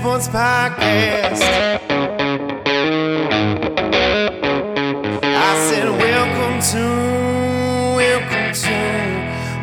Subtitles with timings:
[0.00, 1.42] Sports Podcast.
[5.22, 6.84] I said, Welcome to,
[8.00, 8.78] welcome to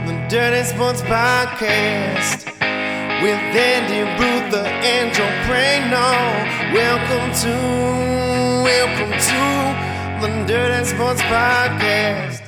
[0.06, 2.46] the Dirty Sports Podcast
[3.24, 6.06] with Andy Ruther and Joe Prano.
[6.72, 7.56] Welcome to,
[8.64, 9.42] welcome to
[10.22, 12.47] the Dirty Sports Podcast.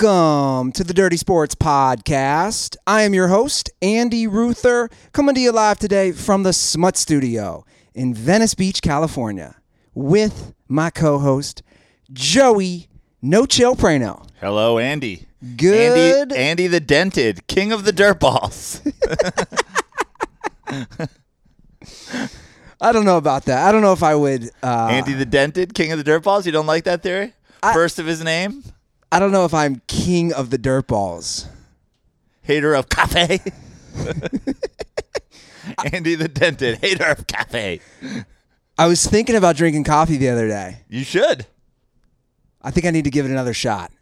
[0.00, 2.74] Welcome to the Dirty Sports Podcast.
[2.86, 7.66] I am your host, Andy Ruther, coming to you live today from the Smut Studio
[7.94, 9.56] in Venice Beach, California,
[9.94, 11.62] with my co host,
[12.10, 12.88] Joey
[13.20, 14.26] No Chill Prano.
[14.40, 15.26] Hello, Andy.
[15.58, 16.32] Good.
[16.32, 18.80] Andy, Andy the Dented, king of the dirt balls.
[22.80, 23.68] I don't know about that.
[23.68, 24.48] I don't know if I would.
[24.62, 26.46] Uh, Andy the Dented, king of the dirt balls.
[26.46, 27.34] You don't like that theory?
[27.74, 28.64] First of his name,
[29.12, 31.46] I don't know if I'm king of the dirt balls.
[32.42, 33.40] hater of cafe.
[35.92, 37.80] Andy the Dented, hater of cafe.
[38.78, 40.78] I was thinking about drinking coffee the other day.
[40.88, 41.46] You should.
[42.62, 43.92] I think I need to give it another shot.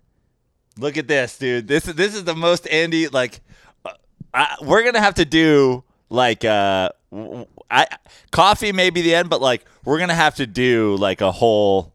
[0.78, 1.68] Look at this, dude.
[1.68, 3.40] This is this is the most Andy like.
[3.84, 3.92] Uh,
[4.32, 6.90] I, we're gonna have to do like uh,
[7.70, 7.86] I
[8.30, 11.94] coffee may be the end, but like we're gonna have to do like a whole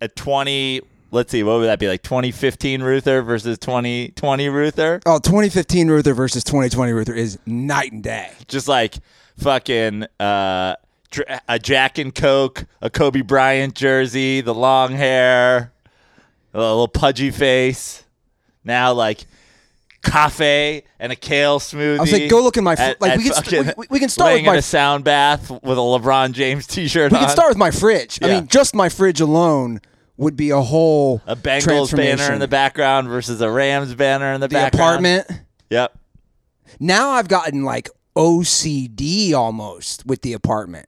[0.00, 0.82] a twenty.
[1.10, 2.02] Let's see, what would that be like?
[2.02, 5.00] Twenty fifteen Ruther versus twenty twenty Ruther.
[5.06, 8.30] Oh, 2015 Ruther versus 2020 Ruther is night and day.
[8.46, 8.96] Just like
[9.38, 10.74] fucking uh,
[11.48, 15.72] a Jack and Coke, a Kobe Bryant jersey, the long hair,
[16.52, 18.04] a little pudgy face.
[18.62, 19.24] Now like
[20.02, 21.98] cafe and a kale smoothie.
[21.98, 23.86] I was like, go look in my fr- At- like, at we can st- we-
[23.90, 27.16] we can start with my- in a sound bath with a LeBron James T-shirt We
[27.18, 27.24] on.
[27.24, 28.18] can start with my fridge.
[28.22, 29.80] I mean, just my fridge alone
[30.18, 34.40] would be a whole a Bengals banner in the background versus a Rams banner in
[34.42, 35.06] the, The background.
[35.06, 35.42] apartment.
[35.70, 35.96] Yep.
[36.80, 40.86] Now I've gotten like OCD almost with the apartment.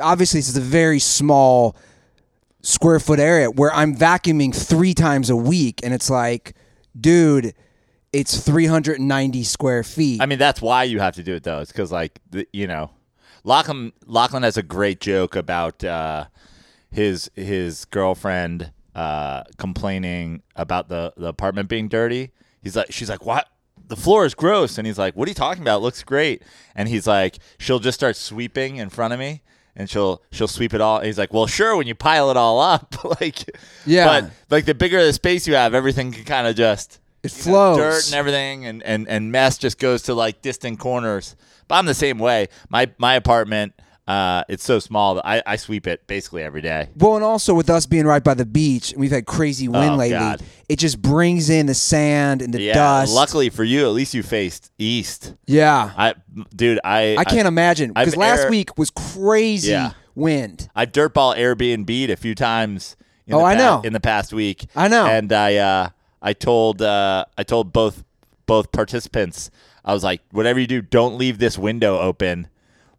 [0.00, 1.76] Obviously, this is a very small
[2.62, 6.54] square foot area where I'm vacuuming three times a week, and it's like,
[6.98, 7.54] dude,
[8.12, 10.22] it's 390 square feet.
[10.22, 11.60] I mean, that's why you have to do it though.
[11.60, 12.90] It's because like the, you know,
[13.44, 16.26] Lachlan Lachlan has a great joke about uh,
[16.90, 22.30] his his girlfriend uh, complaining about the the apartment being dirty.
[22.62, 23.48] He's like, she's like, what?
[23.86, 25.78] The floor is gross, and he's like, "What are you talking about?
[25.78, 26.44] It looks great."
[26.76, 29.42] And he's like, "She'll just start sweeping in front of me,
[29.74, 32.36] and she'll she'll sweep it all." And he's like, "Well, sure, when you pile it
[32.36, 33.50] all up, like,
[33.86, 34.06] Yeah.
[34.20, 37.78] but like the bigger the space you have, everything can kind of just it flows.
[37.78, 41.34] dirt and everything and, and, and mess just goes to like distant corners.
[41.66, 42.46] But I'm the same way.
[42.68, 43.72] My my apartment,
[44.10, 46.88] uh, it's so small that I, I sweep it basically every day.
[46.96, 49.92] Well, and also with us being right by the beach, and we've had crazy wind
[49.92, 50.18] Oh, lately.
[50.18, 50.42] God.
[50.68, 52.74] It just brings in the sand and the Yeah.
[52.74, 53.12] dust.
[53.14, 55.34] Luckily for you, at least you faced east.
[55.46, 56.14] yeah, I
[56.56, 59.92] dude, I I can't imagine I've because last air- week was crazy Yeah.
[60.14, 60.68] wind.
[60.74, 62.96] I dirtball Airbnb'd a few times.
[63.26, 63.80] In Oh, the I know.
[63.84, 65.06] In the past week, I know.
[65.06, 65.88] and I uh,
[66.20, 68.02] I told uh, I told both
[68.46, 69.50] both participants
[69.84, 72.48] I was like, whatever you do, don't leave this window open.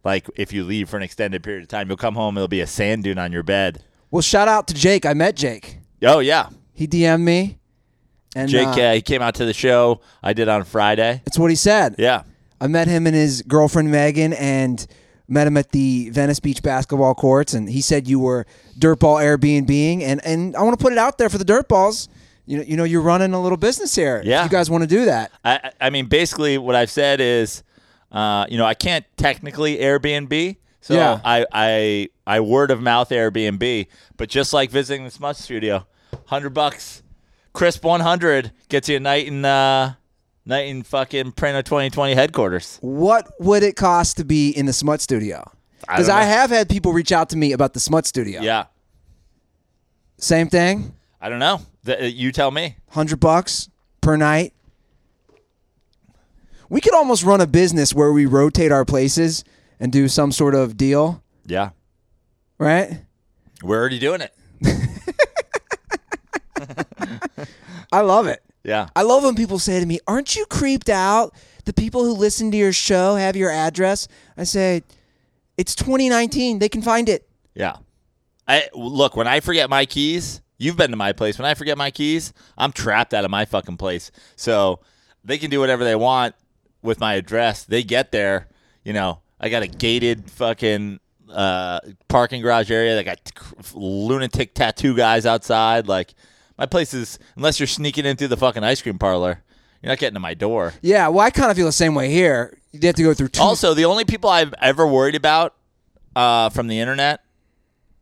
[0.04, 2.36] Like if you leave for an extended period of time, you'll come home.
[2.36, 3.82] It'll be a sand dune on your bed.
[4.10, 5.06] Well, shout out to Jake.
[5.06, 5.78] I met Jake.
[6.04, 7.58] Oh yeah, He DM'd me,
[8.34, 8.66] and Jake.
[8.66, 11.22] uh, he came out to the show I did on Friday.
[11.24, 11.94] that's what he said.
[11.98, 12.22] Yeah,
[12.60, 14.84] I met him and his girlfriend Megan, and
[15.28, 17.54] met him at the Venice Beach basketball courts.
[17.54, 18.44] And he said you were
[18.78, 22.08] dirtball Airbnb, and and I want to put it out there for the dirtballs.
[22.44, 24.16] You know, you know, you're running a little business here.
[24.18, 24.42] If Yeah.
[24.42, 25.30] you guys want to do that.
[25.44, 27.62] I- I mean basically what I've said is,
[28.12, 30.56] uh, you know, I can't technically Airbnb.
[30.80, 31.20] So Yeah.
[31.24, 33.86] I, I I word of mouth Airbnb,
[34.16, 35.86] but just like visiting the Smut Studio,
[36.26, 37.02] hundred bucks,
[37.52, 39.94] crisp one hundred gets you a night in uh,
[40.44, 42.78] night in fucking Prano twenty twenty headquarters.
[42.80, 45.50] What would it cost to be in the Smut Studio?
[45.80, 48.40] Because don't I, have had people reach out to me about the Smut Studio.
[48.40, 48.66] Yeah,
[50.18, 50.94] Same thing.
[51.20, 51.60] I don't know.
[51.84, 52.76] The, uh, you tell me.
[52.90, 53.68] Hundred bucks
[54.00, 54.52] per night.
[56.72, 59.44] We could almost run a business where we rotate our places
[59.78, 61.72] and do some sort of deal, Yeah,
[62.56, 63.02] right?
[63.62, 64.34] we're already doing it.
[67.92, 68.42] I love it.
[68.64, 71.34] Yeah, I love when people say to me, "Aren't you creeped out?
[71.66, 74.08] The people who listen to your show have your address."
[74.38, 74.82] I say,
[75.58, 76.58] "It's 2019.
[76.58, 77.76] They can find it." yeah.
[78.48, 80.40] I look when I forget my keys.
[80.56, 81.38] You've been to my place.
[81.38, 84.10] When I forget my keys, I'm trapped out of my fucking place.
[84.36, 84.80] So
[85.22, 86.34] they can do whatever they want
[86.82, 87.64] with my address.
[87.64, 88.48] They get there,
[88.84, 89.20] you know.
[89.40, 92.94] I got a gated fucking uh, parking garage area.
[92.94, 93.32] They got t-
[93.74, 95.88] lunatic tattoo guys outside.
[95.88, 96.14] Like
[96.56, 99.42] my place is unless you're sneaking in through the fucking ice cream parlor,
[99.82, 100.74] you're not getting to my door.
[100.80, 102.56] Yeah, well, I kind of feel the same way here.
[102.70, 103.42] You have to go through two.
[103.42, 105.54] Also, the only people I've ever worried about
[106.14, 107.20] uh, from the internet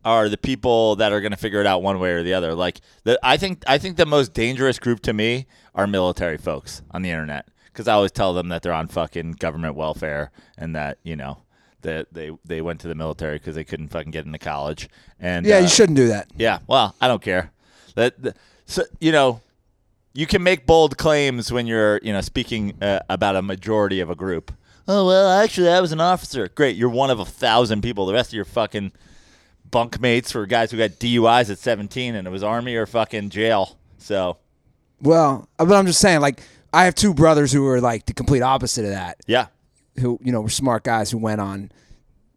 [0.04, 2.54] are the people that are going to figure it out one way or the other.
[2.54, 6.82] Like, the, I think I think the most dangerous group to me are military folks
[6.90, 7.48] on the internet
[7.80, 11.38] because I always tell them that they're on fucking government welfare and that you know
[11.80, 14.86] that they they went to the military because they couldn't fucking get into college.
[15.18, 16.28] And yeah, uh, you shouldn't do that.
[16.36, 17.52] yeah, well, I don't care.
[17.94, 18.36] That that-
[18.66, 19.40] so you know,
[20.12, 24.10] you can make bold claims when you're you know speaking uh, about a majority of
[24.10, 24.52] a group.
[24.86, 26.48] Oh well, actually, I was an officer.
[26.48, 28.04] Great, you're one of a thousand people.
[28.04, 28.92] The rest of your fucking
[29.70, 33.78] bunkmates were guys who got DUIs at 17, and it was army or fucking jail.
[33.96, 34.36] So
[35.00, 38.14] Well, uh, but I'm just saying, like, I have two brothers who are like the
[38.14, 39.18] complete opposite of that.
[39.26, 39.46] yeah,
[40.00, 41.72] Who you know were smart guys who went on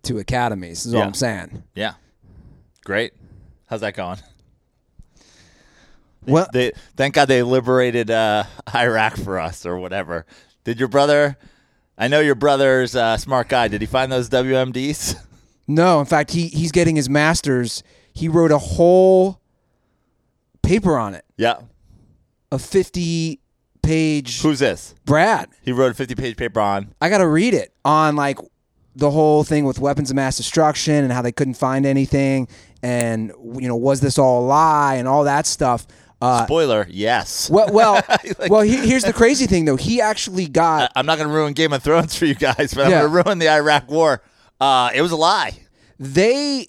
[0.03, 0.85] to academies.
[0.85, 1.05] Is all Yeah.
[1.07, 1.63] I'm saying.
[1.75, 1.93] yeah,
[2.83, 3.13] great.
[3.67, 4.17] How's that going?
[6.25, 10.25] Well, They thank God they liberated uh, Iraq for us or whatever.
[10.63, 11.37] Did your brother?
[11.97, 13.67] I know your brother's a smart guy.
[13.67, 15.15] Did he find those WMDs?
[15.67, 15.99] no.
[15.99, 17.83] In fact, he he's getting his master's.
[18.13, 19.41] He wrote a whole
[20.61, 21.59] paper on it, yeah.
[22.51, 23.39] a 50
[23.83, 24.41] page.
[24.41, 24.95] Who's this?
[25.05, 25.49] Brad.
[25.61, 26.93] He wrote a 50 page paper on.
[26.99, 28.39] I got to read it on like
[28.95, 32.47] the whole thing with weapons of mass destruction and how they couldn't find anything
[32.83, 35.87] and you know was this all a lie and all that stuff.
[36.21, 37.49] Uh, Spoiler, yes.
[37.49, 38.01] well, well,
[38.49, 38.61] well.
[38.61, 39.75] He, here's the crazy thing though.
[39.75, 42.85] He actually got I'm not going to ruin Game of Thrones for you guys, but
[42.85, 44.21] I'm going to ruin the Iraq War.
[44.61, 45.51] Uh, it was a lie.
[45.99, 46.67] they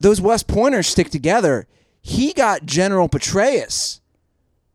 [0.00, 1.66] those West Pointers stick together.
[2.00, 4.00] He got General Petraeus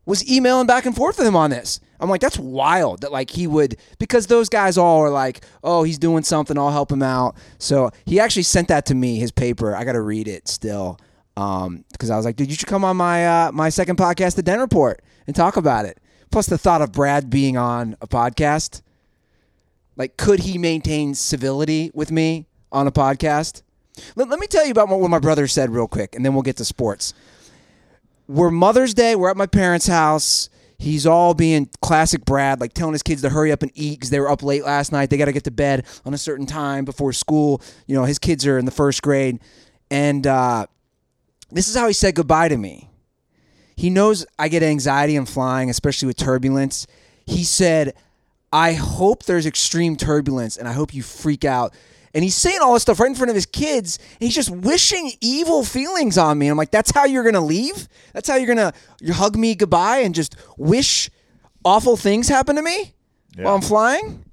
[0.06, 1.80] was emailing back and forth with him on this.
[2.00, 5.82] I'm like, that's wild that like he would because those guys all are like, oh,
[5.84, 7.36] he's doing something, I'll help him out.
[7.58, 9.74] So he actually sent that to me, his paper.
[9.74, 10.98] I got to read it still.
[11.36, 14.36] Um, because I was like, dude, you should come on my uh, my second podcast,
[14.36, 15.98] the Den Report, and talk about it.
[16.30, 18.82] Plus the thought of Brad being on a podcast,
[19.96, 23.62] like, could he maintain civility with me on a podcast?
[24.16, 26.42] Let, let me tell you about what my brother said real quick, and then we'll
[26.42, 27.14] get to sports.
[28.26, 29.16] We're Mother's Day.
[29.16, 30.48] We're at my parents' house.
[30.78, 34.10] He's all being classic Brad, like telling his kids to hurry up and eat because
[34.10, 35.10] they were up late last night.
[35.10, 37.60] They got to get to bed on a certain time before school.
[37.86, 39.40] You know, his kids are in the first grade.
[39.90, 40.66] And uh,
[41.50, 42.90] this is how he said goodbye to me.
[43.76, 46.86] He knows I get anxiety in flying, especially with turbulence.
[47.26, 47.94] He said,
[48.52, 51.74] I hope there's extreme turbulence and I hope you freak out.
[52.14, 53.98] And he's saying all this stuff right in front of his kids.
[53.98, 56.48] And he's just wishing evil feelings on me.
[56.48, 57.88] I'm like, that's how you're going to leave?
[58.12, 61.10] That's how you're going to you hug me goodbye and just wish
[61.64, 62.94] awful things happen to me
[63.36, 64.24] while I'm flying?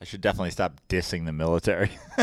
[0.00, 1.90] I should definitely stop dissing the military.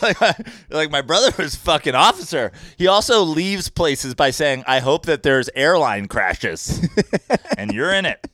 [0.00, 0.34] like, my,
[0.70, 2.52] like my brother was fucking officer.
[2.76, 6.86] He also leaves places by saying, "I hope that there's airline crashes,
[7.58, 8.26] and you're in it."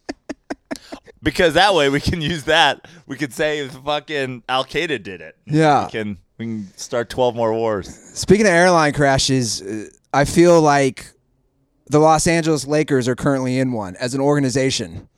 [1.24, 2.86] Because that way we can use that.
[3.08, 5.36] We could say fucking Al Qaeda did it.
[5.46, 5.86] Yeah.
[5.86, 7.88] we can we can start twelve more wars.
[8.14, 11.06] Speaking of airline crashes, uh, I feel like
[11.86, 15.08] the Los Angeles Lakers are currently in one as an organization.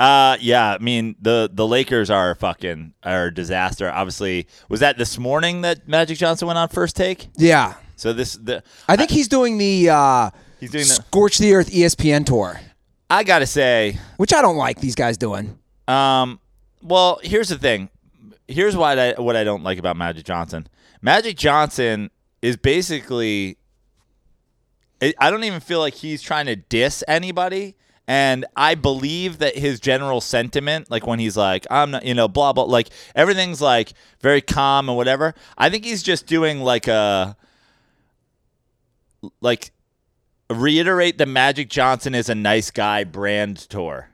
[0.00, 0.72] Uh, yeah.
[0.74, 3.90] I mean the the Lakers are fucking are a disaster.
[3.90, 7.28] Obviously, was that this morning that Magic Johnson went on first take?
[7.36, 7.74] Yeah.
[7.96, 11.70] So this the I think he's doing the uh, He's doing the- Scorch the Earth
[11.70, 12.60] ESPN tour,
[13.12, 15.58] I gotta say, which I don't like these guys doing.
[15.86, 16.40] Um,
[16.80, 17.90] well, here's the thing.
[18.48, 20.66] Here's what I what I don't like about Magic Johnson.
[21.02, 23.58] Magic Johnson is basically.
[25.02, 27.76] I I don't even feel like he's trying to diss anybody,
[28.08, 32.28] and I believe that his general sentiment, like when he's like, "I'm not," you know,
[32.28, 33.92] blah blah, like everything's like
[34.22, 35.34] very calm and whatever.
[35.58, 37.36] I think he's just doing like a,
[39.42, 39.70] like,
[40.54, 44.08] reiterate the Magic Johnson is a nice guy brand tour.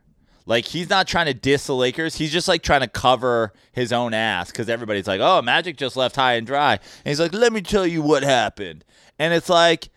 [0.49, 2.17] Like he's not trying to diss the Lakers.
[2.17, 5.95] He's just like trying to cover his own ass because everybody's like, "Oh, Magic just
[5.95, 8.83] left high and dry," and he's like, "Let me tell you what happened."
[9.19, 9.91] And it's like,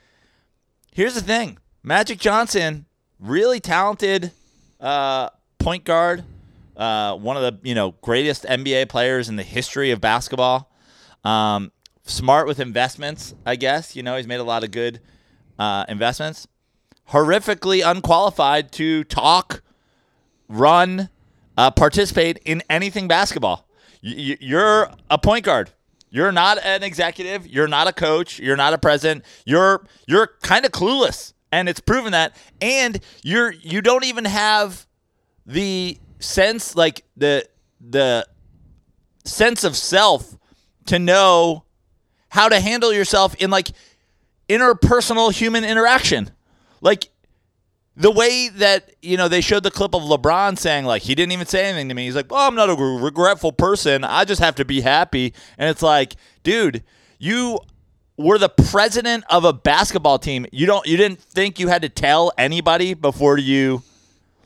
[0.92, 2.86] here's the thing: Magic Johnson,
[3.18, 4.32] really talented
[4.82, 6.26] uh, point guard,
[6.76, 10.70] uh, one of the you know greatest NBA players in the history of basketball.
[11.24, 11.72] Um,
[12.04, 13.96] smart with investments, I guess.
[13.96, 15.00] You know, he's made a lot of good
[15.62, 16.48] uh, investments.
[17.10, 19.62] Horrifically unqualified to talk
[20.48, 21.10] run,
[21.56, 23.68] uh, participate in anything basketball.
[24.04, 25.70] Y- you're a point guard.
[26.10, 27.46] You're not an executive.
[27.46, 28.40] You're not a coach.
[28.40, 29.24] You're not a president.
[29.46, 32.36] You're you're kind of clueless, and it's proven that.
[32.60, 34.88] And you're you don't even have
[35.46, 37.48] the sense like the
[37.80, 38.28] the
[39.26, 40.38] sense of self
[40.88, 41.66] to know
[42.30, 43.70] how to handle yourself in like
[44.52, 46.32] interpersonal human interaction.
[46.82, 47.10] Like
[47.96, 51.32] the way that you know they showed the clip of LeBron saying like he didn't
[51.34, 52.06] even say anything to me.
[52.06, 54.04] He's like, "Oh, I'm not a regretful person.
[54.04, 56.84] I just have to be happy." And it's like, dude,
[57.20, 57.60] you
[58.18, 60.46] were the president of a basketball team.
[60.52, 63.84] You don't you didn't think you had to tell anybody before you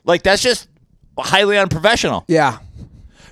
[0.04, 0.68] like that's just
[1.18, 2.24] highly unprofessional.
[2.28, 2.60] Yeah.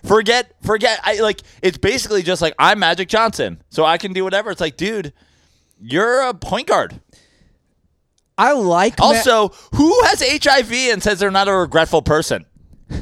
[0.04, 3.62] Forget forget I like it's basically just like I'm Magic Johnson.
[3.70, 4.52] So I can do whatever.
[4.52, 5.14] It's like, dude,
[5.84, 7.00] you're a point guard.
[8.38, 12.46] I like Ma- Also, who has HIV and says they're not a regretful person?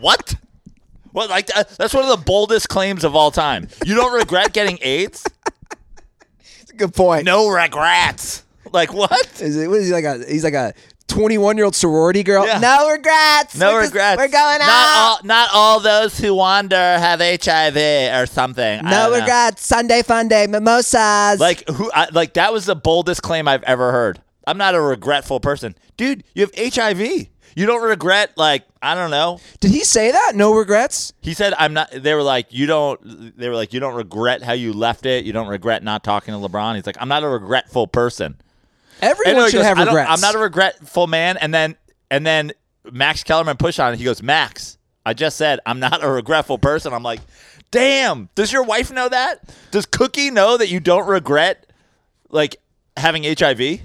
[0.00, 0.34] what?
[1.12, 3.68] Well, like uh, that's one of the boldest claims of all time.
[3.84, 5.24] You don't regret getting AIDS?
[6.76, 7.24] good point.
[7.24, 8.42] No regrets.
[8.72, 9.40] Like what?
[9.40, 10.74] Is it, what is he like a he's like a
[11.14, 12.46] 21 year old sorority girl?
[12.46, 12.58] Yeah.
[12.58, 13.56] No regrets.
[13.56, 14.18] No We're just- regrets.
[14.18, 14.66] we're going out.
[14.66, 17.76] Not all, not all those who wander have HIV
[18.20, 18.82] or something.
[18.84, 19.18] No don't know.
[19.20, 19.64] regrets.
[19.66, 20.46] Sunday fun day.
[20.46, 21.38] Mimosas.
[21.40, 21.90] Like who?
[21.94, 24.20] I, like that was the boldest claim I've ever heard.
[24.46, 26.24] I'm not a regretful person, dude.
[26.34, 27.28] You have HIV.
[27.56, 29.38] You don't regret like I don't know.
[29.60, 30.32] did he say that?
[30.34, 31.12] No regrets.
[31.20, 31.90] He said I'm not.
[31.92, 33.38] They were like you don't.
[33.38, 35.24] They were like you don't regret how you left it.
[35.24, 36.74] You don't regret not talking to LeBron.
[36.74, 38.36] He's like I'm not a regretful person.
[39.02, 40.10] Everyone he should goes, have regrets.
[40.10, 41.36] I'm not a regretful man.
[41.36, 41.76] And then
[42.10, 42.52] and then
[42.90, 43.98] Max Kellerman pushed on it.
[43.98, 46.92] He goes, Max, I just said I'm not a regretful person.
[46.92, 47.20] I'm like,
[47.70, 48.28] damn.
[48.34, 49.40] Does your wife know that?
[49.70, 51.66] Does Cookie know that you don't regret
[52.30, 52.56] like
[52.96, 53.80] having HIV?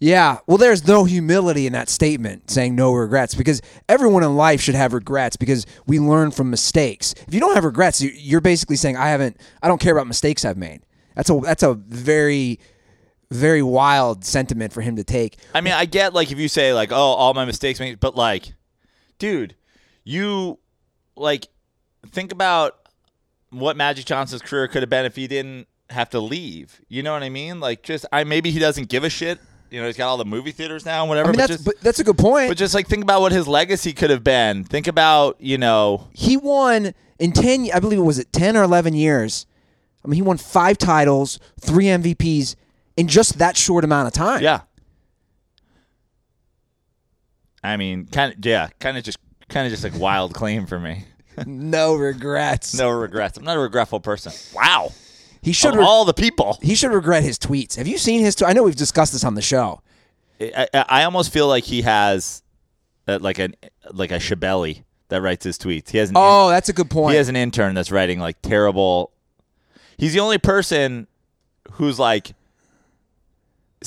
[0.00, 0.38] Yeah.
[0.48, 4.74] Well, there's no humility in that statement saying no regrets because everyone in life should
[4.74, 7.14] have regrets because we learn from mistakes.
[7.28, 10.08] If you don't have regrets, you- you're basically saying I haven't I don't care about
[10.08, 10.80] mistakes I've made.
[11.14, 12.58] That's a that's a very
[13.32, 15.38] very wild sentiment for him to take.
[15.54, 18.16] I mean, I get like if you say like, oh, all my mistakes, made, but
[18.16, 18.54] like,
[19.18, 19.54] dude,
[20.04, 20.58] you
[21.16, 21.48] like
[22.10, 22.76] think about
[23.50, 26.80] what Magic Johnson's career could have been if he didn't have to leave.
[26.88, 27.60] You know what I mean?
[27.60, 29.38] Like, just I maybe he doesn't give a shit.
[29.70, 31.30] You know, he's got all the movie theaters now and whatever.
[31.30, 32.50] I mean but that's just, but that's a good point.
[32.50, 34.64] but just like think about what his legacy could have been.
[34.64, 38.62] Think about you know, he won in 10 I believe it was it 10 or
[38.64, 39.46] 11 years.
[40.04, 42.54] I mean he won 5 titles, 3 MVPs
[43.02, 44.42] in just that short amount of time.
[44.42, 44.60] yeah.
[47.64, 49.18] I mean, kind of, yeah, kind of just,
[49.48, 51.04] kind of just like wild claim for me.
[51.46, 52.74] No regrets.
[52.74, 53.38] No regrets.
[53.38, 54.32] I'm not a regretful person.
[54.54, 54.92] Wow.
[55.40, 56.58] He should re- all the people.
[56.60, 57.76] he should regret his tweets.
[57.76, 59.80] Have you seen his tw- I know we've discussed this on the show.
[60.38, 62.42] I, I I almost feel like he has
[63.08, 63.54] uh, like an
[63.92, 65.88] like a Shabelli that writes his tweets.
[65.88, 67.12] He has an Oh, that's a good point.
[67.12, 69.10] he has an intern that's writing like terrible.
[69.96, 71.06] He's the only person
[71.72, 72.34] who's like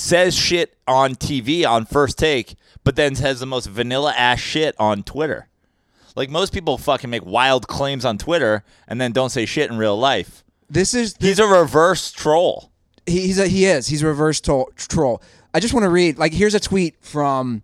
[0.00, 4.74] says shit on TV on first take, but then says the most vanilla ass shit
[4.78, 5.48] on Twitter.
[6.14, 9.76] Like most people fucking make wild claims on Twitter and then don't say shit in
[9.76, 10.44] real life.
[10.70, 12.70] This is He's a reverse troll.
[13.06, 15.22] he, he's a, he is he's a reverse to- troll.
[15.52, 17.62] I just want to read like here's a tweet from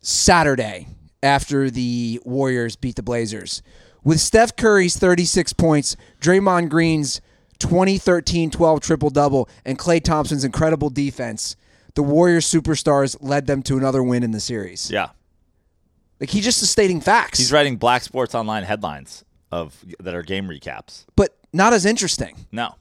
[0.00, 0.88] Saturday
[1.22, 3.62] after the Warriors beat the Blazers.
[4.04, 7.20] With Steph Curry's 36 points, Draymond Green's
[7.60, 11.56] 2013-12 triple double, and Klay Thompson's incredible defense,
[11.94, 14.90] the Warriors superstars led them to another win in the series.
[14.90, 15.10] Yeah.
[16.20, 20.22] Like he just is stating facts, He's writing Black Sports Online headlines of that are
[20.22, 21.04] game recaps.
[21.16, 22.46] but not as interesting.
[22.52, 22.74] No.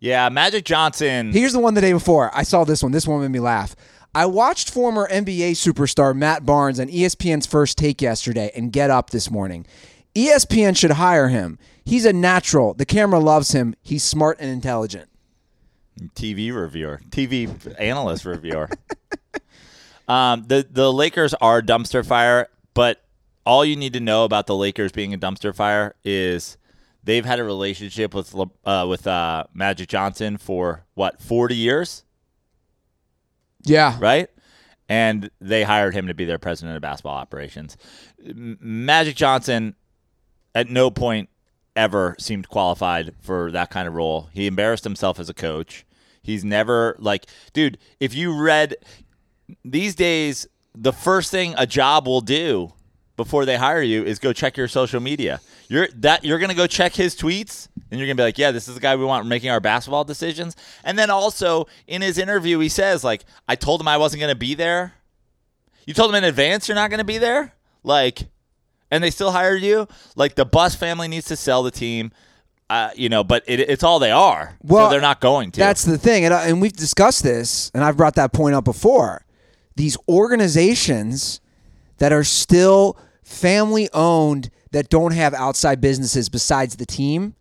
[0.00, 1.32] Yeah, Magic Johnson.
[1.32, 2.30] Here's the one the day before.
[2.34, 2.92] I saw this one.
[2.92, 3.76] This one made me laugh.
[4.14, 9.10] I watched former NBA superstar Matt Barnes on ESPN's first take yesterday and Get Up
[9.10, 9.66] this morning.
[10.14, 11.58] ESPN should hire him.
[11.84, 12.74] He's a natural.
[12.74, 13.74] The camera loves him.
[13.82, 15.08] He's smart and intelligent.
[16.14, 18.70] TV reviewer, TV analyst reviewer.
[20.08, 23.02] um, the the Lakers are dumpster fire, but
[23.44, 26.56] all you need to know about the Lakers being a dumpster fire is
[27.04, 32.04] they've had a relationship with uh, with uh, Magic Johnson for what forty years,
[33.64, 33.96] Yeah.
[34.00, 34.28] right?
[34.88, 37.76] And they hired him to be their president of basketball operations.
[38.34, 39.76] Magic Johnson,
[40.54, 41.28] at no point
[41.76, 44.28] ever seemed qualified for that kind of role.
[44.32, 45.86] He embarrassed himself as a coach.
[46.22, 48.76] He's never like, dude, if you read
[49.64, 52.72] these days, the first thing a job will do
[53.16, 55.40] before they hire you is go check your social media.
[55.68, 58.68] You're that you're gonna go check his tweets and you're gonna be like, yeah, this
[58.68, 60.56] is the guy we want making our basketball decisions.
[60.84, 64.34] And then also in his interview, he says like, I told him I wasn't gonna
[64.34, 64.94] be there.
[65.86, 68.28] You told him in advance you're not gonna be there, like,
[68.90, 69.86] and they still hired you.
[70.16, 72.12] Like the Buss family needs to sell the team.
[72.68, 74.56] Uh, you know, but it, it's all they are.
[74.62, 75.60] Well, so they're not going to.
[75.60, 76.24] That's the thing.
[76.24, 79.24] And, and we've discussed this, and I've brought that point up before.
[79.74, 81.40] These organizations
[81.98, 87.34] that are still family owned that don't have outside businesses besides the team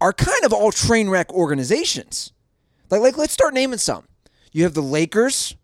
[0.00, 2.32] are kind of all train wreck organizations.
[2.90, 4.06] Like, like let's start naming some.
[4.52, 5.56] You have the Lakers.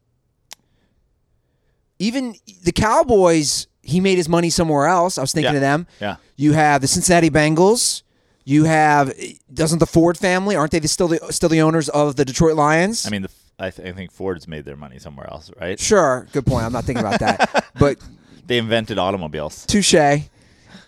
[1.98, 2.34] Even
[2.64, 5.18] the Cowboys, he made his money somewhere else.
[5.18, 5.56] I was thinking Yeah.
[5.58, 5.86] of them.
[6.00, 6.16] Yeah.
[6.36, 8.02] You have the Cincinnati Bengals.
[8.44, 9.12] You have
[9.52, 12.56] doesn't the Ford family aren't they the, still the still the owners of the Detroit
[12.56, 13.06] Lions?
[13.06, 15.78] I mean, the, I, th- I think Ford's made their money somewhere else, right?
[15.78, 16.64] sure, good point.
[16.64, 17.98] I'm not thinking about that, but
[18.46, 19.64] They invented automobiles.
[19.66, 19.94] touche.
[19.94, 20.18] Uh,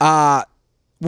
[0.01, 0.45] well,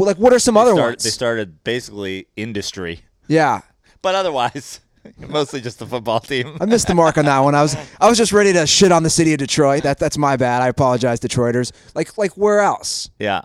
[0.07, 1.03] like what are some They other started, ones?
[1.05, 3.63] They started basically industry, yeah,
[4.03, 4.79] but otherwise,
[5.29, 6.57] mostly just the football team.
[6.61, 7.55] I missed the mark on that one.
[7.55, 9.83] I was I was just ready to shit on the city of Detroit.
[9.83, 10.63] That that's my bad.
[10.63, 11.73] I apologize, Detroiters.
[11.95, 13.11] Like like where else?
[13.19, 13.43] Yeah.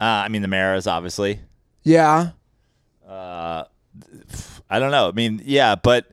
[0.00, 1.40] Uh, I mean, the Maras, obviously.
[1.82, 2.30] Yeah,
[4.70, 5.08] I don't know.
[5.08, 6.10] I mean, yeah, but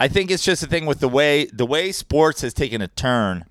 [0.00, 2.88] I think it's just a thing with the way the way sports has taken a
[2.88, 3.44] turn.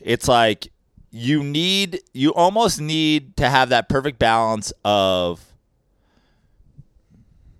[0.00, 0.72] It's like
[1.10, 5.44] you need you almost need to have that perfect balance of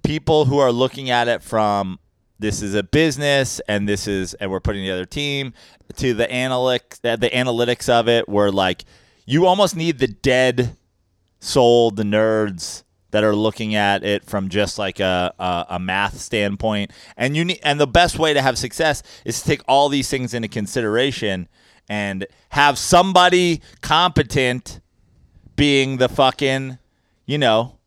[0.09, 1.99] people who are looking at it from
[2.39, 5.53] this is a business and this is and we're putting the other team
[5.97, 8.87] to the analytics the analytics of it where like
[9.27, 10.75] you almost need the dead
[11.41, 16.19] soul the nerds that are looking at it from just like a, a, a math
[16.19, 16.91] standpoint.
[17.19, 20.09] And you need and the best way to have success is to take all these
[20.09, 21.49] things into consideration
[21.87, 24.81] and have somebody competent
[25.55, 26.79] being the fucking
[27.27, 27.78] you know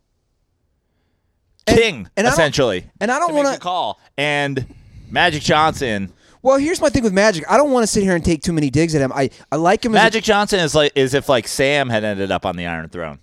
[1.75, 4.65] king and I essentially and I don't to make wanna- call and
[5.09, 6.11] magic johnson
[6.43, 7.43] Well, here's my thing with Magic.
[7.47, 9.11] I don't want to sit here and take too many digs at him.
[9.13, 9.91] I, I like him.
[9.91, 13.19] Magic Johnson is like is if like Sam had ended up on the Iron Throne.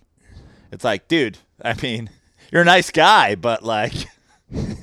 [0.71, 2.11] It's like, dude, I mean,
[2.52, 3.93] you're a nice guy, but like
[4.55, 4.76] I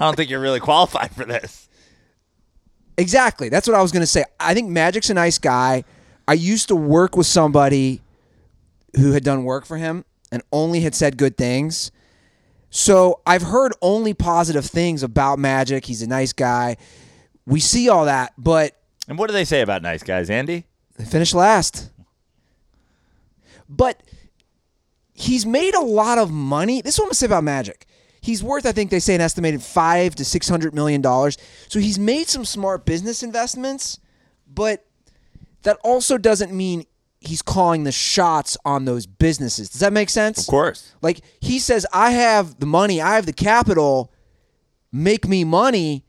[0.00, 1.68] don't think you're really qualified for this.
[2.98, 3.48] Exactly.
[3.48, 4.24] That's what I was going to say.
[4.40, 5.84] I think Magic's a nice guy.
[6.26, 8.00] I used to work with somebody
[8.96, 11.92] who had done work for him and only had said good things.
[12.76, 15.86] So I've heard only positive things about Magic.
[15.86, 16.76] He's a nice guy.
[17.46, 18.76] We see all that, but
[19.08, 20.66] And what do they say about nice guys, Andy?
[20.98, 21.88] They finish last.
[23.66, 24.02] But
[25.14, 26.82] he's made a lot of money.
[26.82, 27.86] This is what I'm gonna say about Magic.
[28.20, 31.38] He's worth, I think they say, an estimated five to six hundred million dollars.
[31.68, 34.00] So he's made some smart business investments,
[34.46, 34.84] but
[35.62, 36.84] that also doesn't mean
[37.26, 39.68] he's calling the shots on those businesses.
[39.70, 40.38] Does that make sense?
[40.40, 40.92] Of course.
[41.02, 44.12] Like he says, I have the money, I have the capital,
[44.92, 46.04] make me money.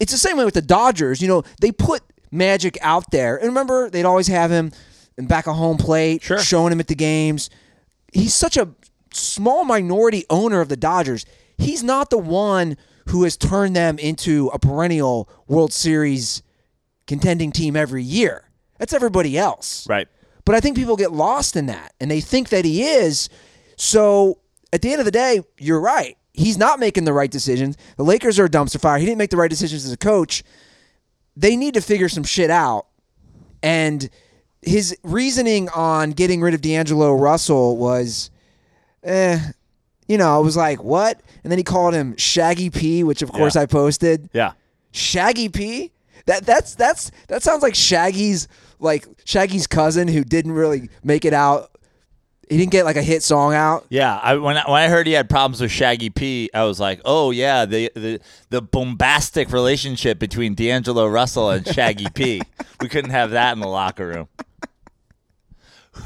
[0.00, 1.20] It's the same way with the Dodgers.
[1.22, 3.36] You know, they put Magic out there.
[3.36, 4.72] And remember, they'd always have him
[5.16, 6.38] in back of home plate, Sure.
[6.38, 7.48] showing him at the games.
[8.12, 8.68] He's such a
[9.12, 11.24] small minority owner of the Dodgers.
[11.58, 12.76] He's not the one
[13.08, 16.42] who has turned them into a perennial World Series
[17.06, 18.50] contending team every year.
[18.78, 19.86] That's everybody else.
[19.88, 20.08] Right.
[20.44, 23.28] But I think people get lost in that and they think that he is.
[23.76, 24.38] So
[24.72, 26.16] at the end of the day, you're right.
[26.32, 27.76] He's not making the right decisions.
[27.96, 28.98] The Lakers are a dumpster fire.
[28.98, 30.42] He didn't make the right decisions as a coach.
[31.36, 32.86] They need to figure some shit out.
[33.62, 34.10] And
[34.62, 38.30] his reasoning on getting rid of D'Angelo Russell was,
[39.04, 39.38] eh,
[40.08, 41.20] you know, I was like, what?
[41.42, 43.62] And then he called him Shaggy P, which of course Yeah.
[43.62, 44.28] I posted.
[44.32, 44.52] Yeah.
[44.92, 45.92] Shaggy P?
[46.26, 48.48] That that's that's that sounds like Shaggy's
[48.84, 51.70] like Shaggy's cousin who didn't really make it out.
[52.48, 53.86] He didn't get like a hit song out.
[53.88, 56.78] Yeah, I, when I, when I heard he had problems with Shaggy P, I was
[56.78, 58.20] like, "Oh yeah, the the
[58.50, 62.42] the bombastic relationship between D'Angelo Russell and Shaggy P.
[62.80, 64.28] We couldn't have that in the locker room."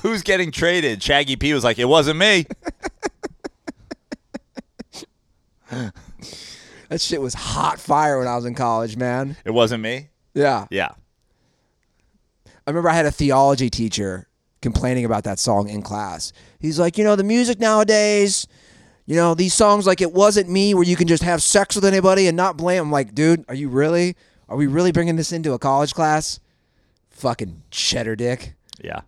[0.03, 1.03] Who's getting traded?
[1.03, 2.47] Shaggy P was like, "It wasn't me."
[6.88, 9.37] That shit was hot fire when I was in college, man.
[9.45, 10.09] It wasn't me.
[10.33, 10.67] Yeah.
[10.71, 10.93] Yeah.
[12.68, 14.28] I remember I had a theology teacher
[14.61, 16.35] complaining about that song in class.
[16.59, 18.46] He's like, you know, the music nowadays,
[19.07, 21.87] you know, these songs like it wasn't me where you can just have sex with
[21.87, 22.83] anybody and not blame.
[22.83, 24.16] I'm like, dude, are you really?
[24.50, 26.40] Are we really bringing this into a college class?
[27.09, 28.54] Fucking cheddar dick.
[28.85, 29.00] Yeah.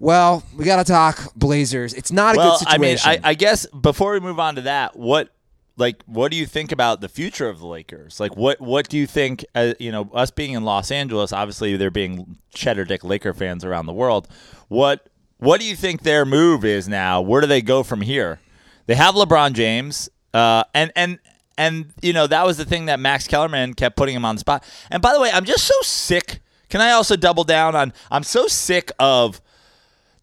[0.00, 1.94] Well, we got to talk Blazers.
[1.94, 2.98] It's not a Well, good I mean.
[3.04, 5.32] I, I guess before we move on to that, what
[5.78, 8.20] like what do you think about the future of the Lakers?
[8.20, 9.44] Like, what what do you think?
[9.54, 13.64] Uh, you know, us being in Los Angeles, obviously there being cheddar dick Laker fans
[13.64, 14.28] around the world.
[14.68, 17.20] What what do you think their move is now?
[17.20, 18.40] Where do they go from here?
[18.86, 21.18] They have LeBron James, uh, and and
[21.56, 24.40] and you know that was the thing that Max Kellerman kept putting him on the
[24.40, 24.64] spot.
[24.90, 26.40] And by the way, I'm just so sick.
[26.68, 27.92] Can I also double down on?
[28.10, 29.40] I'm so sick of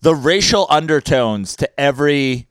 [0.01, 2.47] the racial undertones to every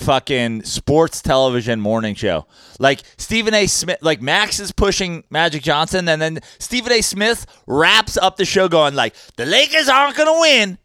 [0.00, 2.46] fucking sports television morning show.
[2.78, 3.66] Like Stephen A.
[3.66, 7.02] Smith, like Max is pushing Magic Johnson, and then Stephen A.
[7.02, 10.78] Smith wraps up the show going like, "The Lakers aren't gonna win.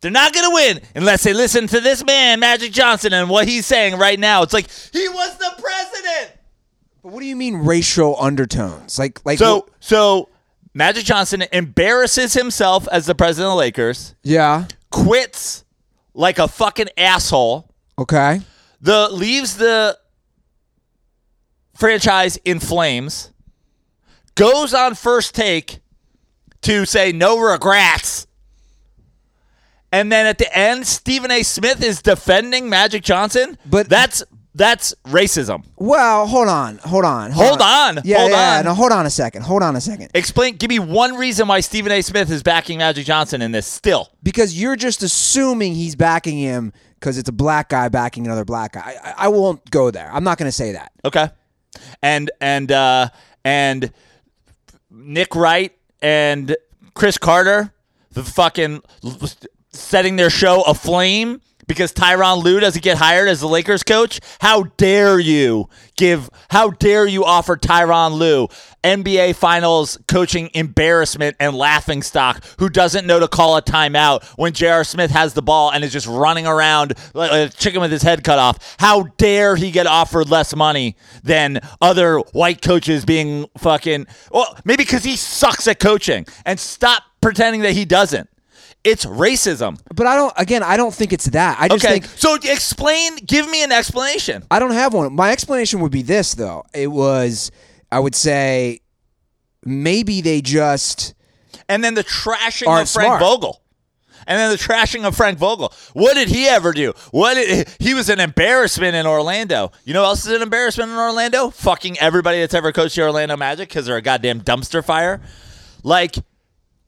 [0.00, 3.48] They're not going to win unless they listen to this man, Magic Johnson, and what
[3.48, 4.42] he's saying right now.
[4.44, 6.38] It's like he was the president.
[7.02, 8.96] But what do you mean racial undertones?
[8.96, 10.28] Like like So what- so
[10.72, 14.66] Magic Johnson embarrasses himself as the president of the Lakers, yeah.
[14.90, 15.64] quits
[16.14, 17.68] like a fucking asshole.
[17.98, 18.40] Okay.
[18.82, 19.96] The leaves the
[21.74, 23.30] franchise in flames.
[24.34, 25.80] Goes on first take
[26.62, 28.26] to say no regrets.
[29.92, 31.42] And then at the end, Stephen A.
[31.42, 33.58] Smith is defending Magic Johnson.
[33.66, 34.22] But- that's
[34.54, 35.64] that's racism.
[35.78, 38.58] Well, hold on, hold on, Hold on, Yeah, hold yeah.
[38.58, 38.64] on.
[38.66, 39.42] No, hold on a second.
[39.44, 40.10] Hold on a second.
[40.14, 40.56] Explain.
[40.56, 42.02] Give me one reason why Stephen A.
[42.02, 43.66] Smith is backing Magic Johnson in this.
[43.66, 48.44] Still, Because you're just assuming he's backing him because it's a black guy backing another
[48.44, 48.94] black guy.
[49.02, 50.08] I, I, won't go there.
[50.12, 50.92] I'm not going to say that.
[51.04, 51.30] okay.
[52.00, 53.08] And and uh,
[53.44, 53.92] and
[54.88, 56.54] Nick Wright and
[56.94, 57.72] Chris Carter,
[58.12, 58.82] the fucking
[59.70, 64.20] setting their show aflame because Tyronn Lue doesn't get hired as the Lakers coach.
[64.40, 66.28] How dare you give?
[66.50, 68.48] How dare you offer Tyronn Lue
[68.84, 74.52] NBA Finals coaching embarrassment and laughing stock who doesn't know to call a timeout when
[74.52, 74.84] J.R.
[74.84, 78.24] Smith has the ball and is just running around like a chicken with his head
[78.24, 78.76] cut off?
[78.78, 84.06] How dare he get offered less money than other white coaches being fucking?
[84.30, 88.28] Well, maybe because he sucks at coaching and stop pretending that he doesn't.
[88.84, 89.78] It's racism.
[89.94, 90.32] But I don't.
[90.36, 91.56] Again, I don't think it's that.
[91.60, 93.16] I just Okay, think so explain.
[93.16, 94.42] Give me an explanation.
[94.50, 95.14] I don't have one.
[95.14, 96.64] My explanation would be this, though.
[96.74, 97.52] It was,
[97.92, 98.80] I would say,
[99.64, 101.14] maybe they just.
[101.68, 103.20] And then the trashing of Frank smart.
[103.20, 103.62] Vogel.
[104.26, 105.72] And then the trashing of Frank Vogel.
[105.94, 106.92] What did he ever do?
[107.10, 109.72] What did, he was an embarrassment in Orlando.
[109.84, 111.50] You know else is an embarrassment in Orlando?
[111.50, 115.20] Fucking everybody that's ever coached the Orlando Magic because they're a goddamn dumpster fire.
[115.82, 116.16] Like,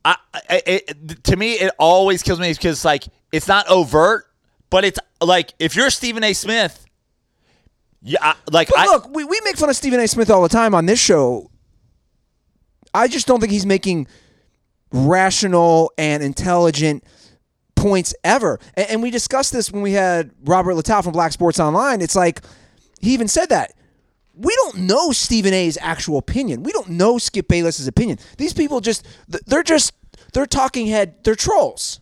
[0.05, 4.27] I, I it, to me, it always kills me because like it's not overt,
[4.71, 6.33] but it's like if you're Stephen A.
[6.33, 6.85] Smith,
[8.03, 10.07] yeah, I- like But I look, we, we make fun of Stephen A.
[10.09, 11.51] Smith all the time on this show.
[12.93, 14.07] I just don't think he's making
[14.93, 17.03] rational and intelligent
[17.75, 18.61] points ever.
[18.75, 22.01] And, and we discussed this when we had Robert Littal from Black Sports Online.
[22.01, 22.43] It's like
[23.01, 23.73] he even said that.
[24.37, 26.63] We don't know Stephen A's actual opinion.
[26.63, 28.19] We don't know Skip Bayless's opinion.
[28.39, 29.93] These people just they're just
[30.33, 32.01] they're talking head, they're trolls.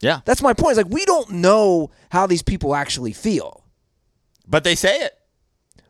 [0.00, 0.78] yeah, That's my point.
[0.78, 3.64] It's like we don't know how these people actually feel.
[4.46, 5.18] but they say it.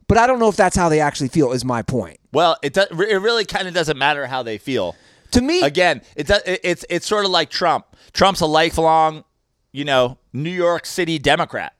[0.06, 2.18] But I don't know if that's how they actually feel is my point.
[2.32, 4.94] Well, it does, it really kind of doesn't matter how they feel.
[5.30, 7.86] To me, Again, it does, it- it's it's sort of like Trump.
[8.12, 9.24] Trump's a lifelong,
[9.72, 11.72] you know, New York City Democrat,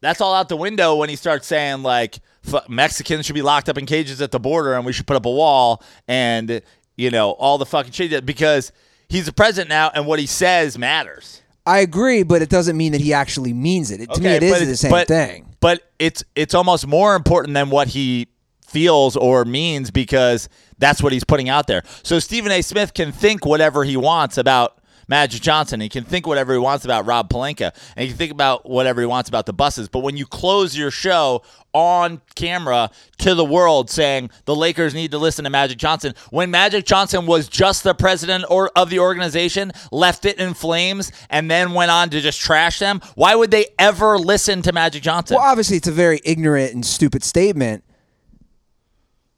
[0.00, 3.68] that's all out the window when he starts saying like f- Mexicans should be locked
[3.68, 6.60] up in cages at the border and we should put up a wall and
[6.96, 8.72] you know all the fucking shit because
[9.08, 11.42] he's the president now and what he says matters.
[11.66, 14.00] I agree, but it doesn't mean that he actually means it.
[14.00, 15.44] It- to me, Okay, it is the same but- thing.
[15.60, 18.28] But it's it's almost more important than what he
[18.66, 21.82] feels or means because that's what he's putting out there.
[22.04, 22.62] So Stephen A.
[22.62, 24.77] Smith can think whatever he wants about
[25.08, 25.80] Magic Johnson.
[25.80, 29.00] He can think whatever he wants about Rob Pelinka, and he can think about whatever
[29.00, 29.88] he wants about the Busses.
[29.88, 31.42] But when you close your show
[31.72, 36.50] on camera to the world saying the Lakers need to listen to Magic Johnson, when
[36.50, 41.50] Magic Johnson was just the president or of the organization, left it in flames, and
[41.50, 45.36] then went on to just trash them, why would they ever listen to Magic Johnson?
[45.36, 47.82] Well, obviously, it's a very ignorant and stupid statement.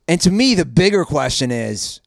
[0.08, 2.00] And to me, the bigger question is,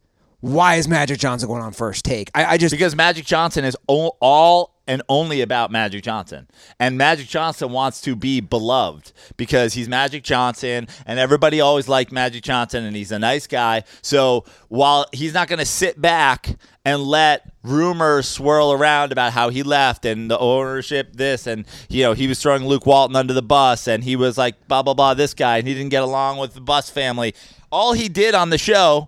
[0.44, 2.30] why is Magic Johnson going on first take?
[2.36, 6.50] I, I just because Magic Johnson is o- all and only about Magic Johnson.
[6.82, 12.12] And Magic Johnson wants to be beloved because he's Magic Johnson and everybody always liked
[12.12, 13.86] Magic Johnson and he's a nice guy.
[14.02, 19.48] So while he's not going to sit back and let rumors swirl around about how
[19.48, 23.34] he left and the ownership this and you know he was throwing Luke Walton under
[23.34, 26.04] the bus and he was like blah blah blah this guy and he didn't get
[26.04, 27.34] along with the Buss family.
[27.72, 29.08] All he did on the show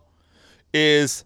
[0.76, 1.24] is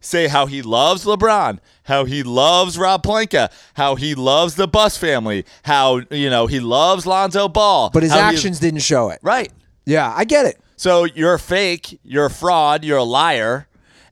[0.00, 4.96] say how he loves LeBron, how he loves Rob Pelinka, how he loves the Buss
[4.96, 7.90] family, how you know he loves Lonzo Ball.
[7.90, 9.18] but his how he- actions didn't show it.
[9.22, 9.52] right.
[9.86, 10.60] Yeah, I get it.
[10.76, 13.68] So you're fake, you're a fraud, you're a liar,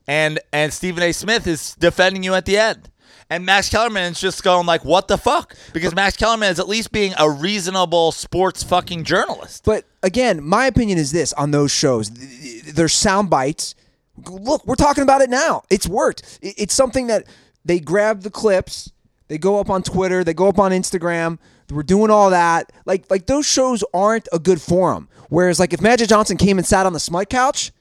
[0.07, 1.11] and and Stephen A.
[1.11, 2.89] Smith is defending you at the end.
[3.29, 6.67] And Max Kellerman is just going like, "What the fuck?" Because Max Kellerman is at
[6.69, 9.63] least being a reasonable sports fucking journalist.
[9.65, 12.09] But again, my opinion is this on those shows.
[12.09, 12.21] th-
[12.63, 13.75] th- There's sound bites.
[14.25, 15.63] Look, we're talking about it now.
[15.69, 16.39] It's worked.
[16.41, 17.25] It's something that
[17.65, 18.91] they grab the clips,
[19.27, 21.37] they go up on Twitter, they go up on Instagram.
[21.69, 22.71] We're doing all that.
[22.85, 25.09] Like like those shows aren't a good forum.
[25.29, 27.71] Whereas like if Magic Johnson came and sat on the smut couch,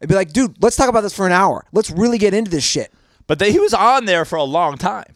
[0.00, 1.64] it'd be like, dude, let's talk about this for an hour.
[1.72, 2.92] Let's really get into this shit.
[3.26, 5.12] But they, he was on there for a long time.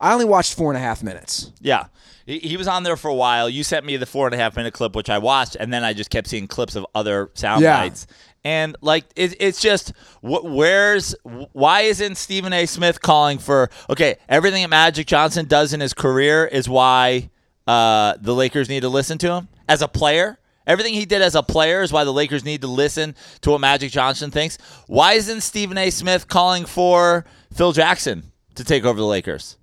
[0.00, 1.52] I only watched four and a half minutes.
[1.60, 1.86] Yeah.
[2.26, 3.48] He, he was on there for a while.
[3.48, 5.84] You sent me the four and a half minute clip, which I watched, and then
[5.84, 7.80] I just kept seeing clips of other sound Yeah.
[7.80, 8.06] bites.
[8.44, 11.14] And like it, it's just wh- where's
[11.52, 12.66] why isn't Stephen A.
[12.66, 17.30] Smith calling for okay everything that Magic Johnson does in his career is why
[17.66, 20.38] uh, the Lakers need to listen to him as a player.
[20.66, 23.60] Everything he did as a player is why the Lakers need to listen to what
[23.60, 24.58] Magic Johnson thinks.
[24.86, 25.90] Why isn't Stephen A.
[25.90, 29.56] Smith calling for Phil Jackson to take over the Lakers?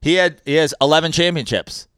[0.00, 1.88] He had he has 11 championships.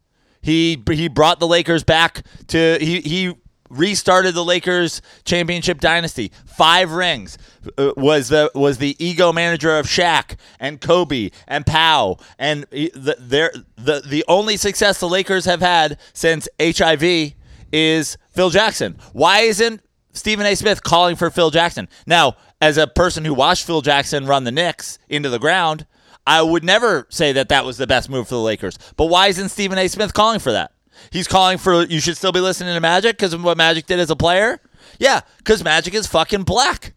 [0.41, 3.35] He he brought the Lakers back to he he
[3.69, 6.33] restarted the Lakers championship dynasty.
[6.47, 7.39] Five rings
[7.77, 13.61] uh, was the was the ego manager of Shaq and Kobe and Powell and the
[13.77, 17.35] the the only success the Lakers have had since HIV
[17.73, 18.99] is Phil Jackson.
[19.13, 20.55] Why isn't Stephen A.
[20.55, 21.89] Smith calling for Phil Jackson?
[22.07, 25.87] Now, as a person who watched Phil Jackson run the Knicks into the ground,
[26.27, 28.79] I would never say that that was the best move for the Lakers.
[28.97, 29.89] But why isn't Stephen A.
[29.89, 30.73] Smith calling for that?
[31.11, 33.99] He's calling for you should still be listening to Magic because of what Magic did
[33.99, 34.61] as a player.
[34.99, 36.95] Yeah, because Magic is fucking black.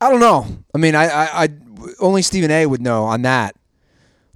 [0.00, 0.46] I don't know.
[0.74, 1.48] I mean, I, I, I
[2.00, 2.66] only Stephen A.
[2.66, 3.56] would know on that.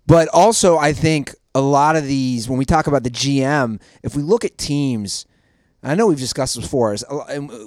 [0.07, 4.17] But also, I think a lot of these, when we talk about the GM, if
[4.17, 5.27] we look at teams,
[5.83, 7.05] I know we've discussed this before, is,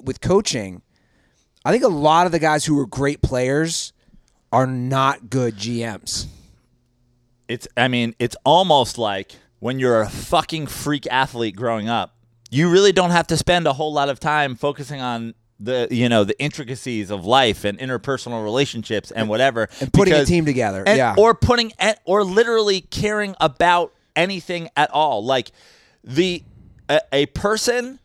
[0.04, 0.82] with coaching,
[1.64, 3.94] I think a lot of the guys who are great players
[4.52, 6.28] are not good GMs.
[7.48, 12.16] It's I mean, it's almost like when you're a fucking freak athlete growing up,
[12.50, 16.10] you really don't have to spend a whole lot of time focusing on the you
[16.10, 20.84] know the intricacies of life and interpersonal relationships and whatever And putting a team together,
[20.86, 21.16] and- yeah.
[21.18, 21.72] or putting
[22.04, 25.52] or literally caring about anything at all like
[26.04, 26.44] the
[26.90, 28.00] a, a person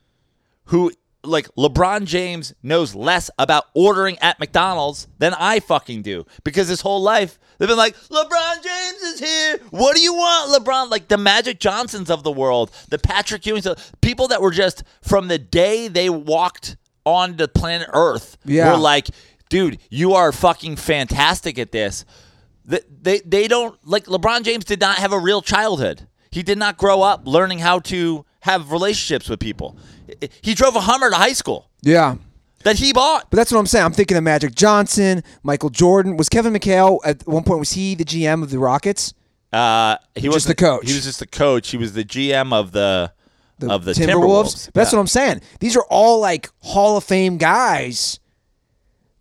[0.67, 6.69] who like LeBron James knows less about ordering at McDonald's than I fucking do because
[6.69, 9.59] his whole life they've been like LeBron James is here.
[9.71, 10.91] What do you want, LeBron?
[10.91, 13.67] Like the Magic Johnsons of the world, the Patrick Ewings,
[14.01, 18.73] people that were just from the day they walked on the planet Earth Yeah.
[18.73, 19.09] were like,
[19.49, 22.05] dude, you are fucking fantastic at this.
[22.65, 26.07] They, they they don't like LeBron James did not have a real childhood.
[26.31, 29.77] He did not grow up learning how to have relationships with people.
[30.43, 32.17] He drove a Hummer to high school Yeah.
[32.65, 33.31] that he bought.
[33.31, 33.85] But that's what I'm saying.
[33.85, 36.17] I'm thinking of Magic Johnson, Michael Jordan.
[36.17, 37.59] Was Kevin McHale at one point?
[37.61, 39.15] Was he the GM of the Rockets?
[39.53, 40.89] Uh, he was the coach.
[40.89, 41.71] He was just the coach.
[41.71, 43.13] He was the GM of the,
[43.69, 44.09] of the Timberwolves.
[44.09, 44.73] Timberwolves.
[44.73, 44.97] That's Yeah.
[44.99, 45.41] what I'm saying.
[45.59, 48.21] These are all like Hall of Fame guys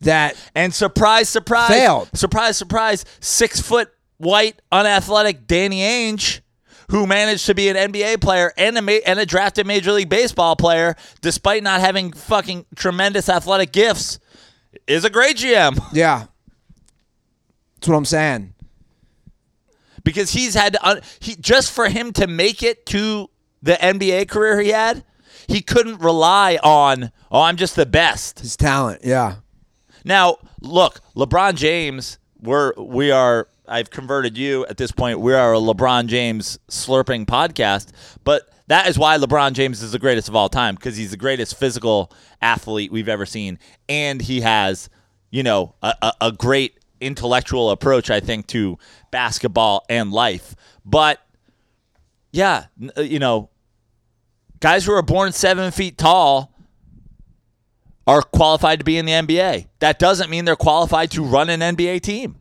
[0.02, 2.10] that And surprise, surprise, Failed.
[2.14, 3.06] Surprise, surprise.
[3.20, 6.40] Six foot white, unathletic Danny Ainge,
[6.90, 10.10] who managed to be an NBA player and a ma- and a drafted Major League
[10.10, 14.20] Baseball player, despite not having fucking tremendous athletic gifts,
[14.88, 16.26] is a great GM yeah.
[17.76, 18.54] That's what I'm saying.
[20.04, 23.30] because he's had to, un- he just for him to make it to
[23.62, 25.04] the NBA career he had.
[25.48, 28.40] He couldn't rely on, oh, I'm just the best.
[28.42, 29.02] His talent.
[29.04, 29.38] Yeah.
[30.06, 35.20] Now, look, LeBron James, we're we are I've converted you at this point.
[35.20, 37.92] We are a LeBron James slurping podcast,
[38.24, 41.18] but that is why LeBron James is the greatest of all time because he's the
[41.18, 44.90] greatest physical athlete we've ever seen, and he has,
[45.32, 48.78] you know, a, a, a great intellectual approach, I think, to
[49.12, 50.56] basketball and life.
[50.86, 51.20] But
[52.32, 52.66] yeah,
[52.98, 53.50] uh, you know,
[54.60, 56.54] guys who are born seven feet tall
[58.06, 59.68] are qualified to be in the NBA.
[59.80, 62.36] That doesn't mean they're qualified to run an NBA team.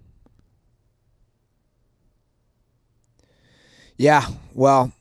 [3.99, 4.27] Yeah.
[4.55, 4.93] Well,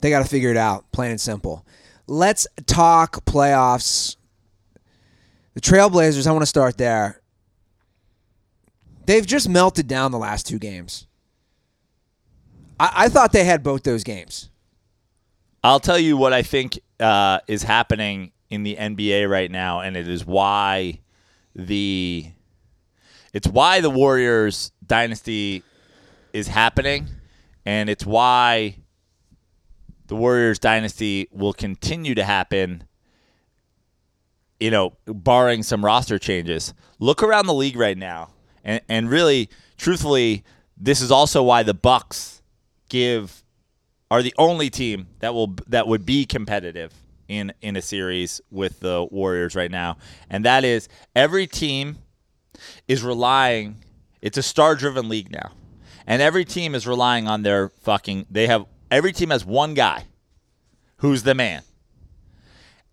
[0.00, 1.66] they got to figure it out, plain and simple.
[2.06, 4.16] Let's talk playoffs.
[5.54, 7.20] The Trailblazers, I want to start there.
[9.04, 11.06] They've just melted down the last two games.
[12.80, 14.48] I, I thought they had both those games.
[15.64, 19.96] I'll tell you what I think uh, is happening in the NBA right now, and
[19.96, 21.00] it is why
[21.54, 22.30] the
[23.32, 25.62] it's why the Warriors dynasty
[26.32, 27.08] is happening,
[27.64, 28.76] and it's why
[30.06, 32.84] the Warriors dynasty will continue to happen.
[34.60, 36.72] You know, barring some roster changes.
[37.00, 38.30] Look around the league right now,
[38.62, 40.44] and and really, truthfully,
[40.76, 42.42] this is also why the Bucks
[42.88, 43.42] give
[44.10, 46.92] are the only team that will that would be competitive
[47.26, 49.96] in in a series with the Warriors right now,
[50.30, 51.96] and that is every team
[52.86, 53.82] is relying.
[54.20, 55.50] It's a star-driven league now,
[56.06, 58.26] and every team is relying on their fucking.
[58.30, 60.04] They have every team has one guy,
[60.98, 61.62] who's the man,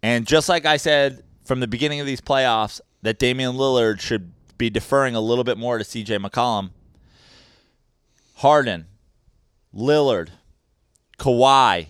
[0.02, 4.32] and just like I said from the beginning of these playoffs, that Damian Lillard should
[4.58, 6.72] be deferring a little bit more to CJ McCollum.
[8.36, 8.86] Harden,
[9.74, 10.30] Lillard,
[11.17, 11.88] Kawhi,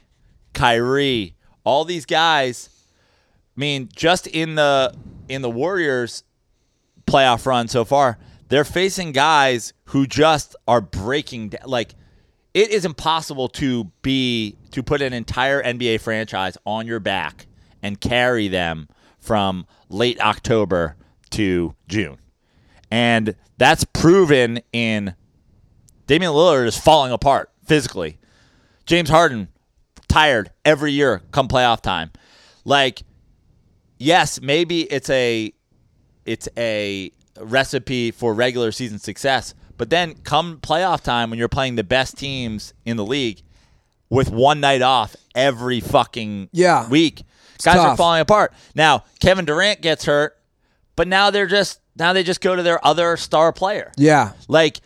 [0.53, 2.69] Kyrie, all these guys.
[3.55, 4.95] I mean, just in the
[5.27, 6.23] in the Warriors
[7.05, 8.17] playoff run so far,
[8.49, 11.61] they're facing guys who just are breaking down.
[11.65, 11.95] Like
[12.53, 17.47] it is impossible to be to put an entire NBA franchise on your back
[17.81, 20.95] and carry them from late October
[21.31, 22.17] to June.
[22.91, 25.13] And that's proven in
[26.07, 28.17] Damian Lillard is falling apart physically.
[28.85, 29.49] James Harden
[30.07, 32.11] tired every year come playoff time.
[32.65, 33.03] Like
[33.99, 35.53] yes, maybe it's a
[36.25, 41.75] it's a recipe for regular season success, but then come playoff time when you're playing
[41.75, 43.41] the best teams in the league
[44.09, 46.87] with one night off every fucking Yeah.
[46.89, 47.23] week,
[47.63, 48.53] guys are falling apart.
[48.75, 50.37] Now, Kevin Durant gets hurt,
[50.95, 53.91] but now they're just now they just go to their other star player.
[53.97, 54.31] Yeah.
[54.47, 54.79] Like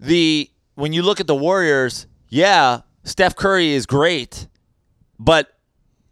[0.00, 4.48] the when you look at the Warriors, yeah, Steph Curry is great,
[5.18, 5.53] but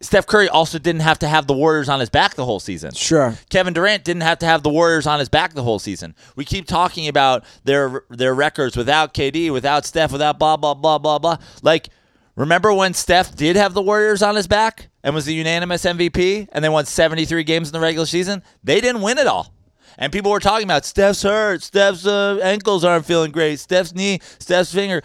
[0.03, 2.93] Steph Curry also didn't have to have the Warriors on his back the whole season.
[2.93, 3.37] Sure.
[3.51, 6.15] Kevin Durant didn't have to have the Warriors on his back the whole season.
[6.37, 10.99] We keep talking about their their records without KD, without Steph, without blah blah blah
[10.99, 11.39] blah blah.
[11.63, 11.89] Like,
[12.35, 16.49] remember when Steph did have the Warriors on his back and was the unanimous MVP,
[16.53, 18.43] and they won seventy three games in the regular season?
[18.65, 19.55] They didn't win it all.
[19.99, 24.21] And people were talking about Steph's hurt, Steph's uh, ankles aren't feeling great, Steph's knee,
[24.39, 25.03] Steph's finger.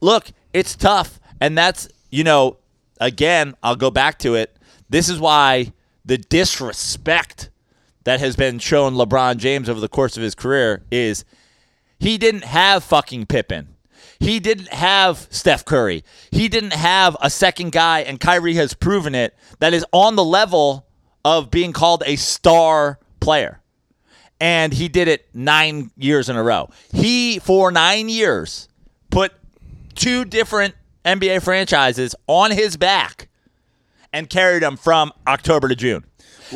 [0.00, 2.58] Look, it's tough, and that's you know,
[3.02, 4.56] again, I'll go back to it.
[4.88, 5.72] This is why
[6.04, 7.50] the disrespect
[8.04, 11.24] that has been shown LeBron James over the course of his career is
[11.98, 13.68] he didn't have fucking Pippen.
[14.18, 16.04] He didn't have Steph Curry.
[16.30, 20.24] He didn't have a second guy, and Kyrie has proven it, that is on the
[20.24, 20.86] level
[21.24, 23.60] of being called a star player.
[24.40, 26.70] And he did it nine years in a row.
[26.92, 28.68] He, for nine years,
[29.10, 29.32] put
[29.94, 33.28] two different NBA franchises on his back
[34.12, 36.04] and carried them from October to June.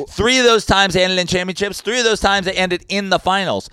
[0.09, 1.81] Three of those times they ended in championships.
[1.81, 3.71] Three of those times they ended in the finals.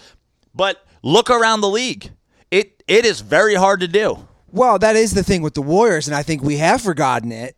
[0.56, 2.12] But look around the league.
[2.50, 4.28] It it is very hard to do.
[4.52, 7.56] Well, that is the thing with the Warriors, and I think we have forgotten it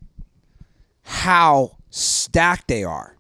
[1.04, 3.16] how stacked they are.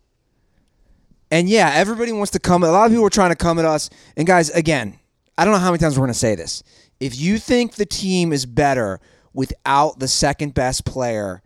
[1.30, 2.64] And yeah, everybody wants to come.
[2.64, 3.90] A lot of people are trying to come at us.
[4.16, 4.98] And guys, again,
[5.38, 6.64] I don't know how many times we're going to say this.
[7.00, 9.02] If you think the team is better
[9.36, 11.44] without the second best player,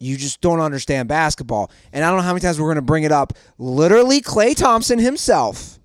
[0.00, 1.70] you just don't understand basketball.
[1.92, 3.34] And I don't know how many times we're going to bring it up.
[3.58, 5.78] Literally, Klay Thompson himself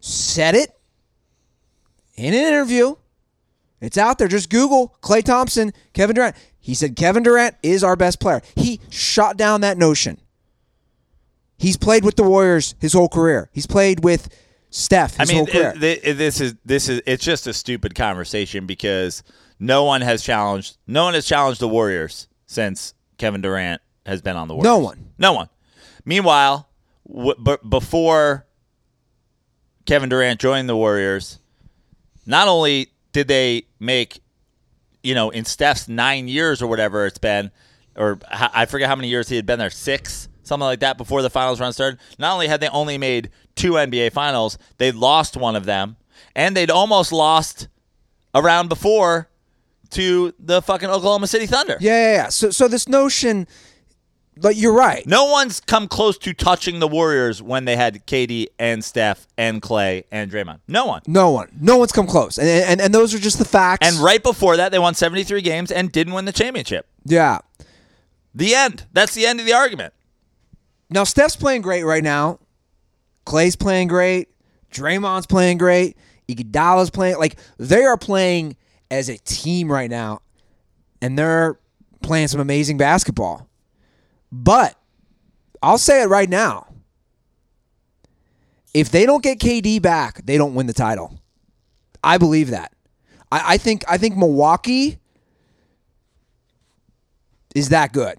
[0.00, 0.70] said it
[2.16, 2.96] in an interview.
[3.80, 4.28] It's out there.
[4.28, 6.34] Just Google Klay Thompson, Kevin Durant.
[6.58, 8.42] He said Kevin Durant is our best player.
[8.56, 10.18] He shot down that notion.
[11.58, 13.48] He's played with the Warriors his whole career.
[13.52, 14.28] He's played with
[14.70, 15.72] Steph I his mean, whole career.
[15.80, 19.22] it- it- this is this is it's just a stupid conversation because
[19.58, 24.36] no one has challenged no one has challenged the Warriors since Kevin Durant has been
[24.36, 24.64] on the Warriors.
[24.70, 25.10] No one.
[25.18, 25.48] No one.
[26.04, 26.68] Meanwhile,
[27.08, 28.46] w- b- before
[29.86, 31.38] Kevin Durant joined the Warriors,
[32.26, 34.20] not only did they make,
[35.02, 37.50] you know, in Steph's nine years or whatever it's been,
[37.96, 40.98] or h- I forget how many years he had been there, six, something like that,
[40.98, 41.98] before the finals run started.
[42.18, 45.96] Not only had they only made two NBA finals, they'd lost one of them,
[46.34, 47.68] and they'd almost lost
[48.34, 49.28] a round before
[49.90, 51.76] to the fucking Oklahoma City Thunder.
[51.80, 52.28] yeah, yeah, yeah.
[52.28, 53.46] So, so this notion,
[54.36, 55.06] but you're right.
[55.06, 59.62] No one's come close to touching the Warriors when they had KD and Steph and
[59.62, 60.60] Klay and Draymond.
[60.68, 61.02] No one.
[61.06, 61.48] No one.
[61.60, 62.38] No one's come close.
[62.38, 63.86] And, and, and those are just the facts.
[63.86, 66.86] And right before that, they won 73 games and didn't win the championship.
[67.04, 67.38] yeah.
[68.34, 68.84] The end.
[68.92, 69.94] That's the end of the argument.
[70.90, 72.38] Now Steph's playing great right now.
[73.24, 74.28] Klay's playing great.
[74.70, 75.96] Draymond's playing great.
[76.28, 78.56] Iguodala's playing like they are playing
[78.90, 80.20] as a team right now,
[81.00, 81.58] and they're
[82.02, 83.48] playing some amazing basketball.
[84.30, 84.76] But
[85.62, 86.66] I'll say it right now:
[88.74, 91.18] if they don't get KD back, they don't win the title.
[92.02, 92.72] I believe that.
[93.32, 94.98] I, I think I think Milwaukee
[97.54, 98.18] is that good.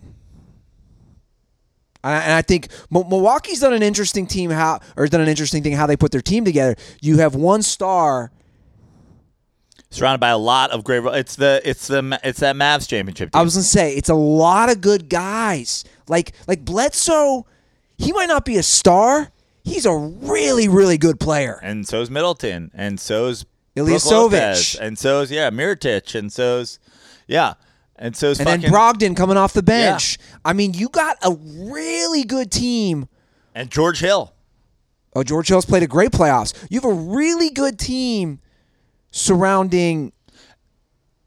[2.03, 5.87] And I, think Milwaukee's done an interesting team how or done an interesting thing how
[5.87, 6.75] they put their team together.
[7.01, 8.31] You have one star.
[9.89, 11.03] Surrounded by a lot of great.
[11.05, 13.29] It's the it's the it's that Mavs championship.
[13.33, 15.85] I was gonna say it's a lot of good guys.
[16.09, 17.45] Like like Bledsoe,
[17.97, 19.31] he might not be a star.
[19.63, 21.59] He's a really really good player.
[21.63, 23.45] and so's Middleton, and so's
[23.77, 24.77] Ilyasovich.
[24.79, 26.79] And so's yeah Mirotic, and so's
[27.27, 27.53] yeah,
[27.95, 30.17] and so's And fucking then Brogdon coming off the bench.
[30.43, 33.07] I mean, you got a really good team.
[33.55, 34.33] and George Hill.
[35.15, 36.53] Oh, George Hill's played a great playoffs.
[36.69, 38.39] You have a really good team
[39.11, 40.11] surrounding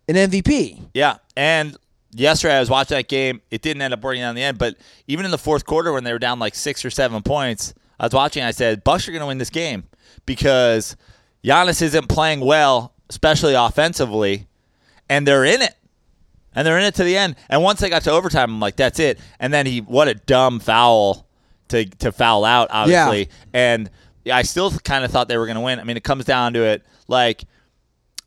[0.09, 0.89] an MVP.
[0.95, 1.77] Yeah, and
[2.13, 3.41] yesterday I was watching that game.
[3.51, 4.77] It didn't end up working out in the end, but
[5.07, 8.07] even in the fourth quarter when they were down like six or seven points, I
[8.07, 8.43] was watching.
[8.43, 9.85] I said, "Bucks are going to win this game
[10.27, 10.97] because
[11.45, 14.47] Giannis isn't playing well, especially offensively,
[15.09, 15.75] and they're in it."
[16.53, 17.37] And they're in it to the end.
[17.49, 19.21] And once they got to overtime, I'm like, that's it.
[19.39, 21.29] And then he, what a dumb foul
[21.69, 23.29] to to foul out, obviously.
[23.53, 23.89] And
[24.31, 25.79] I still kind of thought they were going to win.
[25.79, 26.85] I mean, it comes down to it.
[27.07, 27.45] Like,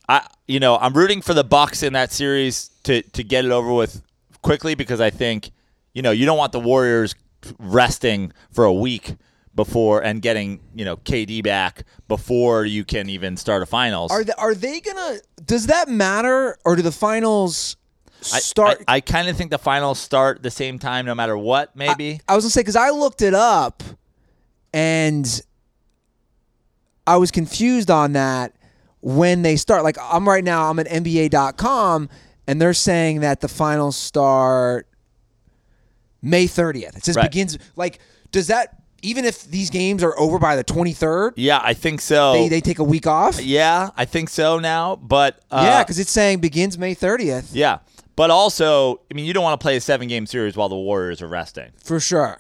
[0.10, 3.52] I, you know, I'm rooting for the Bucks in that series to to get it
[3.52, 4.02] over with
[4.42, 5.52] quickly because I think,
[5.94, 7.16] you know, you don't want the Warriors
[7.60, 9.16] resting for a week
[9.56, 14.12] before and getting you know KD back before you can even start a finals.
[14.12, 15.20] Are they, are they gonna?
[15.46, 17.78] Does that matter, or do the finals
[18.22, 18.84] start?
[18.88, 21.76] I, I kind of think the finals start the same time, no matter what.
[21.76, 22.20] Maybe.
[22.28, 23.84] I was gonna say because I looked it up,
[24.74, 25.42] and
[27.06, 28.54] I was confused on that
[29.04, 29.84] when they start.
[29.84, 32.10] Like I'm right now, I'm at NBA.com,
[32.48, 34.88] and they're saying that the finals start
[36.22, 36.98] May 30th.
[36.98, 37.30] It says Right.
[37.30, 37.58] begins.
[37.76, 38.00] Like,
[38.32, 42.32] does that even if these games are over by the 23rd, yeah, I think so.
[42.34, 43.42] they they take a week off?
[43.44, 44.96] yeah, I think so now.
[44.96, 47.80] But uh, yeah, because it's saying begins May 30th yeah,
[48.16, 50.76] but also, I mean, you don't want to play a seven game series while the
[50.78, 51.72] Warriors are resting.
[51.84, 52.40] for sure.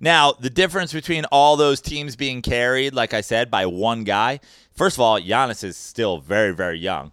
[0.00, 4.40] Now, the difference between all those teams being carried, like I said, by one guy,
[4.74, 7.12] first of all, Giannis is still very, very young.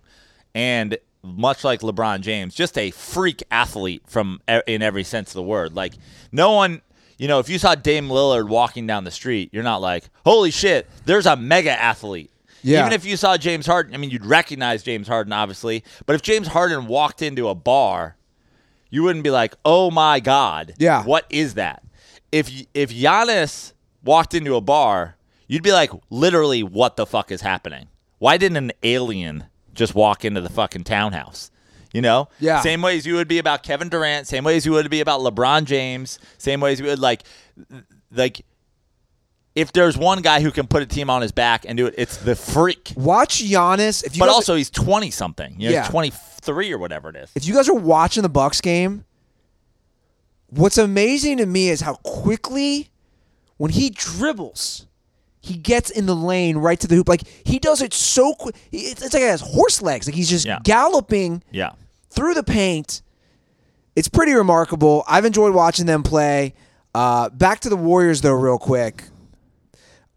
[0.53, 5.43] And much like LeBron James, just a freak athlete from in every sense of the
[5.43, 5.73] word.
[5.73, 5.93] Like
[6.31, 6.81] no one,
[7.17, 10.51] you know, if you saw Dame Lillard walking down the street, you're not like, "Holy
[10.51, 12.31] shit, there's a mega athlete."
[12.61, 12.81] Yeah.
[12.81, 16.21] Even if you saw James Harden, I mean, you'd recognize James Harden obviously, but if
[16.21, 18.15] James Harden walked into a bar,
[18.89, 21.03] you wouldn't be like, "Oh my god." Yeah.
[21.03, 21.81] What is that?
[22.35, 23.73] If if Giannis
[24.03, 25.15] walked into a bar,
[25.47, 27.87] you'd be like, literally, what the fuck is happening?
[28.19, 31.49] Why didn't an alien just walk into the fucking townhouse?
[31.93, 32.27] You know?
[32.41, 32.59] Yeah.
[32.61, 35.63] Same ways you would be about Kevin Durant, same ways you would be about LeBron
[35.63, 37.23] James, same ways you would like
[38.11, 38.45] like
[39.55, 41.95] if there's one guy who can put a team on his back and do it,
[41.97, 42.91] it's the freak.
[42.97, 44.03] Watch Giannis.
[44.05, 45.55] If you But guys- also he's twenty something.
[45.57, 45.87] You know, Yeah.
[45.87, 46.11] twenty
[46.41, 47.31] three or whatever it is.
[47.35, 49.05] if you guys are watching the Bucks game,
[50.57, 52.89] what's amazing to me is how quickly
[53.57, 54.87] when he dribbles,
[55.39, 57.07] he gets in the lane right to the hoop.
[57.09, 58.55] Like he does it so quick.
[58.71, 60.07] It's, it's like he has horse legs.
[60.07, 60.59] Like he's just Yeah.
[60.63, 61.71] galloping Yeah.
[62.09, 63.01] through the paint.
[63.95, 65.03] It's pretty remarkable.
[65.07, 66.53] I've enjoyed watching them play.
[66.93, 69.05] Uh, back to the Warriors, though, real quick.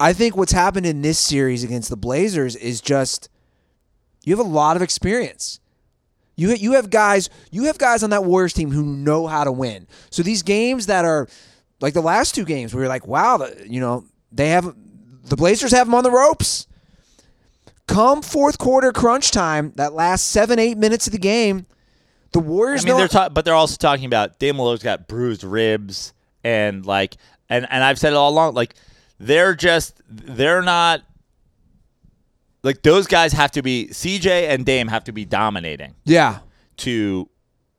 [0.01, 3.29] I think what's happened in this series against the Blazers is just
[4.25, 5.61] you have a lot of experience.
[6.39, 9.51] You you have guys you have guys on that Warriors team who know how to
[9.51, 9.89] win.
[10.11, 11.27] So these games that are
[11.81, 14.73] like the last two games, we were like, wow, the, you know they have
[15.25, 16.69] the Blazers have them on the ropes.
[17.89, 21.67] Come fourth quarter crunch time, that last seven eight minutes of the game,
[22.31, 25.43] the Warriors I mean, they're ta- but they're also talking about Dame Lillard's got bruised
[25.43, 26.13] ribs
[26.45, 27.17] and like,
[27.49, 28.55] and and I've said it all along.
[28.55, 28.77] Like,
[29.19, 31.03] they're just they're not
[32.63, 36.41] like those guys have to be CJ and Dame have to be dominating yeah,
[36.79, 37.29] to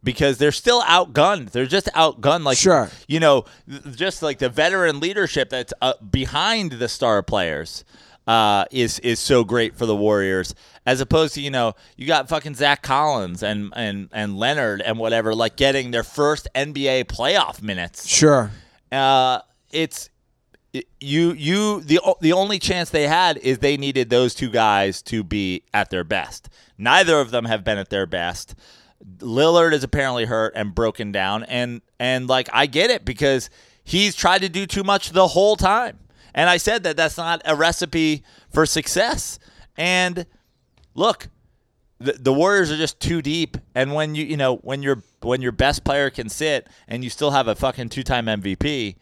[0.04, 1.52] because they're still outgunned.
[1.52, 2.44] They're just outgunned.
[2.46, 2.90] Like Sure.
[3.08, 3.46] you know,
[3.96, 7.84] just like the veteran leadership that's uh, behind the star players.
[8.28, 10.54] Uh, is is so great for the Warriors
[10.86, 15.00] as opposed to you know you got fucking Zach Collins and and and Leonard and
[15.00, 18.52] whatever like getting their first NBA playoff minutes sure.
[18.92, 19.40] uh,
[19.72, 20.09] it's it-
[21.00, 25.24] you you the the only chance they had is they needed those two guys to
[25.24, 26.50] be at their best.
[26.78, 28.56] Neither of them have been at their best.
[29.20, 33.50] Lillard is apparently hurt and broken down, and and like I get it because
[33.84, 36.00] he's tried to do too much the whole time.
[36.36, 39.40] And I said that that's not a recipe for success.
[39.76, 40.28] And
[40.94, 41.30] look,
[41.98, 45.42] the, the Warriors are just too deep, and when you you know when your when
[45.42, 48.98] your best player can sit and you still have a fucking two time MVP,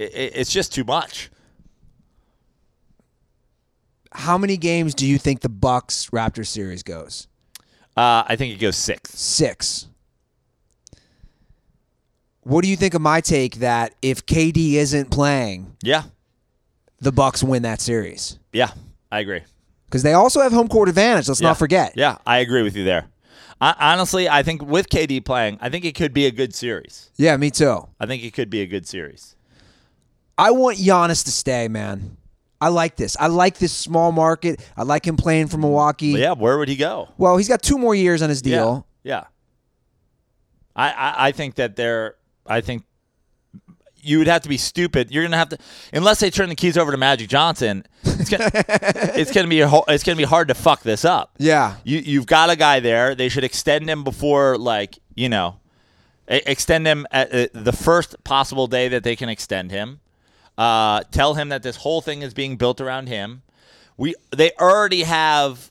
[0.00, 1.30] i i- it's just too much.
[4.12, 7.26] How many games do you think the Bucks Raptors series goes?
[7.96, 9.10] Uh, I think it goes six.
[9.18, 9.88] Six.
[12.42, 16.04] What do you think of my take that if KD isn't playing, Yeah,
[17.00, 18.38] the Bucks win that series?
[18.52, 18.70] yeah,
[19.10, 19.40] I agree.
[19.86, 21.28] Because they also have home court advantage.
[21.28, 21.48] Let's Yeah.
[21.48, 21.94] not forget.
[21.96, 23.06] Yeah, I agree with you there.
[23.60, 27.10] I, honestly, I think with KD playing, I think it could be a good series.
[27.16, 27.88] Yeah, me too.
[28.00, 29.33] I think it could be a good series.
[30.36, 32.16] I want Giannis to stay, man.
[32.60, 33.16] I like this.
[33.18, 34.66] I like this small market.
[34.76, 36.08] I like him playing for Milwaukee.
[36.08, 37.08] Yeah, where would he go?
[37.18, 38.86] Well, he's got two more years on his deal.
[39.02, 39.24] Yeah, yeah.
[40.74, 42.16] I, I, I think that they're.
[42.46, 42.84] I think
[44.00, 45.10] you would have to be stupid.
[45.10, 45.58] You're gonna have to
[45.92, 47.86] unless they turn the keys over to Magic Johnson.
[48.02, 51.34] It's gonna it's gonna be ho- it's gonna be hard to fuck this up.
[51.38, 51.76] Yeah.
[51.84, 53.14] You you've got a guy there.
[53.14, 55.56] They should extend him before like you know,
[56.28, 60.00] extend him at uh, the first possible day that they can extend him.
[60.56, 63.42] Uh, tell him that this whole thing is being built around him.
[63.96, 65.70] We they already have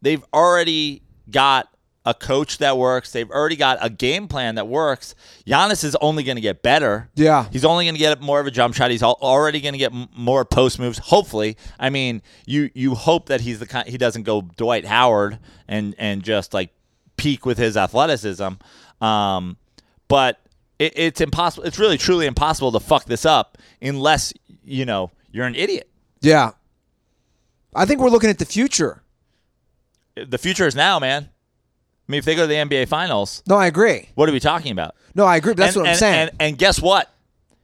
[0.00, 1.68] they've already got
[2.04, 3.12] a coach that works.
[3.12, 5.14] They've already got a game plan that works.
[5.46, 7.08] Giannis is only going to get better.
[7.14, 7.46] Yeah.
[7.52, 8.90] He's only going to get more of a jump shot.
[8.90, 10.98] He's already going to get more post moves.
[10.98, 15.38] Hopefully, I mean, you you hope that he's the kind he doesn't go Dwight Howard
[15.68, 16.70] and and just like
[17.16, 18.48] peak with his athleticism.
[19.00, 19.56] Um,
[20.08, 20.40] but
[20.86, 21.64] it, it's impossible.
[21.66, 24.32] It's really truly impossible to fuck this up unless
[24.64, 25.88] you know you're an idiot.
[26.20, 26.52] Yeah.
[27.74, 29.02] I think we're looking at the future.
[30.14, 31.28] The future is now, man.
[32.08, 34.10] I mean, if they go to the NBA Finals, No, I agree.
[34.14, 34.94] what are we talking about?
[35.14, 35.54] No, I agree.
[35.54, 36.28] That's and, what I'm and- saying.
[36.28, 37.08] And, and guess what?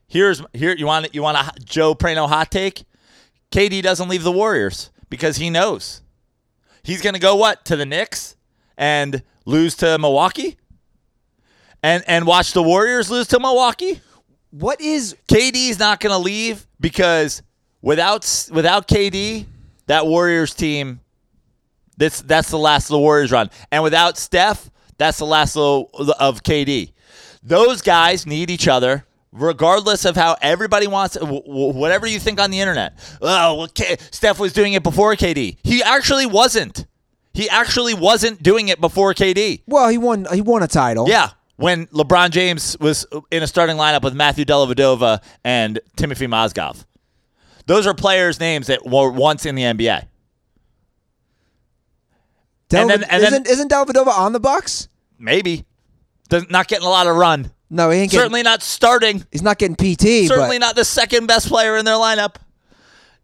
[0.07, 2.83] Here's here you want you want a Joe Prano hot take?
[3.51, 6.01] KD doesn't leave the Warriors because he knows
[6.83, 8.35] he's going to go what to the Knicks
[8.77, 10.57] and lose to Milwaukee,
[11.83, 14.01] and and watch the Warriors lose to Milwaukee.
[14.51, 17.41] what is KD's not going to leave because
[17.81, 19.45] without without KD,
[19.87, 20.99] that Warriors team,
[21.97, 25.85] that's that's the last of the Warriors run, and without Steph, that's the last of,
[26.19, 26.91] of KD.
[27.43, 29.05] Those guys need each other.
[29.31, 32.97] Regardless of how everybody wants, whatever you think on the internet.
[33.21, 35.57] Oh, well, K- Steph was doing it before KD.
[35.61, 36.87] He actually wasn't.
[37.35, 39.61] He actually wasn't doing it before KD.
[39.67, 39.87] well?
[39.87, 40.25] He won.
[40.33, 41.07] He won a title.
[41.07, 46.85] Yeah, when LeBron James was in a starting lineup with Matthew Dellavedova and Timothy Mozgov.
[47.65, 50.07] Those are players' names that were once in the NBA.
[52.69, 54.87] Del- and then- and isn't isn't Delvedova on the Bucks?
[55.17, 55.65] Maybe.
[56.29, 57.51] Does, not getting a lot of run.
[57.69, 58.21] No, he ain't getting.
[58.21, 59.25] Certainly not starting.
[59.31, 60.27] he's not getting PT.
[60.27, 62.35] Certainly but, not the second best player in their lineup.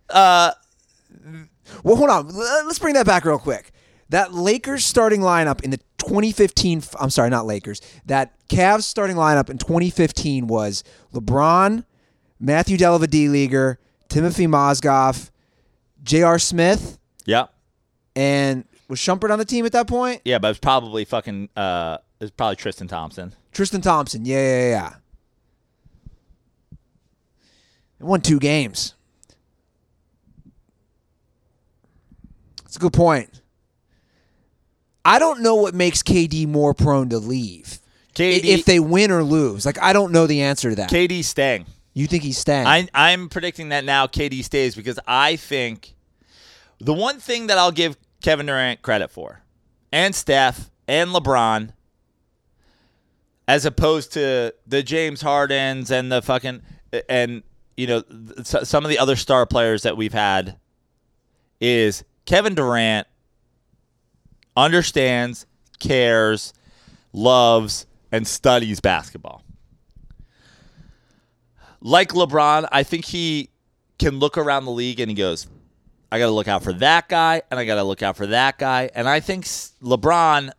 [0.09, 0.51] Uh,
[1.83, 2.27] well, hold on.
[2.27, 3.71] Let's bring that back real quick.
[4.10, 7.82] That Lakers starting lineup in the 2015, I'm sorry, not Lakers.
[8.06, 10.84] That Cavs starting lineup in 2015 was
[11.14, 11.84] LeBron,
[12.39, 13.78] Matthew Dellavedova,
[14.08, 15.32] Timothy Mozgov,
[16.03, 16.38] J.R.
[16.38, 17.47] Smith, Yeah.
[18.16, 20.22] and was Shumpert on the team at that point?
[20.24, 23.34] Yeah, but it's probably fucking, uh, it's probably Tristan Thompson.
[23.51, 24.24] Tristan Thompson.
[24.26, 24.93] Yeah, yeah, yeah.
[27.99, 28.93] They won two games.
[32.64, 33.41] That's a good point.
[35.06, 37.80] I don't know what makes KD more prone to leave.
[38.16, 39.66] KD, if they win or lose.
[39.66, 40.89] Like I don't know the answer to that.
[40.89, 41.66] KD staying.
[41.93, 42.66] you think he's staying?
[42.66, 45.93] I, I'm predicting that now KD stays because I think
[46.80, 49.41] the one thing that I'll give Kevin Durant credit for,
[49.91, 51.70] and Steph and LeBron,
[53.47, 56.62] as opposed to the James Hardens and the fucking
[57.08, 57.43] and
[57.78, 58.03] you know
[58.43, 60.58] some of the other star players that we've had,
[61.60, 63.08] is Kevin Durant
[64.56, 65.45] understands,
[65.80, 66.53] cares,
[67.14, 69.45] loves, and studies basketball
[71.86, 73.49] like LeBron, I think he
[73.99, 75.45] can look around the league and he goes,
[76.12, 78.26] I got to look out for that guy and I got to look out for
[78.26, 78.89] that guy.
[78.95, 80.49] And I think LeBron,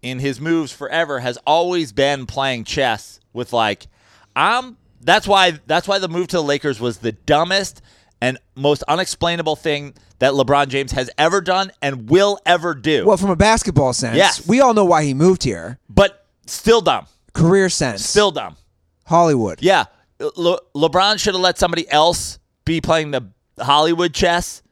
[0.00, 3.88] in his moves forever, has always been playing chess with like,
[4.36, 4.76] I'm.
[5.00, 5.58] That's why.
[5.66, 7.82] That's why the move to the Lakers was the dumbest
[8.22, 13.04] and most unexplainable thing that LeBron James has ever done and will ever do.
[13.06, 14.46] well, from a basketball sense, Yes.
[14.46, 15.78] we all know why he moved here.
[15.88, 17.06] but still dumb.
[17.32, 18.56] Career sense, Still dumb.
[19.06, 19.58] Hollywood.
[19.60, 19.84] Yeah,
[20.36, 23.22] Le- LeBron should have let somebody else be playing the
[23.60, 24.62] Hollywood chess.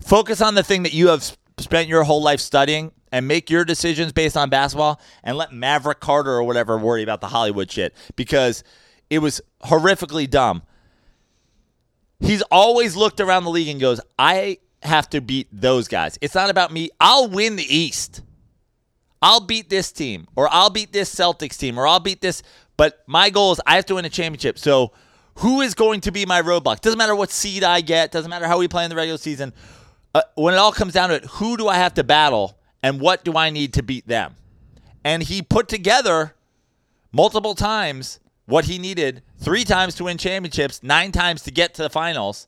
[0.00, 3.64] Focus on the thing that you have spent your whole life studying and make your
[3.64, 7.94] decisions based on basketball and let Maverick Carter or whatever worry about the Hollywood shit
[8.16, 8.62] because
[9.10, 10.62] it was horrifically dumb.
[12.20, 16.18] He's always looked around the league and goes, I have to beat those guys.
[16.20, 16.90] It's not about me.
[17.00, 18.22] I'll win the East.
[19.22, 22.42] I'll beat this team, or I'll beat this Celtics team, or I'll beat this.
[22.76, 24.58] But my goal is I have to win a championship.
[24.58, 24.92] So
[25.36, 26.80] who is going to be my roadblock?
[26.80, 28.12] Doesn't matter what seed I get.
[28.12, 29.52] Doesn't matter how we play in the regular season.
[30.14, 33.00] Uh, when it all comes down to it, who do I have to battle, and
[33.00, 34.36] what do I need to beat them?
[35.04, 36.34] And he put together
[37.12, 41.82] multiple times what he needed three times to win championships, nine times to get to
[41.82, 42.46] the finals.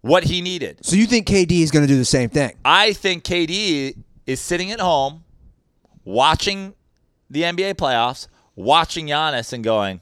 [0.00, 0.78] What he needed.
[0.84, 2.52] So you think KD is going to do the same thing?
[2.64, 5.24] I think KD is sitting at home
[6.04, 6.74] watching
[7.28, 10.00] the NBA playoffs, watching Giannis and going,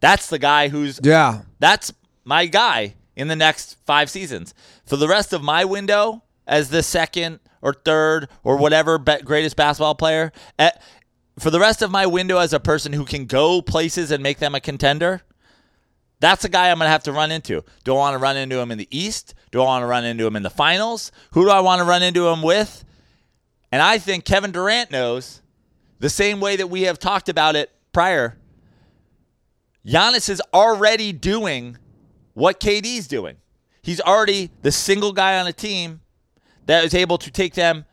[0.00, 1.42] that's the guy who's Yeah.
[1.58, 1.92] that's
[2.24, 4.52] my guy in the next five seasons.
[4.84, 9.94] For the rest of my window as the second or third or whatever greatest basketball
[9.94, 10.70] player, eh,
[11.38, 14.38] for the rest of my window as a person who can go places and make
[14.38, 15.22] them a contender,
[16.20, 17.64] that's a guy I'm going to have to run into.
[17.84, 19.34] Do I want to run into him in the East?
[19.50, 21.10] Do I want to run into him in the finals?
[21.32, 22.84] Who do I want to run into him with?
[23.72, 25.42] And I think Kevin Durant knows
[25.98, 28.36] the same way that we have talked about it prior.
[29.86, 31.78] Giannis is already doing
[32.34, 33.36] what KD's doing.
[33.82, 36.00] He's already the single guy on a team
[36.66, 37.84] that is able to take them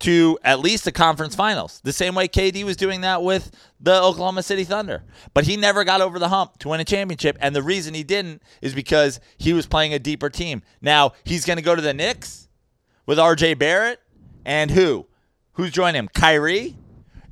[0.00, 1.80] to at least the conference finals.
[1.82, 5.02] The same way KD was doing that with the Oklahoma City Thunder.
[5.34, 7.36] But he never got over the hump to win a championship.
[7.40, 10.62] And the reason he didn't is because he was playing a deeper team.
[10.80, 12.48] Now, he's going to go to the Knicks
[13.06, 14.00] with RJ Barrett
[14.44, 15.06] and who?
[15.54, 16.08] Who's joining him?
[16.08, 16.76] Kyrie?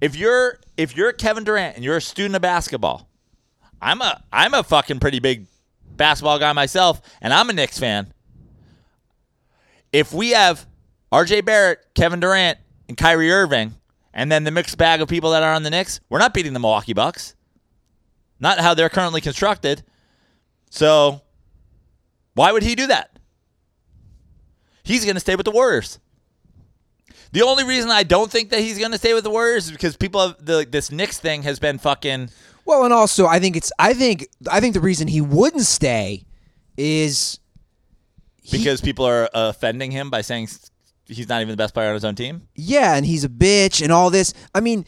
[0.01, 3.09] If you're if you're Kevin Durant and you're a student of basketball,
[3.81, 5.47] I'm a I'm a fucking pretty big
[5.97, 8.12] basketball guy myself, and I'm a Knicks fan.
[9.93, 10.67] If we have
[11.13, 13.75] RJ Barrett, Kevin Durant, and Kyrie Irving,
[14.13, 16.53] and then the mixed bag of people that are on the Knicks, we're not beating
[16.53, 17.35] the Milwaukee Bucks.
[18.39, 19.83] Not how they're currently constructed.
[20.71, 21.23] So
[22.35, 23.19] why would he do that?
[24.83, 25.99] He's going to stay with the Warriors.
[27.33, 29.73] The only reason I don't think that he's going to stay with the Warriors is
[29.73, 32.31] because people have the, this Knicks thing has been fucking.
[32.65, 36.25] Well, and also I think it's I think I think the reason he wouldn't stay
[36.77, 37.39] is
[38.43, 40.49] he- because people are offending him by saying
[41.07, 42.49] he's not even the best player on his own team.
[42.55, 44.33] yeah, and he's a bitch and all this.
[44.55, 44.85] I mean,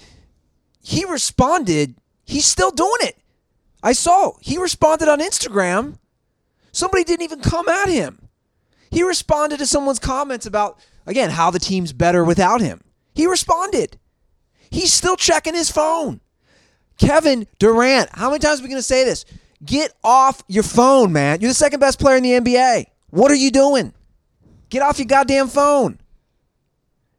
[0.82, 1.94] he responded.
[2.24, 3.16] He's still doing it.
[3.82, 5.98] I saw he responded on Instagram.
[6.72, 8.28] Somebody didn't even come at him.
[8.90, 12.82] He responded to someone's comments about again how the team's better without him.
[13.14, 13.98] He responded.
[14.70, 16.20] He's still checking his phone.
[16.98, 19.24] Kevin Durant, how many times are we going to say this?
[19.64, 21.40] Get off your phone, man.
[21.40, 22.86] You're the second best player in the NBA.
[23.10, 23.92] What are you doing?
[24.68, 25.98] Get off your goddamn phone.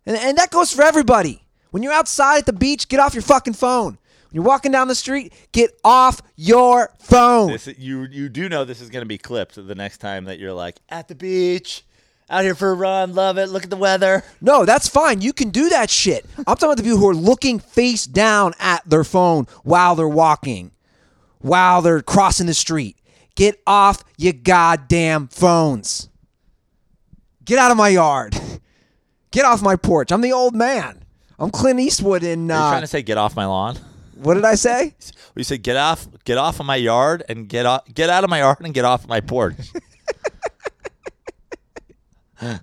[0.09, 1.43] And, and that goes for everybody.
[1.69, 3.99] When you're outside at the beach, get off your fucking phone.
[4.29, 7.51] When you're walking down the street, get off your phone.
[7.51, 10.39] This you you do know this is going to be clipped the next time that
[10.39, 11.83] you're like at the beach,
[12.27, 13.49] out here for a run, love it.
[13.49, 14.23] Look at the weather.
[14.41, 15.21] No, that's fine.
[15.21, 16.25] You can do that shit.
[16.39, 20.07] I'm talking about the people who are looking face down at their phone while they're
[20.07, 20.71] walking,
[21.37, 22.97] while they're crossing the street.
[23.35, 26.09] Get off your goddamn phones.
[27.45, 28.35] Get out of my yard.
[29.31, 30.11] Get off my porch.
[30.11, 31.03] I'm the old man.
[31.37, 32.49] I'm Clint Eastwood in.
[32.51, 33.77] Are you Uh, trying to say get off my lawn?
[34.15, 34.95] what did I say?
[35.35, 38.29] You said get off, get off of my yard and get off, get out of
[38.29, 39.55] my yard and get off my porch.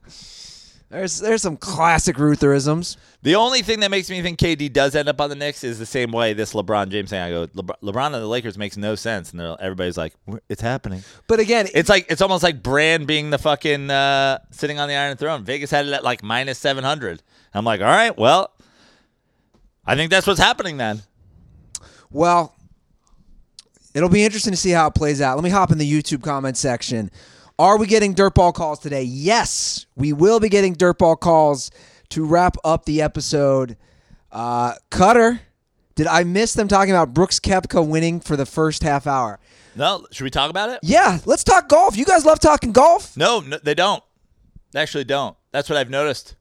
[0.91, 2.97] There's there's some classic Rutherisms.
[3.23, 5.79] The only thing that makes me think KD does end up on the Knicks is
[5.79, 7.21] the same way this LeBron James thing.
[7.21, 10.15] I go, LeBron, LeBron and the Lakers makes no sense, and everybody's like,
[10.49, 11.03] it's happening.
[11.27, 14.95] But again, It's like it's almost like Bran being the fucking uh, sitting on the
[14.95, 15.45] Iron Throne.
[15.45, 17.23] Vegas had it at like minus seven hundred.
[17.53, 18.53] I'm like, all right, well,
[19.85, 21.03] I think that's what's happening then.
[22.11, 22.55] Well,
[23.95, 25.37] it'll be interesting to see how it plays out.
[25.37, 27.11] Let me hop in the YouTube comment section.
[27.59, 29.03] Are we getting dirtball calls today?
[29.03, 31.71] Yes, we will be getting dirtball calls
[32.11, 33.77] to wrap up the episode.
[34.33, 35.41] Uh, Cutter,
[35.95, 39.39] did I miss them talking about Brooks Koepka winning for the first half hour?
[39.75, 40.81] No, should we talk about it?
[40.83, 41.97] Yeah, let's talk golf.
[41.97, 43.17] You guys love talking golf.
[43.17, 44.03] No, no, they don't.
[44.73, 45.37] They actually don't.
[45.53, 46.37] That's what I've noticed.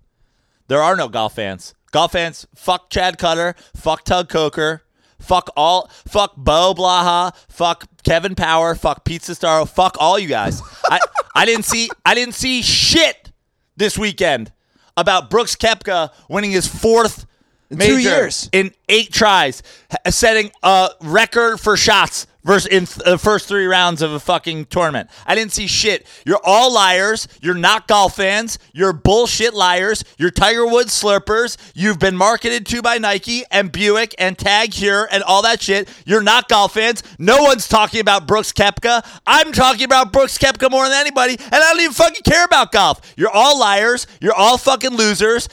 [0.67, 1.73] There are no golf fans.
[1.91, 4.83] Golf fans, fuck Chad Cutter, fuck Tug Coker,
[5.19, 10.61] fuck all, fuck Bo Blaha, fuck Kevin Power, fuck Pete Sestaro, fuck all you guys.
[10.85, 10.99] I,
[11.33, 13.31] I didn't see, I didn't see shit
[13.77, 14.51] this weekend
[14.97, 17.25] about Brooks Koepka winning his fourth
[17.69, 18.49] In major two years.
[18.51, 19.61] in eight tries,
[20.09, 24.65] setting a record for shots versus in th- the first three rounds of a fucking
[24.65, 25.09] tournament.
[25.25, 26.07] I didn't see shit.
[26.25, 27.27] You're all liars.
[27.41, 28.57] You're not golf fans.
[28.73, 30.03] You're bullshit liars.
[30.17, 31.57] You're Tiger Woods slurpers.
[31.73, 35.89] You've been marketed to by Nike and Buick and Tag Heuer and all that shit.
[36.05, 37.03] You're not golf fans.
[37.19, 39.05] No one's talking about Brooks Koepka.
[39.25, 42.71] I'm talking about Brooks Koepka more than anybody, and I don't even fucking care about
[42.71, 43.01] golf.
[43.17, 44.07] You're all liars.
[44.21, 45.49] You're all fucking losers.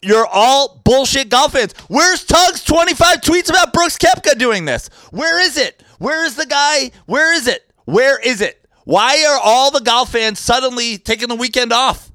[0.00, 1.74] You're all bullshit golf fans.
[1.88, 4.88] Where's Tug's 25 tweets about Brooks Koepka doing this?
[5.10, 5.81] Where is it?
[6.02, 6.90] Where is the guy?
[7.06, 7.70] Where is it?
[7.84, 8.66] Where is it?
[8.84, 12.10] Why are all the golf fans suddenly taking the weekend off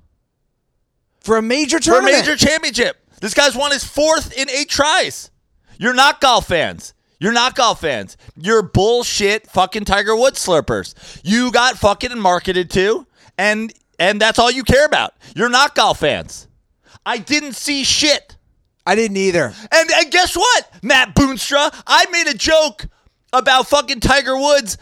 [1.22, 2.14] For a major tournament?
[2.14, 2.98] for a major championship?
[3.22, 5.32] This guy's won his fourth in eight tries.
[5.78, 6.94] You're not golf fans.
[7.18, 8.18] You're not golf fans.
[8.36, 11.22] You're bullshit fucking Tiger Woods slurpers.
[11.24, 13.08] You got fucking marketed to,
[13.38, 15.14] and and that's all you care about.
[15.34, 16.50] You're not golf fans.
[17.06, 18.36] I didn't see shit.
[18.86, 19.54] I didn't either.
[19.72, 21.74] And, and guess what, Matt Boonstra?
[21.88, 22.86] I made a joke
[23.34, 24.78] about fucking Tiger Woods.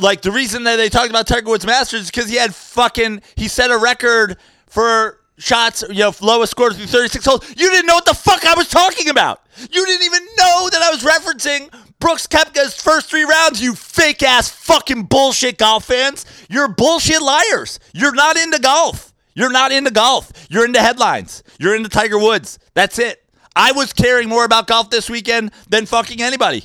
[0.00, 3.22] Like the reason that they talked about Tiger Woods Masters is because he had fucking
[3.36, 7.48] he set a record for shots, you know, lowest score through 36 holes.
[7.50, 9.42] You didn't know what the fuck I was talking about.
[9.70, 14.22] You didn't even know that I was referencing Brooks Koepka's first three rounds, you fake
[14.22, 16.24] ass fucking bullshit golf fans.
[16.48, 17.78] You're bullshit liars.
[17.92, 19.12] You're not into golf.
[19.34, 20.32] You're not into golf.
[20.48, 21.42] You're into headlines.
[21.58, 22.58] You're into Tiger Woods.
[22.74, 23.22] That's it.
[23.54, 26.64] I was caring more about golf this weekend than fucking anybody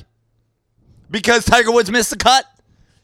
[1.10, 2.44] because Tiger Woods missed the cut.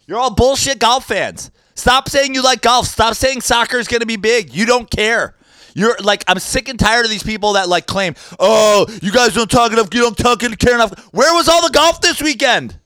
[0.07, 1.51] You're all bullshit golf fans.
[1.75, 2.87] Stop saying you like golf.
[2.87, 4.55] Stop saying soccer is going to be big.
[4.55, 5.35] You don't care.
[5.75, 9.35] You're like I'm sick and tired of these people that like claim, "Oh, you guys
[9.35, 9.89] don't talk enough.
[9.95, 12.79] You don't talk and care enough." Where was all the golf this weekend?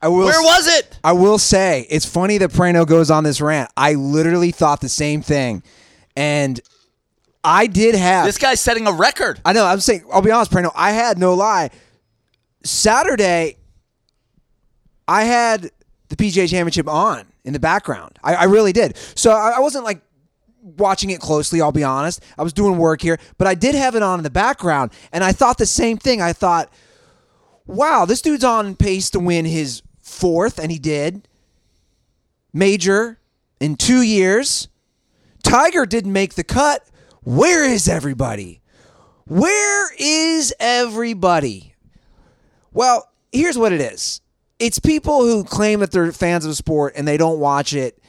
[0.00, 0.26] I will.
[0.26, 0.98] Where was it?
[1.02, 3.70] I will say it's funny that Prano goes on this rant.
[3.76, 5.62] I literally thought the same thing,
[6.16, 6.60] and
[7.42, 9.40] I did have This guy's setting a record.
[9.44, 9.64] I know.
[9.64, 10.04] I'm saying.
[10.12, 10.70] I'll be honest, Prano.
[10.74, 11.70] I had no lie.
[12.62, 13.56] Saturday,
[15.10, 15.72] I had
[16.08, 18.16] the PGA Championship on in the background.
[18.22, 18.96] I, I really did.
[19.16, 20.02] So I, I wasn't like
[20.62, 21.60] watching it closely.
[21.60, 22.22] I'll be honest.
[22.38, 25.24] I was doing work here, but I did have it on in the background, and
[25.24, 26.22] I thought the same thing.
[26.22, 26.72] I thought,
[27.66, 31.26] wow, this dude's on pace to win his fourth, and he did.
[32.52, 33.18] Major
[33.58, 34.68] in two years.
[35.42, 36.86] Tiger didn't make the cut.
[37.24, 38.60] Where is everybody?
[39.26, 41.74] Where is everybody?
[42.72, 44.19] Well, here's what it is.
[44.60, 48.00] It's people who claim that they're fans of sport and they don't watch it.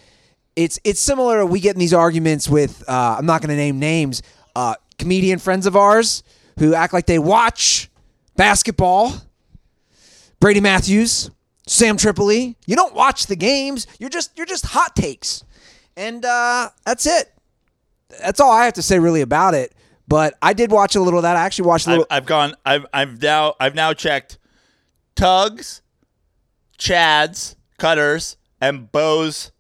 [0.56, 1.40] It's it's similar.
[1.40, 4.22] to We get in these arguments with uh, I'm not going to name names.
[4.56, 6.24] Uh, comedian friends of ours
[6.60, 7.90] who act like they watch
[8.36, 9.14] basketball.
[10.40, 11.32] Brady Matthews,
[11.68, 12.58] Sam Tripoli.
[12.66, 13.88] You don't watch the games.
[14.00, 15.44] You're just you're just hot takes,
[15.96, 17.32] and uh, that's it.
[18.20, 19.74] That's all I have to say really about it.
[20.08, 21.38] But I did watch a little of that.
[21.38, 22.08] I actually watched a I've, little.
[22.12, 22.56] I've gone.
[22.66, 24.38] I've I've now I've now checked
[25.16, 25.81] Tugs,
[26.82, 29.52] Chad's, Cutters, and Bo's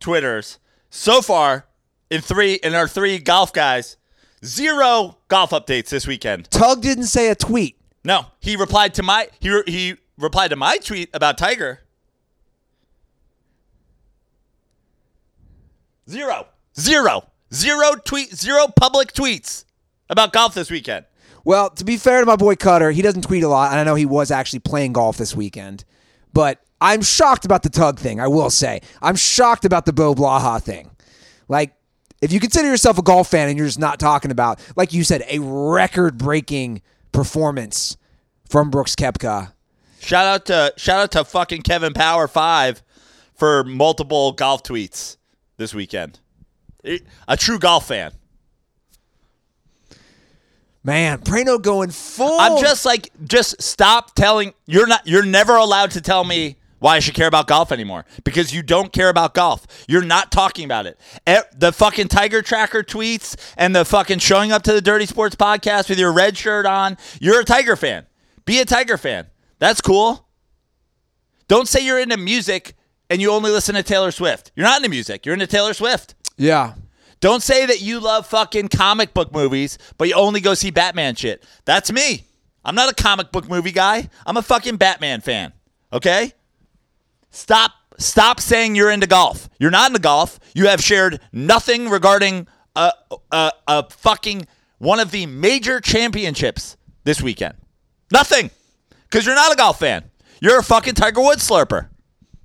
[0.00, 0.58] Twitters
[0.88, 1.66] so far
[2.08, 3.98] in three in our three golf guys.
[4.42, 6.50] Zero golf updates this weekend.
[6.50, 7.76] Tug didn't say a tweet.
[8.04, 11.80] No, he replied to my he re- he replied to my tweet about Tiger.
[16.08, 16.46] Zero,
[16.80, 19.66] zero, zero tweet, zero public tweets
[20.08, 21.04] about golf this weekend.
[21.44, 23.84] Well, to be fair to my boy Cutter, he doesn't tweet a lot, and I
[23.84, 25.84] know he was actually playing golf this weekend.
[26.34, 28.20] But I'm shocked about the Tug thing.
[28.20, 30.90] I will say I'm shocked about the Bo Blaha thing.
[31.48, 31.72] Like,
[32.20, 35.04] if you consider yourself a golf fan and you're just not talking about, like you
[35.04, 36.82] said, a record-breaking
[37.12, 37.96] performance
[38.48, 39.52] from Brooks Koepka.
[40.00, 42.82] Shout out to shout out to fucking Kevin Power Five
[43.34, 45.16] for multiple golf tweets
[45.56, 46.20] this weekend.
[47.26, 48.12] A true golf fan.
[50.86, 52.38] Man, Prano going full.
[52.38, 54.52] I'm just like, just stop telling.
[54.66, 55.06] You're not.
[55.06, 58.62] You're never allowed to tell me why I should care about golf anymore because you
[58.62, 59.66] don't care about golf.
[59.88, 61.00] You're not talking about it.
[61.56, 65.88] The fucking Tiger Tracker tweets and the fucking showing up to the Dirty Sports podcast
[65.88, 66.98] with your red shirt on.
[67.18, 68.04] You're a Tiger fan.
[68.44, 69.28] Be a Tiger fan.
[69.58, 70.28] That's cool.
[71.48, 72.74] Don't say you're into music
[73.08, 74.52] and you only listen to Taylor Swift.
[74.54, 75.24] You're not into music.
[75.24, 76.14] You're into Taylor Swift.
[76.36, 76.74] yeah.
[77.24, 81.14] Don't say that you love fucking comic book movies, but you only go see Batman
[81.14, 81.42] shit.
[81.64, 82.26] That's me.
[82.62, 84.10] I'm not a comic book movie guy.
[84.26, 85.54] I'm a fucking Batman fan.
[85.90, 86.34] Okay?
[87.30, 89.48] Stop stop saying you're into golf.
[89.58, 90.38] You're not into golf.
[90.54, 92.46] You have shared nothing regarding
[92.76, 92.92] a
[93.32, 94.46] a, a fucking
[94.76, 97.54] one of the major championships this weekend.
[98.12, 98.50] Nothing.
[99.10, 100.10] Cuz you're not a golf fan.
[100.42, 101.88] You're a fucking Tiger Woods slurper.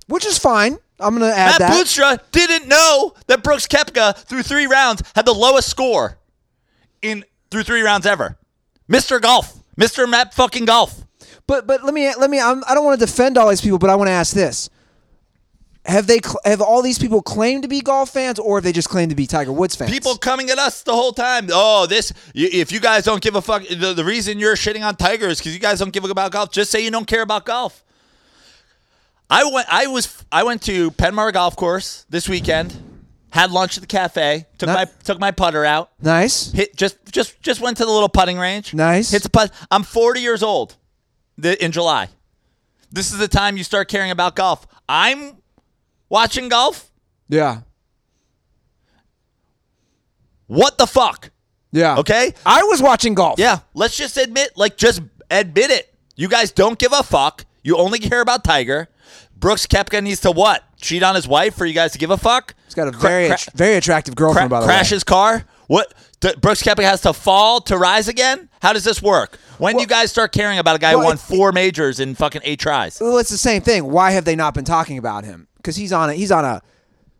[0.06, 0.78] Which is fine.
[1.00, 1.72] I'm gonna add Matt that.
[1.72, 6.18] Bootstra didn't know that Brooks Koepka through three rounds had the lowest score
[7.02, 8.38] in through three rounds ever.
[8.88, 9.20] Mr.
[9.20, 10.08] Golf, Mr.
[10.08, 11.04] Matt fucking Golf.
[11.46, 12.40] But but let me let me.
[12.40, 14.70] I'm, I don't want to defend all these people, but I want to ask this:
[15.84, 18.88] Have they have all these people claimed to be golf fans, or have they just
[18.88, 19.90] claimed to be Tiger Woods fans?
[19.90, 21.48] People coming at us the whole time.
[21.52, 23.66] Oh, this if you guys don't give a fuck.
[23.66, 26.30] The, the reason you're shitting on Tiger is because you guys don't give a about
[26.30, 26.52] golf.
[26.52, 27.84] Just say you don't care about golf.
[29.30, 29.66] I went.
[29.70, 30.24] I was.
[30.32, 32.76] I went to Penmar Golf Course this weekend.
[33.30, 34.46] Had lunch at the cafe.
[34.58, 35.90] Took Not- my took my putter out.
[36.02, 36.50] nice.
[36.50, 38.74] hit just just just went to the little putting range.
[38.74, 39.12] Nice.
[39.12, 39.52] Hits a putt.
[39.70, 40.76] I'm 40 years old.
[41.38, 42.08] The, in July.
[42.90, 44.66] This is the time you start caring about golf.
[44.88, 45.36] I'm
[46.08, 46.90] watching golf.
[47.28, 47.60] Yeah.
[50.48, 51.30] What the fuck?
[51.72, 51.96] Yeah.
[51.98, 52.34] Okay?
[52.44, 53.38] I was watching golf.
[53.38, 53.60] Yeah.
[53.74, 55.00] Let's just admit, like, just
[55.30, 55.94] admit it.
[56.16, 57.44] You guys don't give a fuck.
[57.62, 58.88] You only care about Tiger.
[59.40, 60.62] Brooks Koepka needs to what?
[60.80, 62.54] Cheat on his wife for you guys to give a fuck?
[62.66, 64.96] He's got a very cra- att- very attractive cra- girlfriend, by the crash way.
[64.96, 65.44] his car?
[65.66, 65.92] What?
[66.20, 68.48] D- Brooks Koepka has to fall to rise again?
[68.62, 69.38] How does this work?
[69.58, 71.98] When do you guys start caring about a guy well, who won it- four majors
[72.00, 73.00] in fucking eight tries?
[73.00, 73.90] Well, it's the same thing.
[73.90, 75.48] Why have they not been talking about him?
[75.56, 76.60] Because he's on a he's on a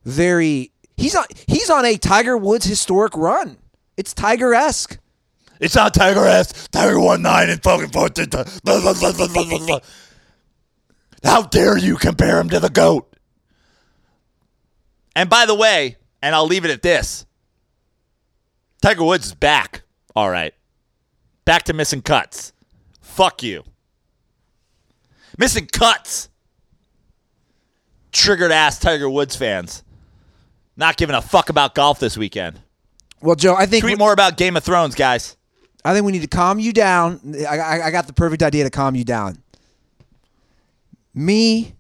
[0.05, 3.57] very he's on he's on a Tiger Woods historic run.
[3.97, 4.99] It's Tiger esque.
[5.61, 6.69] It's not Tiger S.
[6.69, 8.27] Tiger one nine and fucking fourteen.
[8.31, 9.79] Blah, blah, blah, blah, blah, blah, blah.
[11.23, 13.15] How dare you compare him to the goat?
[15.15, 17.27] And by the way, and I'll leave it at this:
[18.81, 19.83] Tiger Woods is back.
[20.17, 20.55] All right,
[21.45, 22.53] back to missing cuts.
[23.01, 23.65] Fuck you.
[25.37, 26.29] Missing cuts.
[28.13, 29.85] Triggered ass Tiger Woods fans.
[30.77, 32.61] Not giving a fuck about golf this weekend.
[33.21, 35.37] Well, Joe, I think Tweet more about Game of Thrones, guys.
[35.85, 37.35] I think we need to calm you down.
[37.49, 39.43] I, I, I got the perfect idea to calm you down.
[41.21, 41.75] Me,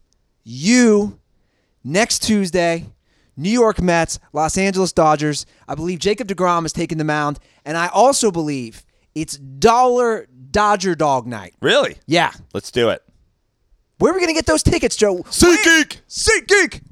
[0.44, 1.18] you,
[1.82, 2.84] next Tuesday,
[3.38, 5.46] New York Mets, Los Angeles Dodgers.
[5.66, 8.84] I believe Jacob DeGrom is taking the mound, and I also believe
[9.14, 11.54] it's dollar Dodger Dog night.
[11.62, 11.96] Really?
[12.06, 12.32] Yeah.
[12.52, 13.02] Let's do it.
[13.96, 15.22] Where are we going to get those tickets, Joe?
[15.22, 16.00] SeatGeek!
[16.06, 16.82] SeatGeek!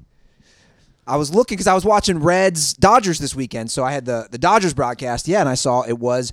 [1.07, 4.26] I was looking because I was watching Reds Dodgers this weekend, so I had the,
[4.30, 5.28] the Dodgers broadcast.
[5.28, 6.32] Yeah, and I saw it was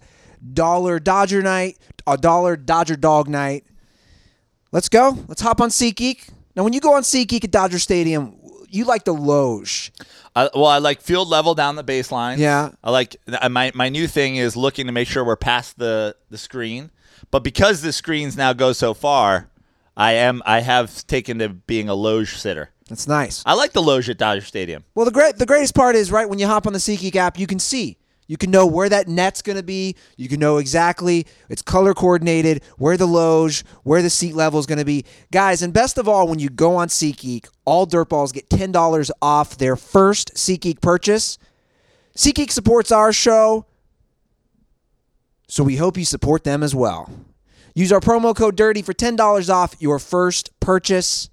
[0.53, 3.66] dollar Dodger night, a dollar Dodger dog night.
[4.76, 5.17] Let's go.
[5.30, 6.28] Let's hop on SeatGeek.
[6.53, 8.38] Now, when you go on SeatGeek at Dodger Stadium,
[8.69, 9.93] you like the loge.
[10.36, 12.39] I, well, I like field level down the baseline.
[12.39, 12.71] Yeah.
[12.84, 16.17] I like uh, my my new thing is looking to make sure we're past the
[16.30, 16.91] the screen,
[17.32, 19.49] but because the screens now go so far,
[19.95, 22.71] I am I have taken to being a loge sitter.
[22.89, 23.43] That's nice.
[23.45, 24.84] I like the loge at Dodger Stadium.
[24.93, 27.39] Well, the great the greatest part is right when you hop on the SeatGeek app,
[27.39, 27.97] you can see.
[28.28, 29.95] You can know where that net's going to be.
[30.17, 34.65] You can know exactly it's color coordinated, where the loge, where the seat level is
[34.65, 35.05] going to be.
[35.32, 39.57] Guys, and best of all, when you go on SeatGeek, all dirtballs get $10 off
[39.57, 41.38] their first SeatGeek purchase.
[42.15, 43.65] SeatGeek supports our show,
[45.47, 47.09] so we hope you support them as well.
[47.76, 51.30] Use our promo code DIRTY for $10 off your first purchase.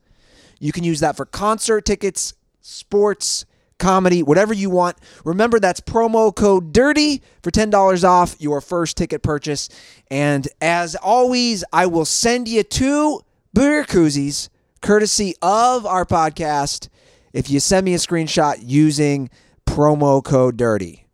[0.59, 3.47] You can use that for concert tickets, sports,
[3.83, 4.97] comedy, whatever you want.
[5.25, 9.69] Remember, that's promo code DIRTY for $10 off your first ticket purchase.
[10.11, 13.21] And as always, I will send you two
[13.53, 14.49] beer koozies
[14.81, 16.89] courtesy of our podcast
[17.33, 19.29] if you send me a screenshot using
[19.67, 21.07] promo code DIRTY.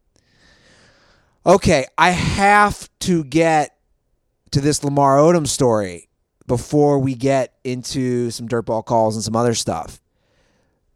[1.46, 3.76] Okay, I have to get
[4.50, 6.08] to this Lamar Odom story
[6.46, 10.00] before we get into some dirtball calls and some other stuff.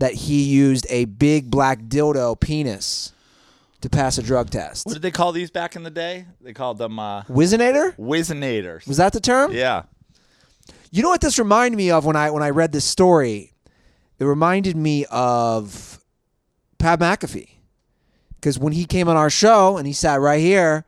[0.03, 3.13] That he used a big black dildo penis
[3.83, 4.85] to pass a drug test.
[4.85, 6.27] What did they call these back in the day?
[6.41, 7.95] They called them uh, Whizzinator?
[7.95, 8.89] Whizzinators.
[8.89, 9.53] Was that the term?
[9.53, 9.85] Yeah.
[10.91, 13.53] You know what this reminded me of when I when I read this story?
[14.19, 16.03] It reminded me of
[16.79, 17.51] Pat McAfee.
[18.35, 20.85] Because when he came on our show and he sat right here,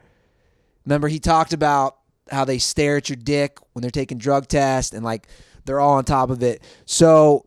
[0.84, 1.98] remember he talked about
[2.32, 5.28] how they stare at your dick when they're taking drug tests and like
[5.66, 6.64] they're all on top of it.
[6.84, 7.46] So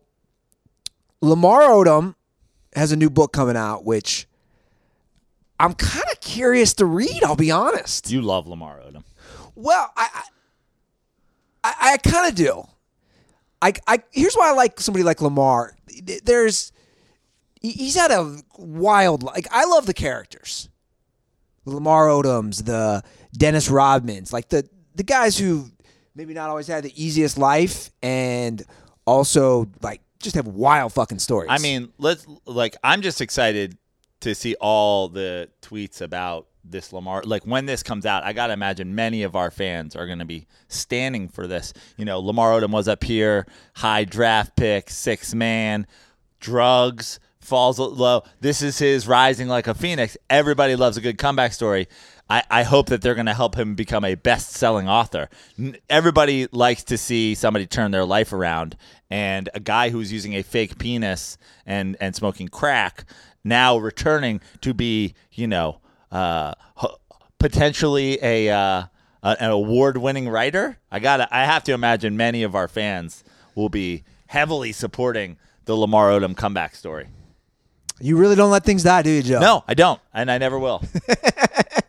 [1.20, 2.14] Lamar Odom
[2.74, 4.26] has a new book coming out, which
[5.58, 7.24] I'm kind of curious to read.
[7.24, 8.10] I'll be honest.
[8.10, 9.04] You love Lamar Odom.
[9.54, 10.22] Well, I
[11.64, 12.66] I, I, kind of do.
[13.60, 15.74] I, I here's why I like somebody like Lamar.
[16.24, 16.72] There's
[17.60, 20.68] he's had a wild like I love the characters.
[21.64, 23.02] The Lamar Odoms, the
[23.36, 25.70] Dennis Rodmans, like the the guys who
[26.14, 28.62] maybe not always had the easiest life and
[29.04, 31.48] also like just have wild fucking stories.
[31.50, 33.78] I mean, let's like I'm just excited
[34.20, 37.22] to see all the tweets about this Lamar.
[37.24, 40.46] Like when this comes out, I gotta imagine many of our fans are gonna be
[40.68, 41.72] standing for this.
[41.96, 45.86] You know, Lamar Odom was up here, high draft pick, six man,
[46.40, 48.22] drugs, falls low.
[48.40, 50.16] This is his rising like a phoenix.
[50.28, 51.88] Everybody loves a good comeback story.
[52.30, 55.28] I, I hope that they're going to help him become a best selling author.
[55.88, 58.76] Everybody likes to see somebody turn their life around,
[59.10, 63.04] and a guy who's using a fake penis and, and smoking crack
[63.44, 65.80] now returning to be, you know,
[66.12, 66.52] uh,
[67.38, 68.84] potentially a, uh,
[69.22, 70.78] a an award winning writer.
[70.90, 73.24] I got I have to imagine many of our fans
[73.54, 77.08] will be heavily supporting the Lamar Odom comeback story.
[78.00, 79.40] you really don't let things die, do you, Joe?
[79.40, 80.82] No, I don't, and I never will.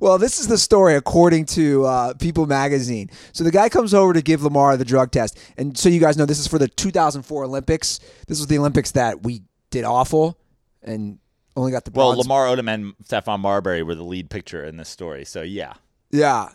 [0.00, 3.10] Well, this is the story according to uh, People Magazine.
[3.32, 6.16] So the guy comes over to give Lamar the drug test, and so you guys
[6.16, 8.00] know this is for the 2004 Olympics.
[8.26, 10.38] This was the Olympics that we did awful
[10.82, 11.18] and
[11.56, 12.16] only got the bronze.
[12.16, 12.18] Well.
[12.18, 15.74] Lamar Odom and Stephon Marbury were the lead picture in this story, so yeah.
[16.10, 16.50] yeah.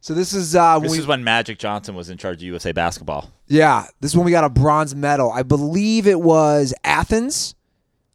[0.00, 2.72] So this is uh, This we, is when Magic Johnson was in charge of USA
[2.72, 3.30] basketball.
[3.48, 5.30] yeah, this is when we got a bronze medal.
[5.32, 7.54] I believe it was Athens.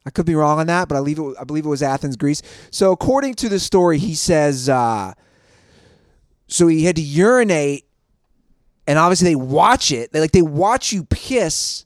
[0.06, 1.36] I could be wrong on that, but I believe it.
[1.39, 2.41] I believe it was Athens, Greece.
[2.72, 5.14] So according to the story, he says, uh,
[6.47, 7.86] so he had to urinate,
[8.86, 10.12] and obviously they watch it.
[10.12, 11.86] They like they watch you piss,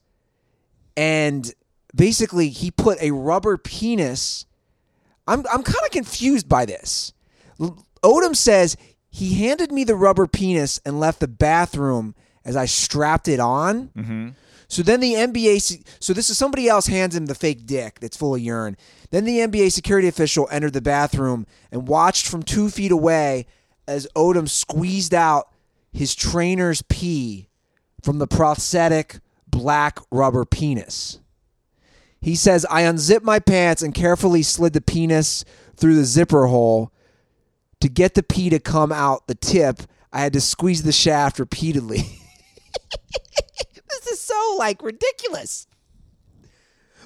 [0.95, 1.51] and
[1.95, 4.45] basically he put a rubber penis.
[5.27, 7.13] I'm I'm kind of confused by this
[7.59, 8.77] Odom says
[9.09, 12.15] he handed me the rubber penis and left the bathroom
[12.45, 13.89] as I strapped it on.
[13.89, 14.29] Mm-hmm.
[14.67, 18.17] So then the NBA, so this is somebody else hands him the fake dick that's
[18.17, 18.77] full of urine.
[19.11, 23.47] Then the NBA security official entered the bathroom and watched from two feet away
[23.87, 25.49] as Odom squeezed out
[25.93, 27.47] his trainer's pee
[28.03, 31.19] from the prosthetic black rubber penis.
[32.19, 35.45] He says, I unzipped my pants and carefully slid the penis
[35.77, 36.91] through the zipper hole.
[37.81, 41.39] To get the pee to come out the tip, I had to squeeze the shaft
[41.39, 41.99] repeatedly.
[43.89, 45.67] this is so like ridiculous.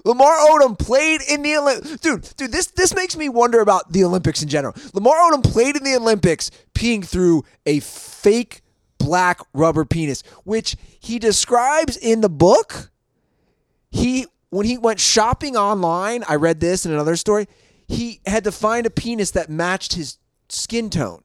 [0.03, 1.97] Lamar Odom played in the Olympics.
[1.99, 4.73] Dude, dude, this this makes me wonder about the Olympics in general.
[4.93, 8.61] Lamar Odom played in the Olympics peeing through a fake
[8.97, 12.91] black rubber penis, which he describes in the book.
[13.91, 17.47] He when he went shopping online, I read this in another story,
[17.87, 20.17] he had to find a penis that matched his
[20.49, 21.23] skin tone.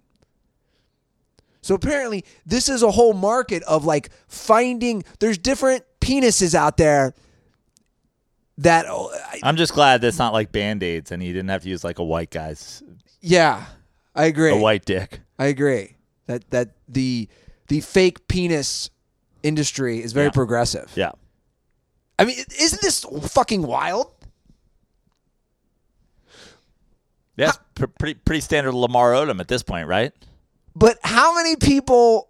[1.67, 5.03] So apparently, this is a whole market of like finding.
[5.19, 7.13] There's different penises out there
[8.59, 8.87] that.
[8.89, 11.69] oh, I- I'm just glad that's not like band aids and he didn't have to
[11.69, 12.85] use like a white guy's
[13.21, 13.65] Yeah,
[14.15, 14.53] I agree.
[14.53, 15.23] a white dick.
[15.41, 15.97] I agree
[16.27, 17.29] that that the
[17.67, 18.89] the fake penis
[19.43, 20.31] industry is very Yeah.
[20.31, 20.93] progressive.
[20.95, 21.11] Yeah.
[22.17, 24.13] I mean, isn't this fucking wild?
[27.37, 30.13] Yeah, pr- pretty pretty standard Lamar Odom at this point, right?
[30.77, 32.29] But how many people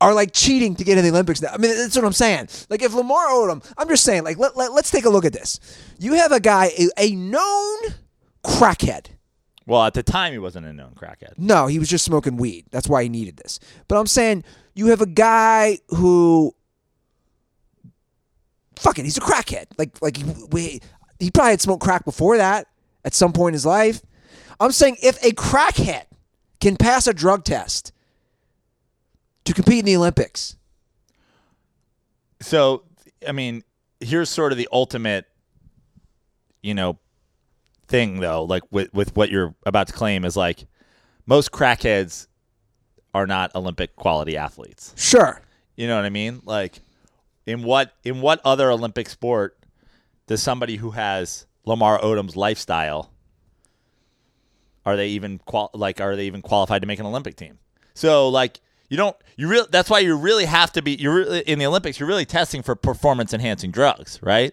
[0.00, 1.48] are like cheating to get in the Olympics now?
[1.52, 2.48] I mean, that's what I'm saying.
[2.70, 5.32] Like, if Lamar Odom, I'm just saying, like, let, let, let's take a look at
[5.32, 5.58] this.
[5.98, 7.78] You have a guy, a, a known
[8.44, 9.08] crackhead.
[9.66, 11.36] Well, at the time he wasn't a known crackhead.
[11.36, 12.66] No, he was just smoking weed.
[12.70, 13.58] That's why he needed this.
[13.88, 16.54] But I'm saying you have a guy who,
[18.76, 19.66] fuck it, he's a crackhead.
[19.76, 20.80] Like, like he, we,
[21.18, 22.68] he probably had smoked crack before that
[23.04, 24.00] at some point in his life.
[24.60, 26.04] I'm saying if a crackhead
[26.64, 27.92] can pass a drug test
[29.44, 30.56] to compete in the Olympics,
[32.40, 32.84] So,
[33.28, 33.62] I mean,
[34.00, 35.26] here's sort of the ultimate,
[36.62, 36.98] you know,
[37.86, 38.44] thing though.
[38.44, 40.66] Like with with what you're about to claim is like
[41.26, 42.28] most crackheads
[43.12, 44.94] are not Olympic quality athletes.
[44.96, 45.42] sure.
[45.76, 46.40] You know what I mean?
[46.44, 46.80] Like
[47.46, 49.58] in what in what other Olympic sport
[50.26, 53.10] does somebody who has Lamar Odom's lifestyle
[54.86, 57.58] are they even qual- like are they even qualified to make an Olympic team?
[57.94, 61.40] So like you don't you really that's why you really have to be you're really
[61.40, 64.52] in the Olympics you're really testing for performance enhancing drugs, right?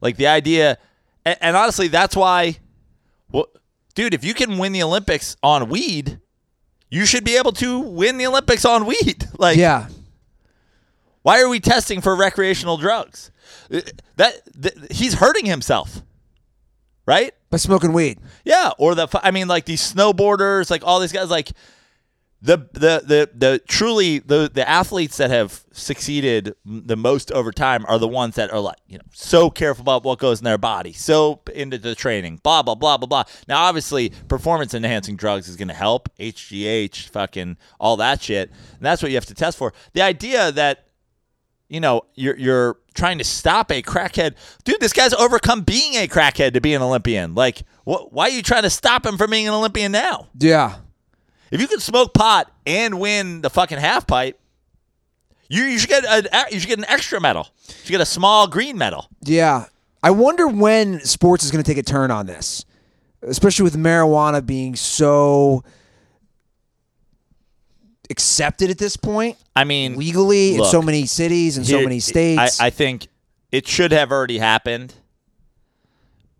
[0.00, 0.78] Like the idea
[1.24, 2.58] and, and honestly that's why
[3.32, 3.46] well
[3.94, 6.20] dude, if you can win the Olympics on weed,
[6.90, 9.28] you should be able to win the Olympics on weed.
[9.38, 9.88] Like Yeah.
[11.22, 13.30] why are we testing for recreational drugs?
[13.72, 13.80] Uh,
[14.16, 14.34] That,
[14.90, 16.02] he's hurting himself,
[17.10, 17.34] right?
[17.50, 18.20] By smoking weed.
[18.44, 21.50] Yeah, or the I mean, like these snowboarders, like all these guys, like
[22.40, 27.84] the the the the truly the the athletes that have succeeded the most over time
[27.88, 30.56] are the ones that are like you know so careful about what goes in their
[30.56, 33.24] body, so into the training, blah blah blah blah blah.
[33.48, 38.82] Now, obviously, performance enhancing drugs is going to help HGH, fucking all that shit, and
[38.82, 39.72] that's what you have to test for.
[39.94, 40.89] The idea that
[41.70, 44.34] you know, you're you're trying to stop a crackhead.
[44.64, 47.34] Dude, this guy's overcome being a crackhead to be an Olympian.
[47.34, 50.26] Like, wh- why are you trying to stop him from being an Olympian now?
[50.38, 50.76] Yeah.
[51.52, 54.38] If you can smoke pot and win the fucking half pipe,
[55.48, 57.48] you you should get a you should get an extra medal.
[57.68, 59.08] You should get a small green medal.
[59.22, 59.66] Yeah.
[60.02, 62.64] I wonder when sports is going to take a turn on this,
[63.22, 65.62] especially with marijuana being so
[68.10, 72.60] accepted at this point I mean, legally in so many cities and so many states.
[72.60, 73.08] I, I think
[73.52, 74.94] it should have already happened,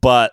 [0.01, 0.33] but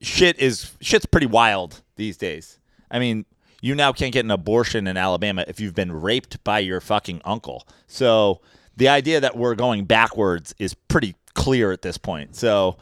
[0.00, 2.58] shit is shit's pretty wild these days.
[2.90, 3.24] I mean,
[3.60, 7.22] you now can't get an abortion in Alabama if you've been raped by your fucking
[7.24, 7.66] uncle.
[7.86, 8.40] So
[8.76, 12.36] the idea that we're going backwards is pretty clear at this point.
[12.36, 12.76] So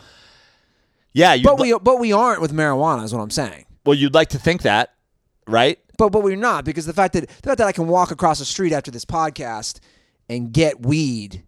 [1.12, 3.66] yeah, you but we but we aren't with marijuana is what I'm saying.
[3.84, 4.94] well, you'd like to think that,
[5.46, 5.78] right?
[6.00, 8.38] But but we're not because the fact that the fact that I can walk across
[8.38, 9.80] the street after this podcast
[10.30, 11.42] and get weed.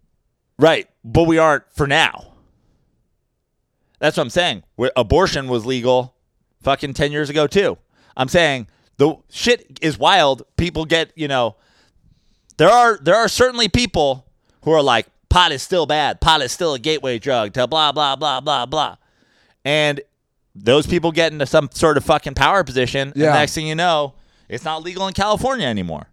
[0.59, 2.33] Right, but we aren't for now.
[3.97, 4.61] That's what I'm saying.
[4.95, 6.13] Abortion was legal
[6.61, 7.79] fucking 10 years ago too.
[8.15, 10.43] I'm saying the shit is wild.
[10.55, 11.55] People get, you know,
[12.57, 14.23] there are there are certainly people
[14.65, 16.21] who are like pot is still bad.
[16.21, 18.97] Pot is still a gateway drug to blah blah blah blah blah.
[19.65, 19.99] And
[20.53, 23.29] those people get into some sort of fucking power position Yeah.
[23.29, 24.13] and next thing you know,
[24.53, 26.07] it's not legal in California anymore.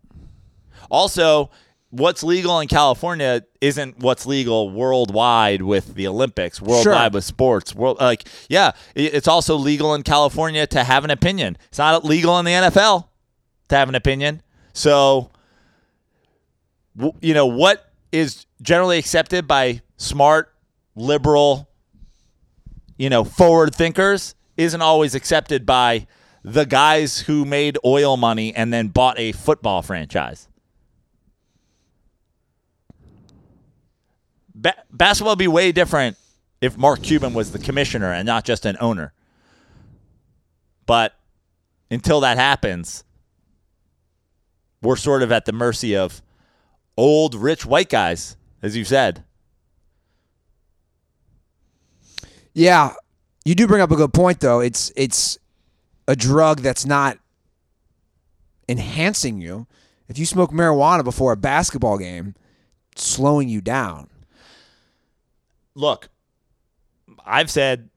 [0.90, 1.50] Also,
[1.90, 7.10] what's legal in California isn't what's legal worldwide with the Olympics, worldwide Sure.
[7.10, 7.74] with sports.
[7.74, 11.58] World, like, yeah, it's also legal in California to have an opinion.
[11.68, 13.08] It's not legal in the NFL
[13.68, 14.42] to have an opinion.
[14.72, 15.30] So,
[17.20, 20.52] you know, what is generally accepted by smart,
[20.96, 21.68] liberal,
[22.98, 26.06] you know, forward thinkers isn't always accepted by
[26.42, 30.48] the guys who made oil money and then bought a football franchise.
[34.54, 36.16] Ba- basketball would be way different
[36.60, 39.12] if Mark Cuban was the commissioner and not just an owner.
[40.86, 41.14] But
[41.90, 43.04] until that happens,
[44.82, 46.22] we're sort of at the mercy of
[46.96, 49.24] old rich white guys, as you said.
[52.52, 52.94] Yeah,
[53.44, 54.60] you do bring up a good point though.
[54.60, 55.38] It's it's
[56.10, 57.18] a drug that's not
[58.68, 59.68] enhancing you.
[60.08, 62.34] If you smoke marijuana before a basketball game,
[62.96, 64.10] slowing you down.
[65.76, 66.08] look,
[67.24, 67.90] I've said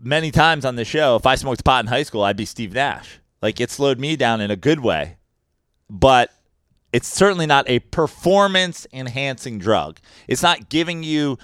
[0.00, 2.74] many times on the show, if I smoked pot in high school, I'd be Steve
[2.74, 3.18] Nash.
[3.42, 5.16] Like it slowed me down in a good way,
[5.90, 6.30] but
[6.92, 9.98] it's certainly not a performance enhancing drug.
[10.28, 11.38] It's not giving you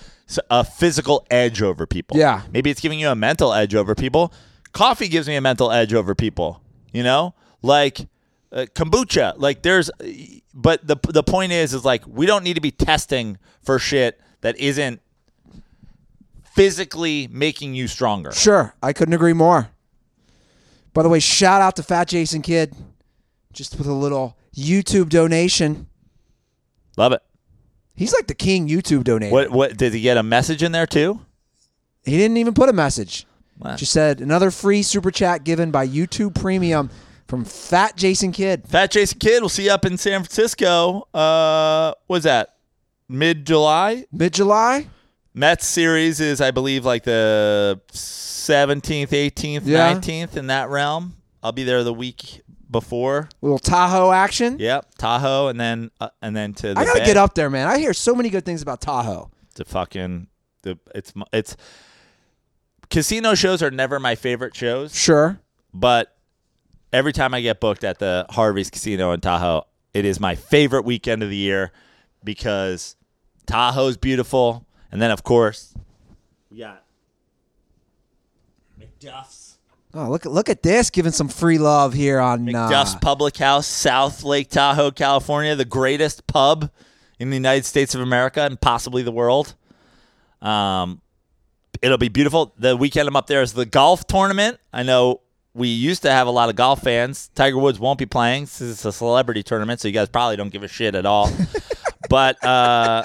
[0.49, 2.17] a physical edge over people.
[2.17, 2.43] Yeah.
[2.53, 4.33] Maybe it's giving you a mental edge over people.
[4.79, 6.63] Coffee gives me a mental edge over people,
[6.93, 7.35] you know?
[7.63, 8.07] Like
[8.53, 9.91] uh, kombucha, like there's
[10.55, 14.21] but the the point is is like we don't need to be testing for shit
[14.43, 15.01] that isn't
[16.55, 18.31] physically making you stronger.
[18.31, 19.71] Sure, I couldn't agree more.
[20.95, 22.73] By the way, shout out to Fat Jason Kidd,
[23.53, 25.89] just with a little YouTube donation.
[26.97, 27.23] Love it.
[27.97, 29.33] He's like the king YouTube donator.
[29.33, 31.19] What what did he get a message in there too?
[32.05, 33.27] He didn't even put a message.
[33.59, 33.77] Wow.
[33.77, 36.91] Just said another free super chat given by YouTube Premium
[37.27, 38.67] from Fat Jason Kidd.
[38.69, 41.09] Fat Jason Kidd, we'll see you up in San Francisco.
[41.13, 42.55] Uh what's that?
[43.09, 44.05] Mid July?
[44.13, 44.87] Mid July.
[45.35, 49.93] Mets series is I believe like the seventeenth, eighteenth, Yeah.
[49.93, 51.15] nineteenth in that realm.
[51.43, 53.29] I'll be there the week before.
[53.41, 54.59] Little Tahoe action.
[54.59, 57.69] Yep, Tahoe, and then uh, and then to the I gotta get up there, man.
[57.69, 59.31] I hear so many good things about Tahoe.
[59.51, 60.27] It's a fucking
[60.63, 61.57] the it's it's
[62.91, 65.41] casino shows are never my favorite shows, Sure.
[65.75, 66.17] but
[66.93, 69.65] every time I get booked at the Harvey's Casino in Tahoe,
[69.95, 71.73] it is my favorite weekend of the year
[72.25, 72.97] because
[73.47, 75.75] Tahoe's beautiful, and then of course
[76.51, 76.85] we got
[78.79, 79.59] McDuff's.
[79.95, 83.67] Oh, look look at this, giving some free love here on McDuff's uh, Public House,
[83.67, 86.71] South Lake Tahoe, California, the greatest pub
[87.19, 89.55] in the United States of America and possibly the world.
[90.43, 91.01] Um,
[91.83, 92.55] it'll be beautiful.
[92.59, 94.59] The weekend I'm up there is the golf tournament.
[94.73, 95.21] I know
[95.55, 97.31] we used to have a lot of golf fans.
[97.35, 98.45] Tiger Woods won't be playing.
[98.45, 101.31] This is a celebrity tournament, so you guys probably don't give a shit at all.
[102.09, 103.03] but uh,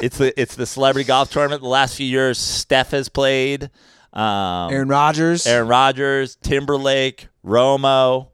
[0.00, 1.62] it's the it's the celebrity golf tournament.
[1.62, 3.70] The last few years, Steph has played.
[4.12, 5.46] Um, Aaron Rodgers.
[5.46, 8.28] Aaron Rodgers, Timberlake, Romo.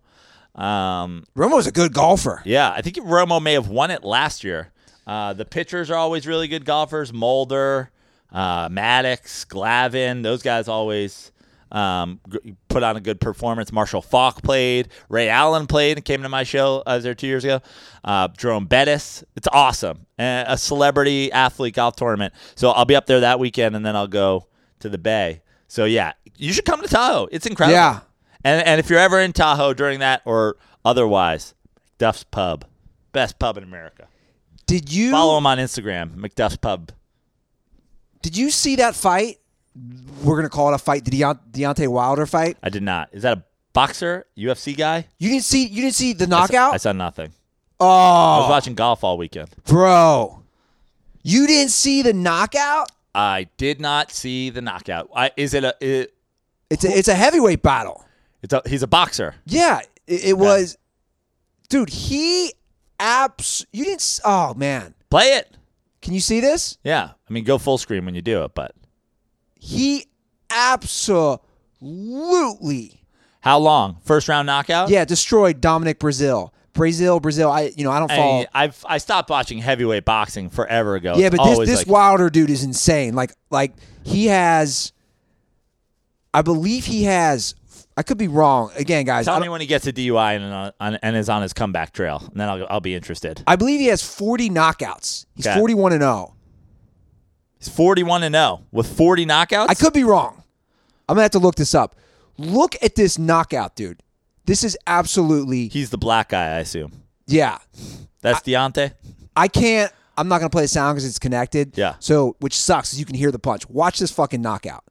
[0.55, 2.41] Um, Romo's a good golfer.
[2.45, 4.71] yeah, I think Romo may have won it last year.
[5.07, 7.13] Uh, the pitchers are always really good golfers.
[7.13, 7.91] Mulder,
[8.33, 11.31] uh, Maddux, Glavine, those guys always
[11.73, 13.73] um, g- put on a good performance.
[13.73, 14.89] Marshall Faulk played.
[15.09, 16.83] Ray Allen played and came to my show.
[16.87, 17.61] I was there two years ago.
[18.05, 19.25] Uh, Jerome Bettis.
[19.37, 20.07] It's awesome.
[20.19, 22.33] Uh, a celebrity athlete golf tournament.
[22.55, 24.47] So I'll be up there that weekend, and then I'll go
[24.81, 25.43] to the Bay.
[25.67, 27.29] So yeah, you should come to Tahoe.
[27.33, 27.75] It's incredible.
[27.75, 28.01] Yeah.
[28.45, 31.55] And and if you're ever in Tahoe during that or otherwise,
[31.99, 32.65] Duff's Pub,
[33.13, 34.07] best pub in America.
[34.67, 36.93] Did you Follow him on Instagram, McDuff's Pub.
[38.25, 39.39] Did you see that fight?
[40.23, 41.05] We're gonna call it a fight.
[41.05, 42.57] The Deont- Deontay Wilder fight.
[42.63, 43.11] I did not.
[43.13, 43.43] Is that a
[43.75, 45.07] boxer, UFC guy?
[45.19, 46.75] You didn't see you didn't see the I saw- knockout?
[46.75, 47.33] I saw nothing.
[47.79, 49.51] Oh, I was watching golf all weekend.
[49.67, 50.43] bro,
[51.23, 52.91] you didn't see the knockout?
[53.15, 55.11] I did not see the knockout.
[55.15, 55.75] I, is it a?
[55.81, 56.15] It,
[56.71, 58.05] It's a, it's a heavyweight battle.
[58.43, 58.63] it's a.
[58.67, 59.35] He's a boxer.
[59.45, 60.79] Yeah, it, it was,
[61.69, 61.91] dude.
[61.91, 62.55] He
[62.99, 63.67] abs.
[63.73, 64.01] You didn't.
[64.01, 65.57] s- Oh man, Play it.
[66.05, 66.79] Can you see this?
[66.85, 67.11] Yeah.
[67.29, 68.55] I mean, go full screen when you do it.
[68.55, 68.73] But
[69.59, 70.07] He
[70.51, 73.03] absolutely,
[73.41, 73.97] how long?
[74.05, 74.91] First round knockout.
[74.91, 76.51] yeah, destroyed Dominic Breazeale.
[76.75, 77.51] Brazil, Brazil.
[77.51, 78.45] I you know I don't follow.
[78.53, 81.15] I, I've I stopped watching heavyweight boxing forever ago.
[81.17, 83.15] Yeah, It's but this this like- Wilder dude is insane.
[83.15, 83.73] Like like
[84.03, 84.93] he has,
[86.35, 87.55] I believe he has.
[87.97, 88.71] I could be wrong.
[88.77, 91.29] Again, guys, Tell me when he gets a DUI and, uh, on, on, and is
[91.29, 93.43] on his comeback trail, and then I'll, I'll be interested.
[93.47, 95.27] I believe he has forty knockouts.
[95.37, 95.59] He's Okay.
[95.59, 96.35] forty one and zero.
[97.59, 99.67] He's 41 and 0 with 40 knockouts.
[99.71, 100.43] I could be wrong.
[101.09, 101.97] I'm gonna have to look this up.
[102.37, 104.03] Look at this knockout, dude.
[104.45, 106.93] This is absolutely He's the black guy, I assume.
[107.27, 107.57] Yeah.
[108.21, 108.93] That's Deontay.
[109.35, 109.91] I can't.
[110.19, 111.79] I'm not gonna play the sound because it's connected.
[111.79, 111.95] Yeah.
[112.01, 113.67] So, which sucks, is you can hear the punch.
[113.71, 114.85] Watch this fucking knockout,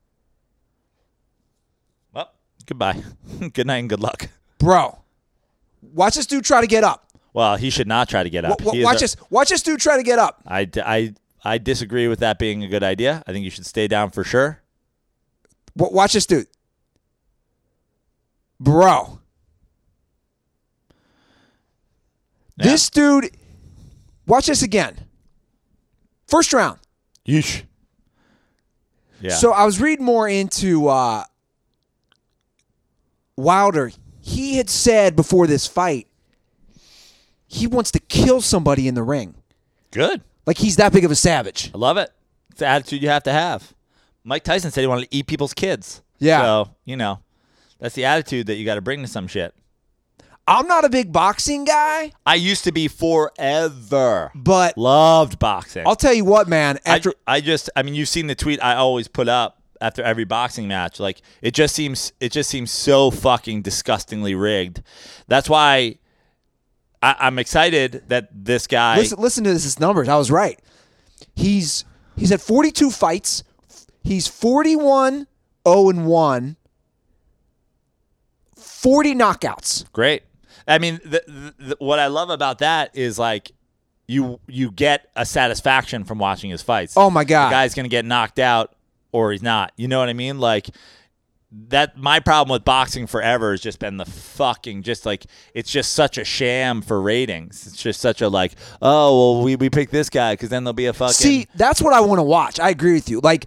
[2.66, 3.02] goodbye.
[3.54, 4.30] good night and good luck.
[4.60, 5.00] bro.
[5.82, 7.08] Watch this dude try to get up.
[7.34, 8.60] Well, he should not try to get up.
[8.60, 9.16] W- is watch a- this.
[9.30, 10.42] Watch this dude try to get up.
[10.48, 11.14] I, I,
[11.44, 13.22] I disagree with that being a good idea.
[13.28, 14.62] I think you should stay down for sure.
[15.76, 16.48] W- watch this dude,
[18.60, 19.20] bro.
[22.58, 22.66] Yeah.
[22.68, 23.32] This dude.
[24.28, 24.96] Watch this again.
[26.28, 26.80] First round.
[27.28, 27.64] Yeesh.
[29.22, 29.32] Yeah.
[29.36, 31.24] So I was reading more into uh,
[33.38, 33.92] Wilder.
[34.22, 36.08] He had said before this fight,
[37.48, 39.36] he wants to kill somebody in the ring.
[39.92, 40.22] good.
[40.46, 41.72] Like he's that big of a savage.
[41.74, 42.10] I love it.
[42.52, 43.74] It's the attitude you have to have.
[44.26, 46.02] Mike Tyson said he wanted to eat people's kids.
[46.20, 46.42] Yeah.
[46.42, 47.20] So, you know,
[47.80, 49.54] that's the attitude that you got to bring to some shit.
[50.46, 54.32] I'm not a big boxing guy, I used to be forever.
[54.36, 55.88] but Loved boxing.
[55.88, 56.78] I'll tell you what, man.
[56.86, 60.24] I, I just I mean you've seen the tweet I always put up after every
[60.24, 64.82] boxing match like it just seems it just seems so fucking disgustingly rigged.
[65.28, 66.00] That's why
[67.02, 70.08] I, I'm excited that this guy listen, listen to this, his numbers.
[70.08, 70.58] I was right.
[71.36, 71.84] He's
[72.16, 73.44] he's had 42 fights.
[74.02, 75.28] He's 41
[75.68, 76.58] 0 and 1.
[78.56, 79.92] 40 knockouts.
[79.92, 80.24] great.
[80.66, 83.52] I mean the, the, the, what I love about that is like
[84.08, 86.94] you you get a satisfaction from watching his fights.
[86.96, 87.50] Oh my god.
[87.50, 88.74] the guy's gonna get knocked out
[89.14, 89.72] or he's not.
[89.78, 90.40] You know what I mean?
[90.40, 90.70] Like
[91.70, 91.98] that.
[91.98, 96.18] My problem with boxing forever has just been the fucking just like it's just such
[96.18, 97.66] a sham for ratings.
[97.68, 100.74] It's just such a like oh well we we picked this guy because then there'll
[100.74, 102.60] be a fucking See, that's what I want to watch.
[102.60, 103.22] I agree with you.
[103.22, 103.46] Like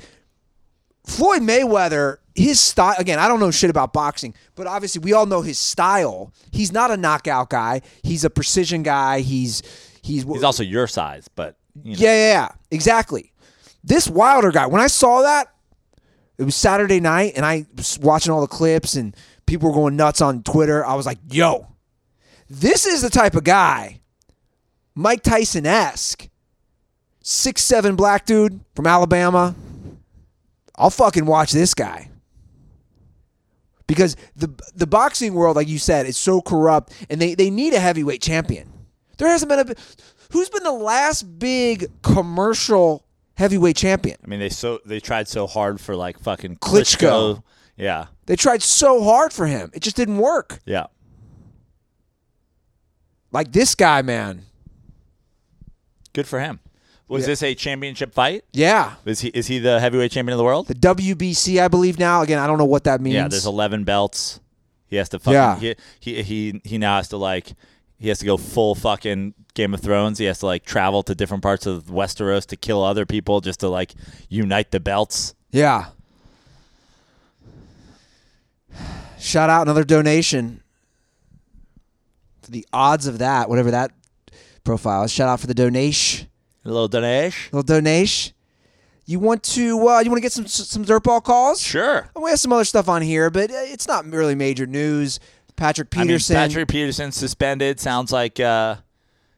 [1.04, 2.94] Floyd Mayweather, his style.
[2.98, 6.32] Again, I don't know shit about boxing, but obviously we all know his style.
[6.50, 7.82] He's not a knockout guy.
[8.02, 9.20] He's a precision guy.
[9.20, 9.62] He's
[10.02, 13.32] he's, he's also your size, but you know, yeah, yeah, yeah, exactly.
[13.84, 14.66] This Wilder guy.
[14.66, 15.52] When I saw that,
[16.38, 19.96] it was Saturday night, and I was watching all the clips, and people were going
[19.96, 20.84] nuts on Twitter.
[20.84, 21.68] I was like, "Yo,
[22.48, 24.00] this is the type of guy,
[24.94, 26.28] Mike Tyson esque,
[27.22, 29.54] six seven black dude from Alabama.
[30.76, 32.10] I'll fucking watch this guy."
[33.86, 37.72] Because the the boxing world, like you said, is so corrupt, and they, they need
[37.72, 38.70] a heavyweight champion.
[39.16, 39.74] There hasn't been a
[40.32, 43.05] who's been the last big commercial
[43.36, 44.16] heavyweight champion.
[44.22, 47.36] I mean they so they tried so hard for like fucking Klitschko.
[47.36, 47.42] Klitschko.
[47.78, 50.60] Yeah, They tried so hard for him, it just didn't work.
[50.64, 50.86] yeah.
[53.32, 54.42] Like this guy, man.
[56.12, 56.60] Good for him.
[57.08, 57.26] Was Yeah.
[57.28, 58.44] this a championship fight?
[58.52, 60.66] Yeah, Is he is he the heavyweight champion of the world?
[60.68, 62.22] the WBC, I believe now.
[62.22, 63.14] Again, I don't know what that means.
[63.14, 64.40] Yeah, there's 11 belts.
[64.88, 65.74] He has to fucking Yeah.
[66.00, 67.52] he, he he he now has to like
[67.98, 70.18] he has to go full fucking Game of Thrones.
[70.18, 73.60] He has to like travel to different parts of Westeros to kill other people just
[73.60, 73.94] to like
[74.28, 75.34] unite the belts.
[75.50, 75.86] Yeah.
[79.18, 80.62] Shout out another donation
[82.42, 83.92] for the odds of that, whatever that
[84.62, 85.12] profile is.
[85.12, 86.28] Shout out for the donation.
[86.64, 87.50] A little donation.
[87.52, 88.34] little donation.
[89.08, 91.60] You want to uh, you want to get some some dirtball calls?
[91.60, 92.10] Sure.
[92.20, 95.20] We have some other stuff on here, but uh, it's not really major news.
[95.56, 96.36] Patrick Peterson.
[96.36, 97.80] I mean, Patrick Peterson suspended.
[97.80, 98.76] Sounds like uh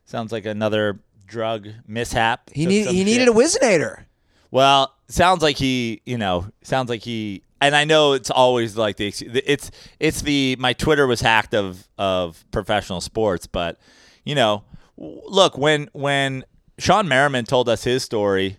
[0.04, 2.50] sounds like another drug mishap.
[2.52, 3.06] he need, he shit.
[3.06, 4.04] needed a Whizzinator.
[4.50, 8.96] Well, sounds like he, you know, sounds like he, and I know it's always like
[8.96, 9.12] the,
[9.44, 9.70] it's,
[10.00, 13.78] it's the, my Twitter was hacked of, of professional sports, but,
[14.24, 14.64] you know,
[14.96, 16.44] look, when, when
[16.80, 18.56] Shawne Merriman told us his story,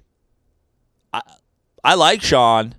[1.11, 1.21] I,
[1.83, 2.71] I like Shawne.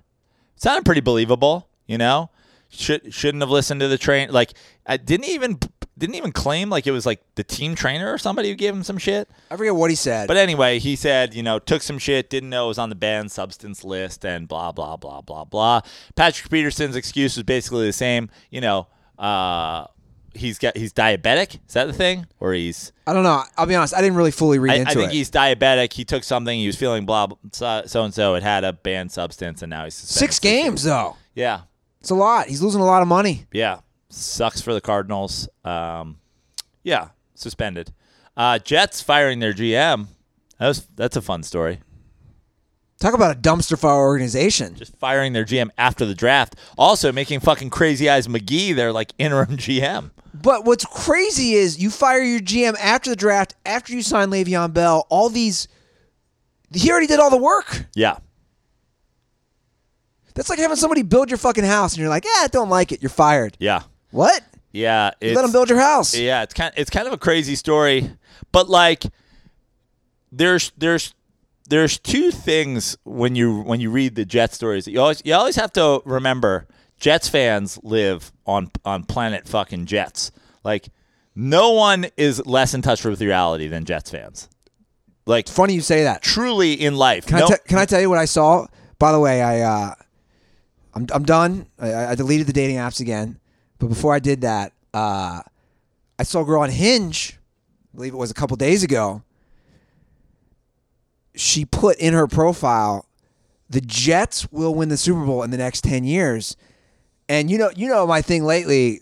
[0.55, 2.29] It sounded pretty believable, you know,
[2.71, 4.31] should, shouldn't have listened to the train.
[4.31, 4.53] Like,
[4.85, 5.59] I didn't even,
[5.97, 8.83] didn't even claim like it was like the team trainer or somebody who gave him
[8.83, 9.29] some shit.
[9.51, 10.27] I forget what he said.
[10.27, 12.95] But anyway, he said, you know, took some shit, didn't know it was on the
[12.95, 15.81] banned substance list, and blah blah blah blah blah.
[16.15, 18.29] Patrick Peterson's excuse was basically the same.
[18.49, 18.87] You know,
[19.19, 19.85] uh,
[20.33, 21.59] he's got he's diabetic.
[21.67, 22.25] Is that the thing?
[22.39, 23.43] Or he's I don't know.
[23.57, 23.93] I'll be honest.
[23.93, 25.15] I didn't really fully read I, into I think it.
[25.15, 25.93] he's diabetic.
[25.93, 26.57] He took something.
[26.57, 28.35] He was feeling blah blah so and so.
[28.35, 30.33] It had a banned substance, and now he's suspended.
[30.33, 31.17] Six games though.
[31.35, 31.61] Yeah,
[32.01, 32.47] It's a lot.
[32.47, 33.45] He's losing a lot of money.
[33.53, 33.79] yeah,
[34.09, 35.47] sucks for the Cardinals.
[35.63, 36.17] Um,
[36.83, 37.93] yeah, suspended.
[38.35, 40.07] Uh, Jets firing their GM.
[40.59, 41.79] That was that's a fun story.
[42.99, 44.75] Talk about a dumpster fire organization.
[44.75, 46.55] just firing their GM after the draft.
[46.77, 50.11] Also making fucking crazy eyes McGee their like interim GM.
[50.33, 54.73] But what's crazy is you fire your GM after the draft, after you sign Le'Veon
[54.73, 55.07] Bell.
[55.09, 55.67] All these,
[56.73, 57.85] he already did all the work.
[57.95, 58.17] Yeah.
[60.33, 62.91] That's like having somebody build your fucking house, and you're like, "Yeah, I don't like
[62.91, 63.57] it." You're fired.
[63.59, 63.83] Yeah.
[64.11, 64.43] What?
[64.73, 66.15] Yeah, You let them build your house.
[66.15, 68.09] Yeah, it's kind it's kind of a crazy story,
[68.51, 69.03] but like
[70.31, 71.13] there's there's
[71.69, 74.85] there's two things when you when you read the Jets stories.
[74.85, 76.67] that You always you always have to remember
[76.97, 80.31] Jets fans live on on planet fucking Jets.
[80.63, 80.89] Like
[81.35, 84.47] no one is less in touch with reality than Jets fans.
[85.25, 86.21] Like Funny you say that.
[86.21, 87.25] truly in life.
[87.25, 88.67] Can, no, I te- can I tell you what I saw?
[88.99, 89.95] By the way, I uh,
[90.93, 91.67] I'm I'm done.
[91.79, 93.39] I, I deleted the dating apps again,
[93.79, 95.41] but before I did that, uh,
[96.19, 97.37] I saw a girl on Hinge.
[97.93, 99.23] I believe it was a couple days ago.
[101.35, 103.05] She put in her profile,
[103.69, 106.57] "The Jets will win the Super Bowl in the next ten years,"
[107.29, 109.01] and you know, you know, my thing lately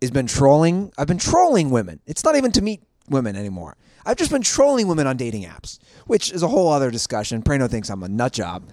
[0.00, 0.92] has been trolling.
[0.96, 2.00] I've been trolling women.
[2.06, 3.76] It's not even to meet women anymore.
[4.06, 7.42] I've just been trolling women on dating apps, which is a whole other discussion.
[7.42, 8.68] Prano thinks I'm a nut job.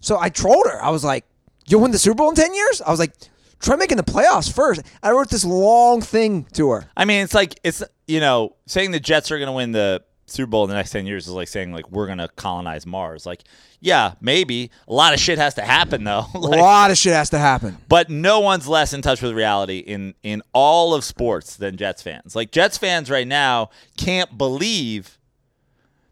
[0.00, 0.82] So I trolled her.
[0.82, 1.24] I was like,
[1.70, 2.82] You'll win the Super Bowl in 10 years?
[2.82, 3.14] I was like,
[3.60, 4.80] Try making the playoffs first.
[5.02, 6.88] I wrote this long thing to her.
[6.96, 10.02] I mean, it's like it's you know saying the Jets are going to win the
[10.26, 12.86] Super Bowl in the next ten years is like saying like we're going to colonize
[12.86, 13.26] Mars.
[13.26, 13.42] Like,
[13.78, 16.24] yeah, maybe a lot of shit has to happen though.
[16.34, 17.76] A lot of shit has to happen.
[17.86, 22.00] but no one's less in touch with reality in in all of sports than Jets
[22.00, 22.34] fans.
[22.34, 23.68] Like Jets fans right now
[23.98, 25.18] can't believe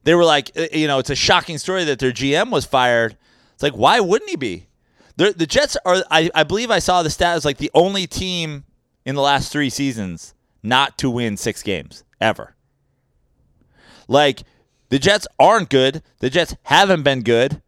[0.04, 3.16] they were like, uh, you know, it's a shocking story that their GM was fired.
[3.54, 4.67] It's like, why wouldn't he be?
[5.18, 8.06] The, the Jets are, I, I believe I saw the stat as like the only
[8.06, 8.64] team
[9.04, 10.32] in the last three seasons
[10.62, 12.54] not to win six games ever.
[14.06, 14.44] Like
[14.90, 16.02] the Jets aren't good.
[16.20, 17.60] The Jets haven't been good.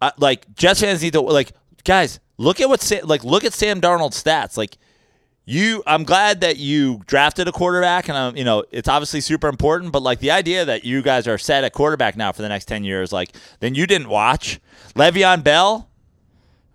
[0.00, 1.52] Uh, like Jets fans need to like
[1.84, 4.56] guys look at what Sa- like look at Sam Darnold's stats.
[4.56, 4.78] Like
[5.44, 9.48] you, I'm glad that you drafted a quarterback, and I'm, you know it's obviously super
[9.48, 9.92] important.
[9.92, 12.64] But like the idea that you guys are set at quarterback now for the next
[12.64, 14.60] ten years, like then you didn't watch
[14.94, 15.89] Le'Veon Bell.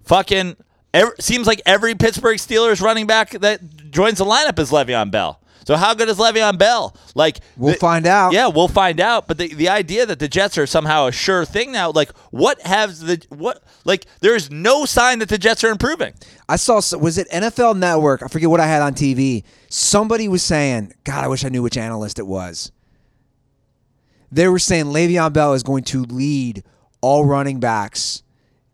[0.06, 0.56] Fucking
[0.94, 5.40] ev seems like every Pittsburgh Steelers running back that joins the lineup is Le'Veon Bell.
[5.68, 6.96] So how good is Le'Veon Bell?
[7.16, 8.34] Like We'll the- find out.
[8.34, 9.28] Yeah, we'll find out.
[9.28, 12.62] But the, the idea that the Jets are somehow a sure thing now, like what
[12.62, 16.14] has the what like there's no sign that the Jets are improving.
[16.48, 18.22] I saw, was it NFL Network?
[18.22, 19.44] I forget what I had on TV.
[19.70, 22.72] Somebody was saying, God, I wish I knew which analyst it was.
[24.32, 26.64] They were saying Le'Veon Bell is going to lead
[27.02, 28.22] all running backs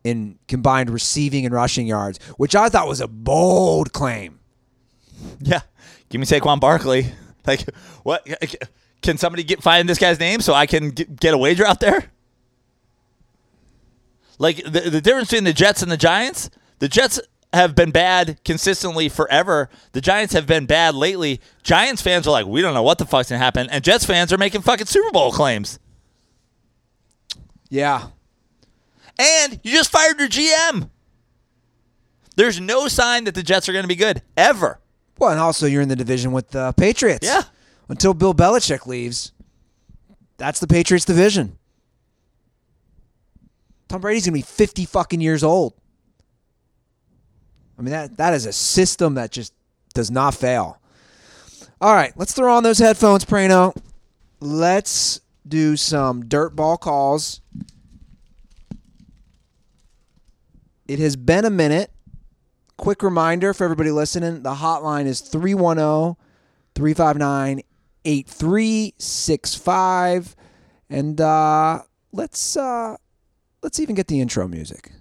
[0.04, 4.40] in combined receiving and rushing yards, which I thought was a bold claim.
[5.40, 5.62] Yeah.
[6.10, 7.08] Give me Saquon Barkley.
[7.44, 7.68] Like
[8.04, 8.28] what
[9.02, 11.80] can somebody get find this guy's name so I can get, get a wager out
[11.80, 12.12] there?
[14.38, 17.20] Like the the difference between the Jets and the Giants, the Jets
[17.52, 19.70] have been bad consistently forever.
[19.94, 21.42] The Giants have been bad lately.
[21.64, 24.32] Giants fans are like, we don't know what the fuck's gonna happen, and Jets fans
[24.32, 25.80] are making fucking Super Bowl claims.
[27.70, 28.10] Yeah.
[29.22, 30.90] And you just fired your GM.
[32.36, 34.80] There's no sign that the Jets are going to be good ever.
[35.20, 37.28] Well, and also you're in the division with the Patriots.
[37.28, 37.44] Yeah.
[37.88, 39.32] Until Bill Belichick leaves,
[40.38, 41.60] that's the Patriots division.
[43.88, 45.74] Tom Brady's gonna be 50 fucking years old.
[47.78, 49.54] I mean that that is a system that just
[49.94, 50.80] does not fail.
[51.82, 53.76] All right, let's throw on those headphones, Prano.
[54.40, 57.42] Let's do some dirt ball calls.
[60.92, 61.90] It has been a minute.
[62.76, 66.18] Quick reminder for everybody listening the hotline is 310
[66.76, 67.62] 359
[68.04, 70.36] 8365.
[70.90, 72.98] And uh, let's, uh,
[73.64, 74.92] let's even get the intro music.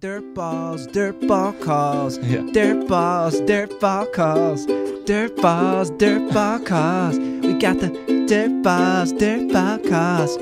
[0.00, 2.50] Dirt balls, dirt ball calls, Yeah.
[2.52, 4.66] dirt balls, dirt ball calls,
[5.06, 7.20] dirt balls, dirt ball calls.
[7.20, 7.90] We got the
[8.28, 10.38] dirt balls, dirt ball calls.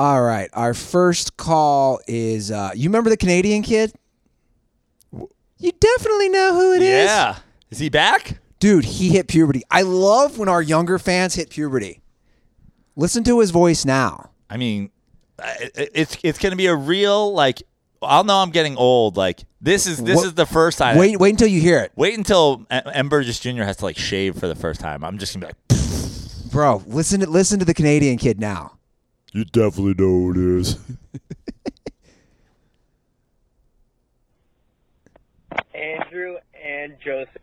[0.00, 3.92] All right, our first call is uh, you remember the Canadian kid?
[5.12, 7.04] You definitely know who it is.
[7.04, 7.36] Yeah.
[7.68, 8.38] Is he back?
[8.60, 9.62] Dude, he hit puberty.
[9.70, 12.00] I love when our younger fans hit puberty.
[12.96, 14.30] Listen to his voice now.
[14.48, 14.90] I mean,
[15.38, 17.62] I- I- it's it's going to be a real like
[18.00, 19.18] I'll know I'm getting old.
[19.18, 20.96] Like this is this What- is the first time.
[20.96, 21.92] Wait, wait until you hear it.
[21.94, 23.10] wait until M.
[23.10, 23.64] Burgess Jr.
[23.64, 25.04] has to like shave for the first time.
[25.04, 28.78] I'm just going to be like, Bro, listen to listen to the Canadian kid now.
[29.32, 30.78] You definitely know who it is.
[35.72, 37.42] Andrew and Joseph.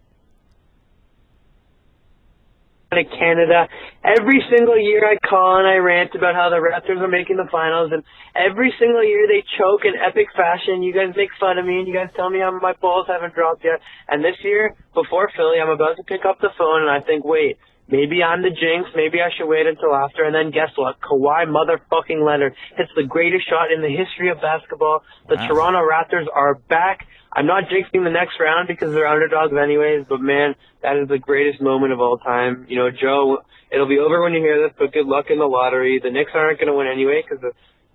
[2.89, 3.67] Canada.
[4.03, 7.47] Every single year I call and I rant about how the Raptors are making the
[7.51, 8.03] finals, and
[8.33, 10.81] every single year they choke in epic fashion.
[10.81, 13.35] You guys make fun of me, and you guys tell me how my balls haven't
[13.35, 13.79] dropped yet.
[14.07, 17.23] And this year, before Philly, I'm about to pick up the phone, and I think,
[17.23, 17.57] wait,
[17.89, 18.89] Maybe I'm the jinx.
[18.95, 20.23] Maybe I should wait until after.
[20.25, 20.99] And then guess what?
[20.99, 25.03] Kawhi motherfucking Leonard hits the greatest shot in the history of basketball.
[25.29, 25.47] The Wow.
[25.47, 27.07] Toronto Raptors are back.
[27.31, 31.19] I'm not jinxing the next round because they're underdogs anyways, but man, that is the
[31.19, 32.65] greatest moment of all time.
[32.67, 33.39] You know, Joe,
[33.71, 35.99] it'll be over when you hear this, but good luck in the lottery.
[36.01, 37.43] The Knicks aren't going to win anyway because,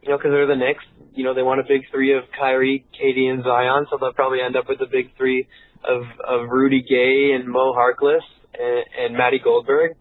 [0.03, 0.85] you know, because they're the Knicks.
[1.15, 4.41] You know, they want a big three of Kyrie, Katie, and Zion, so they'll probably
[4.41, 5.49] end up with the big three
[5.85, 8.23] of, of Rudy Gay and Mo Harkless
[8.59, 9.97] and, and Matty Goldberg.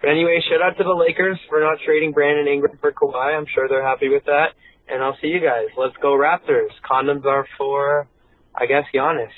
[0.00, 3.36] But anyway, shout out to the Lakers for not trading Brandon Ingram for Kawhi.
[3.36, 4.48] I'm sure they're happy with that.
[4.88, 5.66] And I'll see you guys.
[5.76, 6.68] Let's go Raptors.
[6.88, 8.06] Condoms are for,
[8.54, 9.30] I guess, Giannis.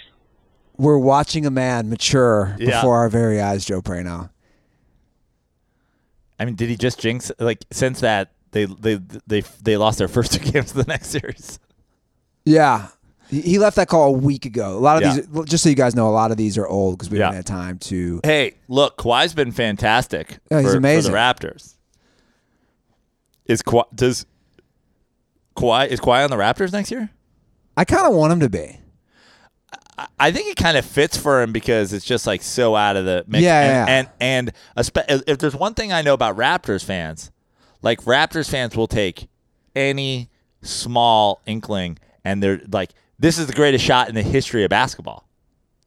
[0.77, 2.77] We're watching a man mature Yeah.
[2.77, 4.31] before our very eyes, Joe Prano.
[6.39, 7.31] I mean, did he just jinx?
[7.39, 8.95] Like since that they they
[9.27, 11.59] they they lost their first two games of the next series.
[12.45, 12.89] Yeah.
[13.31, 14.77] He he left that call a week ago.
[14.77, 15.23] A lot of Yeah.
[15.23, 17.27] these, just so you guys know, a lot of these are old because we Yeah.
[17.27, 18.21] haven't had time to.
[18.25, 21.77] Hey, look, Kawhi's been fantastic Yeah, he's for, for the Raptors.
[23.47, 24.27] Is Kawhi does
[25.57, 27.11] Kawhi is Kawhi on the Raptors next year?
[27.77, 28.79] I kind of want him to be.
[30.19, 33.05] I think it kind of fits for him because it's just like so out of
[33.05, 33.43] the mix.
[33.43, 33.95] Yeah, and, yeah.
[33.95, 34.09] and
[34.49, 34.53] and
[34.87, 37.31] espe- if there's one thing I know about Raptors fans,
[37.83, 39.29] like Raptors fans will take
[39.77, 40.31] any
[40.63, 42.91] small inkling, and they're like,
[43.21, 45.29] "This is the greatest shot in the history of basketball."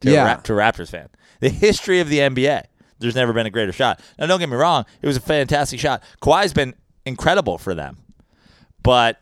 [0.00, 0.22] To Yeah.
[0.22, 1.08] a, Ra- to a Raptors fan,
[1.40, 2.62] the history of the NBA.
[2.98, 4.00] There's never been a greater shot.
[4.18, 6.02] Now, don't get me wrong; it was a fantastic shot.
[6.22, 6.74] Kawhi's been
[7.04, 7.98] incredible for them,
[8.82, 9.20] but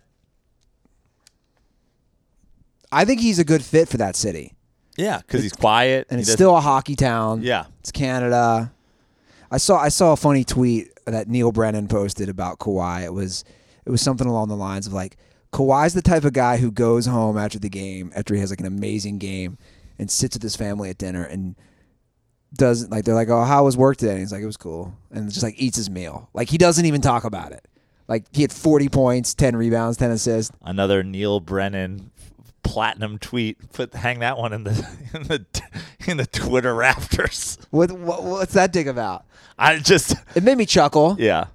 [2.90, 4.52] I think he's a good fit for that city.
[4.96, 7.40] yeah, because he's quiet and it's doesn't- still a hockey town.
[7.42, 7.64] Yeah.
[7.80, 8.72] it's Canada.
[9.50, 13.02] I saw I saw a funny tweet that Neal Brennan posted about Kawhi.
[13.04, 13.44] It was
[13.86, 15.16] it was something along the lines of like
[15.52, 18.60] Kawhi's the type of guy who goes home after the game after he has like
[18.60, 19.58] an amazing game
[19.98, 21.54] and sits with his family at dinner and
[22.54, 24.12] doesn't like they're like oh how was work today?
[24.12, 24.94] And he's like it was cool.
[25.10, 26.28] And just like eats his meal.
[26.32, 27.66] Like he doesn't even talk about it.
[28.08, 30.56] Like he had 40 points 10 rebounds 10 assists.
[30.62, 32.10] Another Neal Brennan
[32.62, 33.72] platinum tweet.
[33.72, 34.70] Put hang that one in the
[35.14, 35.46] in the
[36.06, 37.58] in the Twitter rafters.
[37.70, 39.24] what, what what's that dig about?
[39.58, 41.16] I just it made me chuckle.
[41.18, 41.46] Yeah.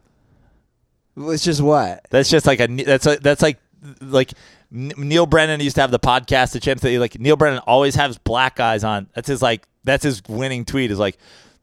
[1.15, 2.05] it's just what?
[2.09, 3.59] That's just like a that's a, that's like
[4.01, 4.33] like
[4.71, 8.17] Neal Brennan used to have the podcast the champs that like Neal Brennan always has
[8.17, 9.07] black guys on.
[9.13, 11.17] That's his like that's his winning tweet is like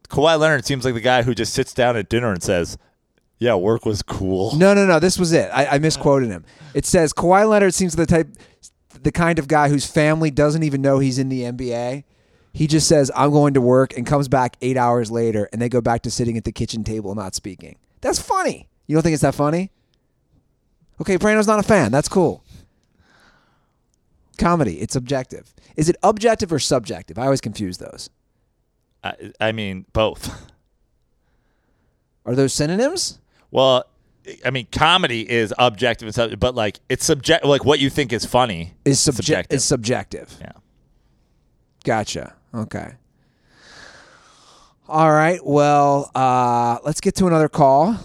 [0.09, 2.79] Kawhi Leonard seems like the guy who just sits down at dinner and says,
[3.39, 4.99] "Yeah, work was cool." No, no, no.
[4.99, 5.51] This was it.
[5.53, 6.45] I, I misquoted him.
[6.75, 8.29] It says Kawhi Leonard seems the type,
[9.03, 12.05] the kind of guy whose family doesn't even know he's in the NBA.
[12.53, 15.69] He just says, "I'm going to work," and comes back eight hours later, and they
[15.69, 17.77] go back to sitting at the kitchen table, not speaking.
[18.01, 18.69] That's funny.
[18.87, 19.73] You don't think it's that funny?
[21.01, 21.91] Okay, Prano's not a fan.
[21.93, 22.45] That's cool.
[24.39, 24.81] Comedy.
[24.81, 25.53] It's objective.
[25.77, 27.19] Is it objective or subjective?
[27.19, 28.11] I always confuse those.
[29.03, 30.51] I, I mean both.
[32.27, 33.19] Are those synonyms?
[33.51, 33.85] Well,
[34.45, 38.13] I mean comedy is objective and subjective, but like it's subject like what you think
[38.13, 39.57] is funny Is subject subjective.
[39.57, 40.37] is subjective.
[40.41, 40.53] yeah.
[41.85, 42.35] Gotcha.
[42.55, 42.95] Okay.
[44.89, 45.45] All right.
[45.45, 47.97] Well, uh, let's get to another call.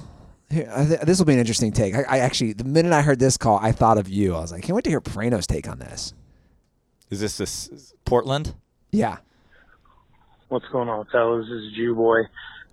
[0.51, 1.93] Here, I th- this will be an interesting take.
[1.95, 4.35] I, I actually, the minute I heard this call, I thought of you.
[4.35, 6.13] I was like, can't wait to hear Prano's take on this.
[7.09, 8.55] Is this this Portland?
[8.91, 9.17] Yeah.
[10.47, 11.45] What's going on, fellas?
[11.45, 12.21] This is Jew Boy.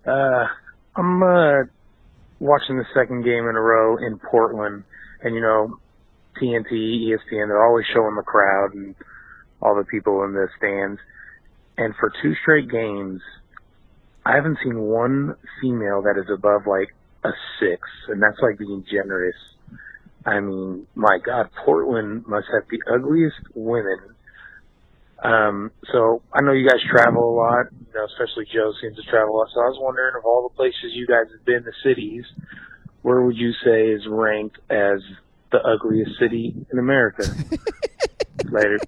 [0.06, 0.46] Uh,
[0.96, 1.64] I'm uh,
[2.40, 4.84] watching the second game in a row in Portland,
[5.22, 5.78] and you know,
[6.40, 8.94] TNT, ESPN, they're always showing the crowd and
[9.60, 11.00] all the people in the stands.
[11.76, 13.20] And for two straight games,
[14.24, 16.94] I haven't seen one female that is above like
[17.26, 19.36] a six, and that's like being generous.
[20.24, 24.16] I mean, my God, Portland must have the ugliest women
[25.22, 29.02] um, so I know you guys travel a lot, you know, especially Joe seems to
[29.10, 29.48] travel a lot.
[29.54, 32.24] So I was wondering of all the places you guys have been, the cities,
[33.02, 35.00] where would you say is ranked as
[35.52, 37.24] the ugliest city in America?
[38.50, 38.78] Later.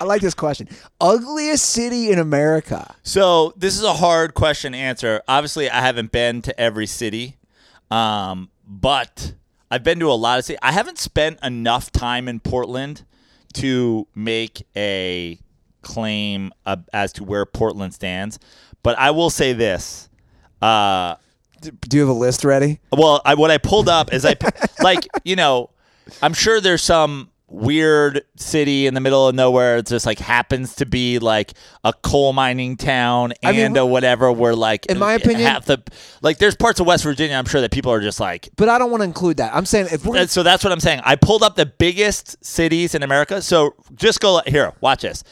[0.00, 0.68] I like this question.
[1.00, 2.94] Ugliest city in America.
[3.02, 5.22] So this is a hard question to answer.
[5.26, 7.36] Obviously, I haven't been to every city,
[7.90, 9.34] um, but
[9.70, 10.58] I've been to a lot of cities.
[10.62, 13.04] I haven't spent enough time in Portland
[13.54, 15.38] to make a
[15.82, 18.38] claim uh, as to where Portland stands.
[18.82, 20.08] But I will say this.
[20.60, 21.16] Uh,
[21.60, 22.80] Do you have a list ready?
[22.92, 24.36] well, I, what I pulled up is I
[24.82, 25.70] like you know,
[26.22, 29.78] I'm sure there's some weird city in the middle of nowhere.
[29.78, 31.54] It just like happens to be like
[31.84, 34.30] a coal mining town I and mean, a whatever.
[34.30, 35.82] Where like, in my opinion- half the
[36.22, 37.36] like there's parts of West Virginia.
[37.36, 38.48] I'm sure that people are just like.
[38.56, 39.54] But I don't want to include that.
[39.54, 41.00] I'm saying if we're So that's what I'm saying.
[41.04, 43.40] I pulled up the biggest cities in America.
[43.42, 44.72] So just go here.
[44.80, 45.24] Watch this.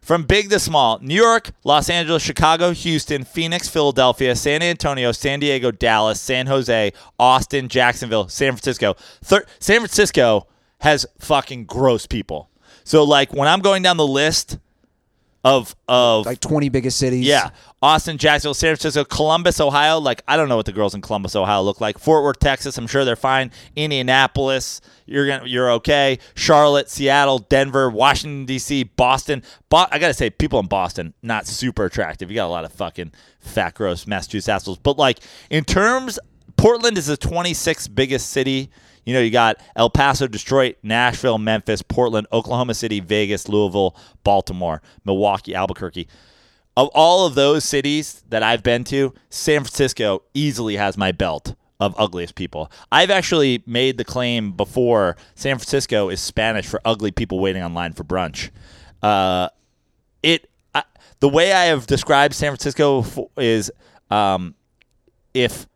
[0.00, 5.40] From big to small, New York, Los Angeles, Chicago, Houston, Phoenix, Philadelphia, San Antonio, San
[5.40, 8.94] Diego, Dallas, San Jose, Austin, Jacksonville, San Francisco.
[9.22, 10.46] Thir- San Francisco
[10.80, 12.50] has fucking gross people.
[12.84, 14.58] So like when I'm going down the list
[15.42, 17.24] of of Like 20 biggest cities.
[17.26, 17.50] yeah.
[17.82, 19.98] Austin, Jacksonville, San Francisco, Columbus, Ohio.
[19.98, 21.98] Like, I don't know what the girls in Columbus, Ohio look like.
[21.98, 22.76] Fort Worth, Texas.
[22.76, 23.50] I'm sure they're fine.
[23.74, 26.18] Indianapolis, you're gonna, you're okay.
[26.34, 29.42] Charlotte, Seattle, Denver, Washington D.C., Boston.
[29.70, 32.30] Bo- I gotta say, people in Boston not super attractive.
[32.30, 34.76] You got a lot of fucking fat, gross Massachusetts assholes.
[34.78, 36.18] But like, in terms,
[36.60, 38.70] Portland is the 26th biggest city.
[39.04, 44.82] You know, you got El Paso, Detroit, Nashville, Memphis, Portland, Oklahoma City, Vegas, Louisville, Baltimore,
[45.04, 46.06] Milwaukee, Albuquerque
[46.76, 51.54] of all of those cities that I've been to, San Francisco easily has my belt
[51.78, 52.70] of ugliest people.
[52.92, 57.92] I've actually made the claim before San Francisco is Spanish for ugly people waiting online
[57.92, 58.50] for brunch.
[59.02, 59.48] Uh,
[60.22, 60.84] it I,
[61.20, 63.70] the way I have described San Francisco is
[64.10, 64.54] um,
[65.34, 65.66] if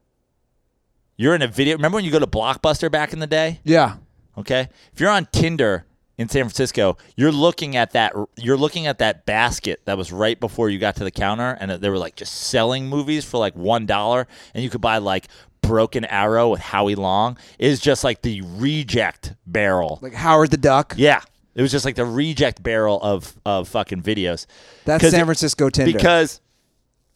[1.17, 1.77] you're in a video.
[1.77, 3.61] Remember when you go to Blockbuster back in the day?
[3.65, 3.97] Yeah.
[4.37, 5.87] Okay, if you're on Tinder
[6.19, 8.15] in San Francisco, you're looking at that.
[8.37, 11.71] You're looking at that basket that was right before you got to the counter, and
[11.71, 15.29] they were like just selling movies for like one dollar, and you could buy like
[15.63, 17.39] Broken Arrow with Howie Long.
[17.59, 19.99] It is just like the reject barrel.
[20.03, 20.95] Like Howard the Duck.
[20.97, 21.21] yeah,
[21.55, 24.47] it was just like the reject barrel of of fucking videos.
[24.85, 25.97] That's San Francisco Tinder.
[25.97, 26.41] because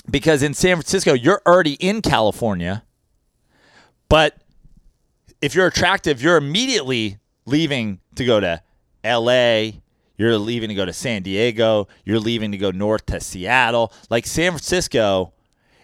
[0.08, 2.84] because in San Francisco you're already in California,
[4.08, 4.36] but
[5.40, 8.62] if you're attractive, you're immediately leaving to go to
[9.04, 9.80] L.A.
[10.16, 11.86] You're leaving to go to San Diego.
[12.04, 13.92] You're leaving to go north to Seattle.
[14.10, 15.32] Like San Francisco,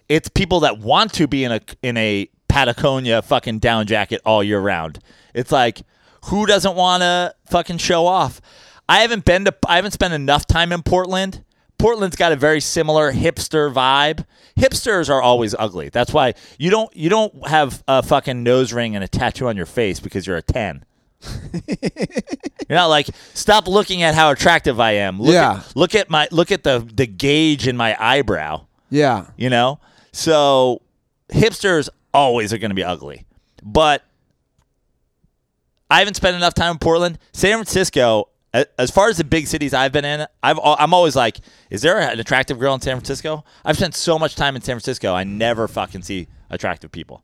[0.09, 4.43] it's people that want to be in a in a Patagonia fucking down jacket all
[4.43, 4.99] year round.
[5.33, 5.81] It's like
[6.25, 8.41] who doesn't want to fucking show off?
[8.89, 11.43] I haven't been to I haven't spent enough time in Portland.
[11.77, 14.25] Portland's got a very similar hipster vibe.
[14.57, 15.89] Hipsters are always ugly.
[15.89, 19.57] That's why you don't you don't have a fucking nose ring and a tattoo on
[19.57, 20.85] your face because you're a 10.
[22.69, 25.19] You're not like stop looking at how attractive I am.
[25.19, 25.57] Look Yeah.
[25.59, 29.27] At, look at my look at the the gauge in my eyebrow yeah.
[29.35, 29.79] you know
[30.11, 30.81] so
[31.29, 33.25] hipsters always are going to be ugly
[33.63, 34.03] but
[35.89, 38.29] i haven't spent enough time in portland san francisco
[38.77, 41.99] as far as the big cities i've been in I've I'm always like is there
[41.99, 45.23] an attractive girl in san francisco i've spent so much time in san francisco i
[45.23, 47.23] never fucking see attractive people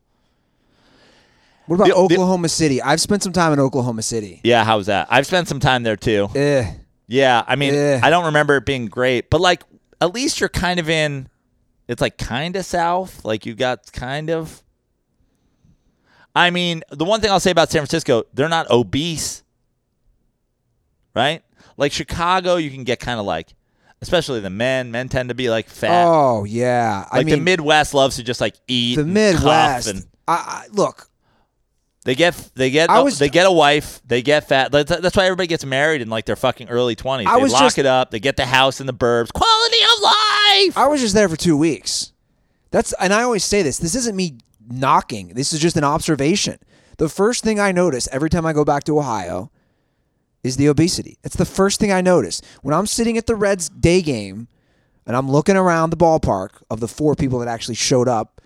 [1.66, 2.82] What about The- the- Oklahoma City?
[2.82, 4.40] I've spent some time in Oklahoma City.
[4.44, 6.70] yeah how's that i've spent some time there too Eh.
[7.08, 8.00] Yeah, I mean, Yeah.
[8.02, 9.62] I don't remember it being great, but like
[10.00, 11.28] at least you're kind of in.
[11.86, 14.62] It's like kind of south, like you got kind of.
[16.34, 19.41] I mean, the one thing I'll say about San Francisco, they're not obese,
[21.14, 21.42] right?
[21.76, 23.54] Like Chicago, you can get kind of like,
[24.00, 24.90] especially the men.
[24.90, 26.04] Men tend to be like fat.
[26.06, 27.06] Oh yeah.
[27.10, 28.96] I like mean, the Midwest loves to just like eat.
[28.96, 29.88] the and Midwest.
[29.88, 31.08] and I, I, look,
[32.04, 34.00] they get they get I was- they get a wife.
[34.06, 34.72] They get fat.
[34.72, 37.26] That's, that's why everybody gets married in like their fucking early twenties.
[37.28, 38.10] They lock just- it up.
[38.10, 39.32] They get the house in the burbs.
[39.32, 40.76] Quality of life.
[40.78, 42.12] I was just there for two weeks.
[42.70, 43.78] That's and I always say this.
[43.78, 45.28] This isn't me knocking.
[45.28, 46.58] This is just an observation.
[46.98, 49.50] The first thing I notice every time I go back to Ohio
[50.42, 51.18] is the obesity.
[51.22, 54.48] It's the first thing I notice when I'm sitting at the Reds day game
[55.06, 58.40] and I'm looking around the ballpark of the four people that actually showed up.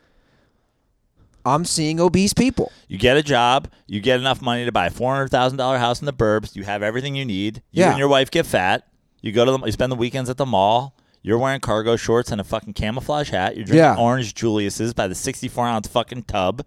[1.45, 2.73] I'm seeing obese people.
[2.89, 3.69] You get a job.
[3.87, 6.57] You get enough money to buy a four hundred thousand dollar house in the burbs.
[6.57, 7.63] You have everything you need.
[7.71, 7.91] You Yeah.
[7.91, 8.85] and your wife get fat.
[9.23, 9.59] You go to the.
[9.65, 10.95] You spend the weekends at the mall.
[11.23, 13.57] You're wearing cargo shorts and a fucking camouflage hat.
[13.57, 13.97] You're drinking Yeah.
[13.97, 16.65] orange Julius's by the sixty four ounce fucking tub.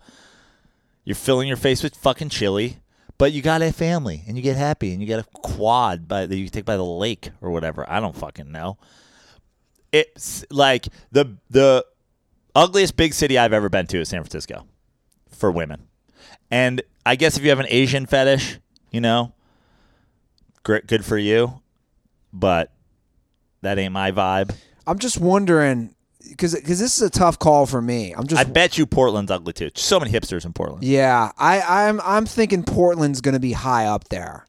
[1.04, 2.78] You're filling your face with fucking chili.
[3.20, 6.26] But you got a family and you get happy and you get a quad by
[6.26, 7.86] that you take by the lake or whatever.
[7.88, 8.78] I don't fucking know.
[9.92, 11.86] It's like the the
[12.56, 14.66] ugliest big city I've ever been to is San Francisco
[15.30, 15.90] for women.
[16.50, 18.58] And I guess if you have an Asian fetish,
[18.90, 19.34] you know,
[20.64, 21.62] great, good for you.
[22.32, 22.72] But
[23.62, 24.56] that ain't my vibe.
[24.88, 25.94] I'm just wondering
[26.28, 28.14] because because this is a tough call for me.
[28.14, 29.70] I'm just I bet you Portland's ugly too.
[29.76, 30.84] So many hipsters in Portland.
[30.84, 31.32] yeah.
[31.38, 34.46] I I'm I'm thinking Portland's going to be high up there.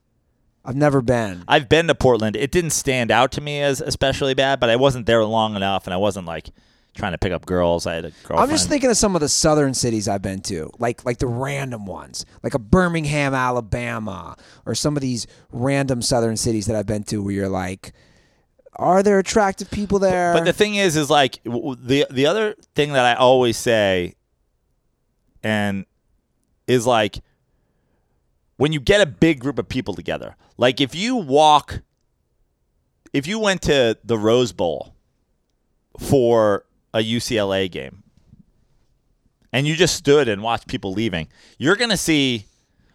[0.65, 1.43] I've never been.
[1.49, 2.37] I've been to Portland.
[2.37, 5.87] It didn't stand out to me as especially bad, but I wasn't there long enough,
[5.87, 6.51] and I wasn't like
[6.95, 7.87] trying to pick up girls.
[7.87, 8.43] I had a girlfriend.
[8.43, 11.29] I'm just thinking of some of the southern cities I've been to, like like the
[11.29, 14.37] random ones, like a Birmingham, Alabama,
[14.67, 17.93] or some of these random southern cities that I've been to, where you're like,
[18.81, 20.33] are there attractive people there?
[20.33, 24.15] But the thing is, is like w- the the other thing that I always say,
[25.43, 25.85] and
[26.67, 27.19] is like
[28.57, 31.83] when you get a big group of people together, like if you walk
[33.13, 34.95] if you went to the Rose Bowl
[35.99, 38.03] for a UCLA game
[39.53, 41.29] and you just stood and watched people leaving,
[41.59, 42.47] you're gonna see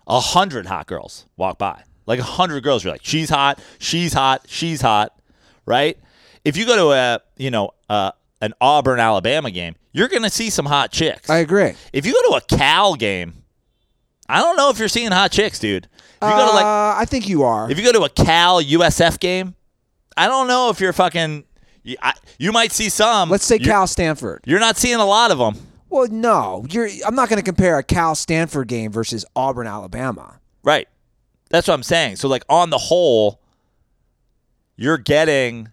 [0.07, 1.83] a hundred hot girls walk by.
[2.07, 5.14] Like a hundred girls, you're like, she's hot, she's hot, she's hot,
[5.65, 5.97] right?
[6.43, 8.11] If you go to a you know uh,
[8.41, 11.29] an Auburn Alabama game, you're gonna see some hot chicks.
[11.29, 11.73] I agree.
[11.93, 13.43] if you go to a Cal game,
[14.27, 15.87] I don't know if you're seeing hot chicks, dude.
[16.21, 17.69] If you go to like uh, I think you are.
[17.69, 19.55] if you go to a Cal USF game,
[20.17, 21.43] I don't know if you're fucking.
[21.83, 23.29] You, I, you might see some.
[23.29, 24.41] Let's say Cal Stanford.
[24.45, 25.55] You're not seeing a lot of them.
[25.89, 26.89] Well, no, you're.
[27.05, 30.39] I'm not going to compare a Cal Stanford game versus Auburn Alabama.
[30.63, 30.87] Right.
[31.49, 32.15] That's what I'm saying.
[32.15, 33.39] So, like on the whole,
[34.77, 35.69] you're getting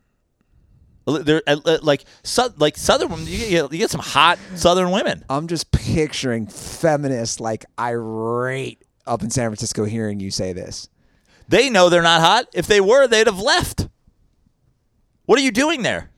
[1.07, 1.43] there,
[1.83, 2.05] like
[2.57, 3.27] like southern women.
[3.27, 5.25] You get, you get some hot southern women.
[5.29, 10.89] I'm just picturing feminists like irate up in San Francisco hearing you say this.
[11.49, 12.47] They know they're not hot.
[12.55, 13.89] If they were, they'd have left.
[15.27, 16.11] What are you doing there?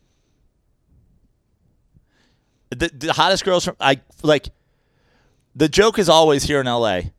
[2.70, 4.48] The, the hottest girls from I like.
[5.56, 7.12] The joke is always here in L.A.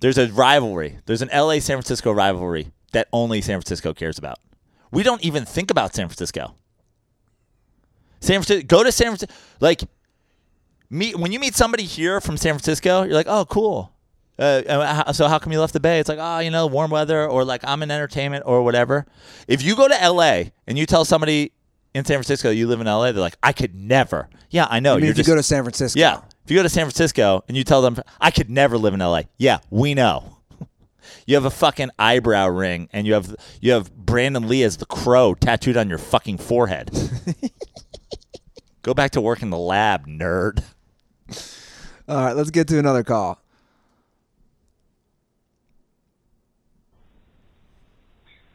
[0.00, 0.98] There's a rivalry.
[1.04, 1.60] There's an L.A.
[1.60, 4.38] San Francisco rivalry that only San Francisco cares about.
[4.90, 6.54] We don't even think about San Francisco.
[8.20, 8.66] San Francisco.
[8.66, 9.34] Go to San Francisco.
[9.60, 9.82] Like
[10.90, 13.92] meet when you meet somebody here from San Francisco, you're like, oh, cool.
[14.38, 15.98] Uh, uh, so how come you left the Bay?
[15.98, 19.04] It's like, oh, you know, warm weather, or like I'm in entertainment, or whatever.
[19.48, 20.52] If you go to L.A.
[20.66, 21.52] and you tell somebody
[21.94, 24.28] in San Francisco you live in L.A., they're like, I could never.
[24.50, 24.92] Yeah, I know.
[24.92, 26.20] I mean, you're if you just, go to San Francisco, yeah.
[26.44, 29.00] If you go to San Francisco and you tell them, I could never live in
[29.00, 29.22] LA.
[29.36, 30.37] Yeah, we know.
[31.28, 34.86] You have a fucking eyebrow ring and you have you have Brandon Lee as the
[34.86, 36.90] crow tattooed on your fucking forehead.
[38.82, 40.64] go back to work in the lab, nerd.
[42.08, 43.38] All right, let's get to another call.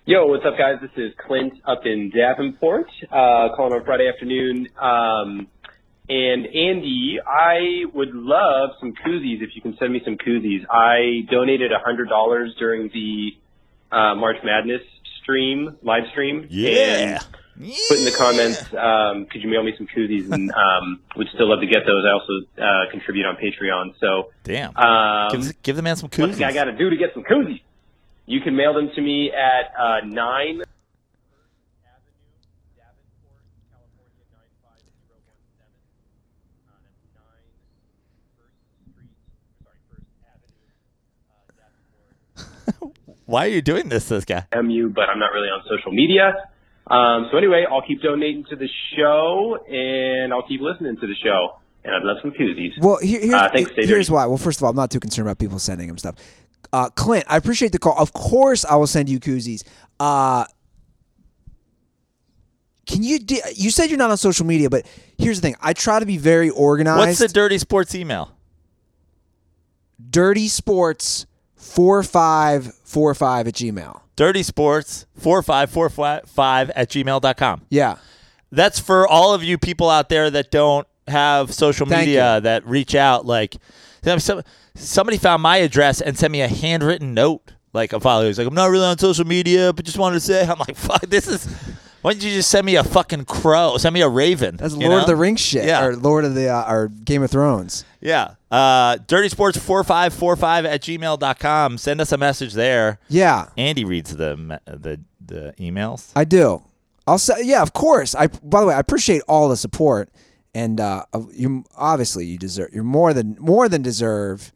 [0.06, 0.78] Yo, what's up, guys?
[0.82, 4.68] This is Clint up in Davenport, uh, calling on Friday afternoon.
[4.82, 5.48] Um,
[6.09, 10.65] and Andy, I would love some koozies if you can send me some koozies.
[10.69, 13.31] I donated a hundred dollars during the
[13.95, 14.81] uh, March Madness
[15.21, 16.47] stream, live stream.
[16.49, 17.21] Yeah.
[17.57, 20.30] And put in the comments, um, could you mail me some koozies?
[20.30, 22.03] And um, would still love to get those.
[22.05, 23.93] I also uh, contribute on Patreon.
[23.99, 24.75] So Damn.
[24.75, 26.38] um, give, give the man some koozies.
[26.38, 26.53] guy koozies.
[26.53, 27.61] got to do to get some koozies?
[28.25, 30.63] You can mail them to me at uh, nine.
[43.26, 44.45] Why are you doing this this guy?
[44.54, 46.34] MU, but I'm not really on social media.
[46.88, 48.68] Um, so anyway, I'll keep donating to the
[48.98, 51.60] show, and I'll keep listening to the show.
[51.86, 52.72] And I'd love some koozies.
[52.80, 54.26] Well, here, here's, Uh, thanks, Stay here's why.
[54.26, 56.16] Well, first of all, I'm not too concerned about people sending him stuff.
[56.72, 57.98] Uh, Clint, I appreciate the call.
[57.98, 59.64] Of course, I will send you koozies.
[60.00, 60.45] Uh,
[62.86, 63.20] can you?
[63.20, 64.86] Do, you said you're not on social media, but
[65.18, 65.56] here's the thing.
[65.62, 67.00] I try to be very organized.
[67.00, 68.32] What's the dirty sports email?
[70.10, 71.26] dirty sports
[71.56, 74.02] four five four five at gmail?
[74.15, 77.61] Dirty sports 45455 at gmail.com.
[77.70, 77.95] Yeah.
[78.52, 82.41] that's for all of you people out there that don't have social Thank media you.
[82.41, 83.26] that reach out.
[83.26, 83.57] Like,
[84.76, 87.53] somebody found my address and sent me a handwritten note.
[87.74, 90.20] Like a follower was like, "I'm not really on social media, but just wanted to
[90.20, 91.48] say." I'm like, "Fuck, this is."
[92.03, 93.78] Why didn't you just send me a fucking crow?
[93.78, 94.57] Send me a raven.
[94.57, 94.99] That's Lord know?
[94.99, 95.84] of the Rings shit, Yeah.
[95.86, 97.86] or Lord of the uh, or Game of Thrones.
[98.02, 98.36] Yeah.
[98.53, 101.80] Uh, Dirty Sports 4545 at gmail.com.
[101.80, 102.99] Send us a message there.
[103.09, 106.11] Yeah, Andy reads the the the emails.
[106.15, 106.61] I do.
[107.07, 108.13] I'll say, yeah, of course.
[108.13, 110.09] I by the way, I appreciate all the support,
[110.53, 112.69] and uh, you obviously you deserve.
[112.71, 114.51] You're more than more than deserve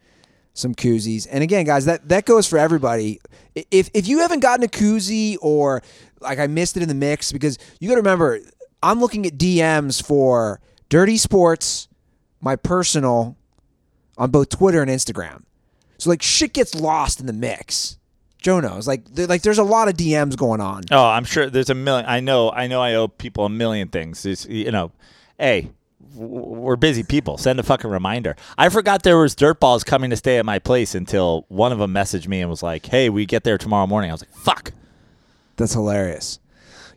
[0.54, 1.28] some koozies.
[1.32, 3.20] And again, guys, that that goes for everybody.
[3.56, 5.82] If if you haven't gotten a koozie or
[6.20, 8.42] like I missed it in the mix, because you got to remember,
[8.84, 11.88] I'm looking at DMs for Dirty Sports,
[12.42, 13.37] my personal,
[14.18, 15.44] on both Twitter and Instagram.
[15.98, 17.98] So like shit gets lost in the mix.
[18.40, 18.88] Joe knows.
[18.88, 20.84] Like like there's a lot of DMs going on.
[20.92, 22.06] Oh, I'm sure there's a million.
[22.08, 22.52] I know.
[22.52, 22.82] I know.
[22.82, 24.26] I owe people a million things.
[24.26, 24.92] It's, you know,
[25.40, 25.72] hey,
[26.14, 27.38] we're busy people.
[27.38, 28.36] Send a fucking reminder.
[28.58, 31.94] I forgot there was dirtballs coming to stay at my place until one of them
[31.94, 34.72] messaged me and was like, "Hey, we get there tomorrow morning." I was like, "Fuck,
[35.58, 36.40] That's hilarious.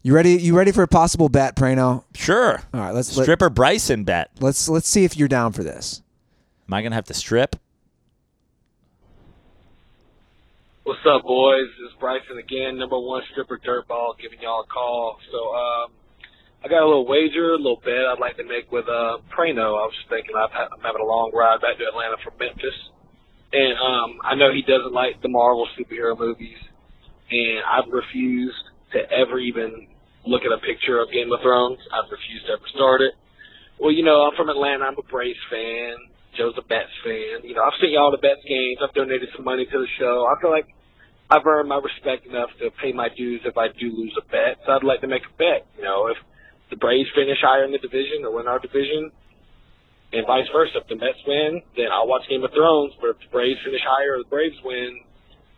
[0.02, 0.32] You ready?
[0.32, 2.04] You ready for a possible bet, Prano?
[2.14, 4.30] sure." All right, let's let, Stripper Bryson bet.
[4.40, 6.02] let's let's see if you're down for this.
[6.70, 7.56] Am I gonna have to strip?
[10.84, 11.66] What's up, boys?
[11.82, 15.18] It's Bryson again, number one stripper dirtball, giving y'all a call.
[15.34, 15.90] So, um,
[16.62, 19.82] I got a little wager, a little bet I'd like to make with uh, Prano.
[19.82, 22.78] I was just thinking ha- I'm having a long ride back to Atlanta from Memphis,
[23.50, 26.62] and um, I know he doesn't like the Marvel superhero movies,
[27.34, 28.62] and I've refused
[28.94, 29.90] to ever even
[30.24, 31.82] look at a picture of Game of Thrones.
[31.90, 33.18] I've refused to ever start it.
[33.82, 34.86] Well, you know, I'm from Atlanta.
[34.86, 35.98] I'm a Braves fan.
[36.36, 37.42] Joe's a Mets fan.
[37.44, 38.78] You know, I've seen all the Mets games.
[38.82, 40.26] I've donated some money to the show.
[40.26, 40.66] I feel like
[41.28, 44.62] I've earned my respect enough to pay my dues if I do lose a bet.
[44.66, 45.66] So I'd like to make a bet.
[45.76, 46.16] You know, if
[46.70, 49.10] the Braves finish higher in the division or win our division,
[50.12, 50.78] and vice versa.
[50.78, 52.92] If the Mets win, then I'll watch Game of Thrones.
[53.00, 55.00] But if the Braves finish higher or the Braves win,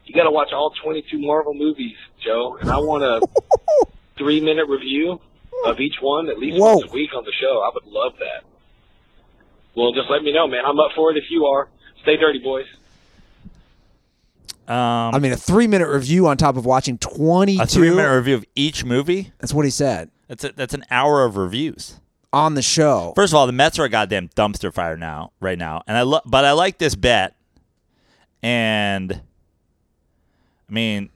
[0.04, 2.58] you got to watch all 22 Marvel movies, Joe.
[2.60, 3.20] And I want a
[4.18, 5.20] three minute review
[5.64, 6.76] of each one at least Whoa.
[6.76, 7.62] once a week on the show.
[7.62, 8.44] I would love that.
[9.74, 10.62] Well, just let me know, man.
[10.66, 11.68] I'm up for it if you are.
[12.02, 12.66] Stay dirty, boys.
[14.68, 17.62] Um, I mean, a three minute review on top of watching 22.
[17.62, 19.32] a three minute review of each movie.
[19.40, 21.98] That's what he said That's a, that's an hour of reviews.
[22.32, 23.12] on the show.
[23.16, 26.02] First of all, the Mets are a goddamn dumpster fire now, right now, and I
[26.02, 27.34] lo- but I like this bet,
[28.42, 31.10] and I mean,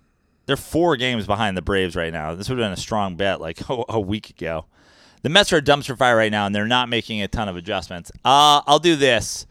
[0.47, 2.35] they're four games behind the Braves right now.
[2.35, 4.67] This would have been a strong bet like a, a week ago.
[5.27, 7.57] The Mets are a dumpster fire right now, and they're not making a ton of
[7.57, 8.13] adjustments.
[8.25, 9.45] Uh, I'll do this.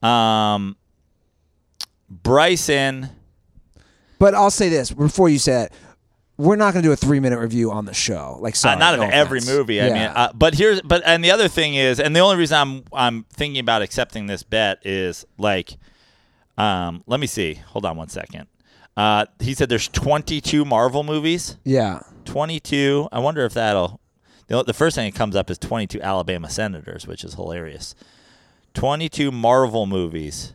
[0.00, 0.76] Um,
[2.08, 3.08] Bryson.
[4.20, 5.72] But I'll say this before you say it.
[6.36, 8.38] We're not going to do a three minute review on the show.
[8.40, 9.80] Like, sorry, Uh, not of no every movie.
[9.82, 9.92] I Yeah.
[9.94, 12.84] mean, uh, but here's but and the other thing is, and the only reason I'm
[12.92, 15.76] I'm thinking about accepting this bet is like,
[16.56, 17.54] um, let me see.
[17.70, 18.46] Hold on one second.
[18.96, 21.56] Uh, he said there's 22 Marvel movies.
[21.64, 22.02] yeah.
[22.26, 23.08] 22.
[23.10, 24.00] I wonder if that'll.
[24.48, 27.94] The, the first thing that comes up is 22 Alabama Senators, which is hilarious.
[28.74, 30.52] 22 Marvel movies.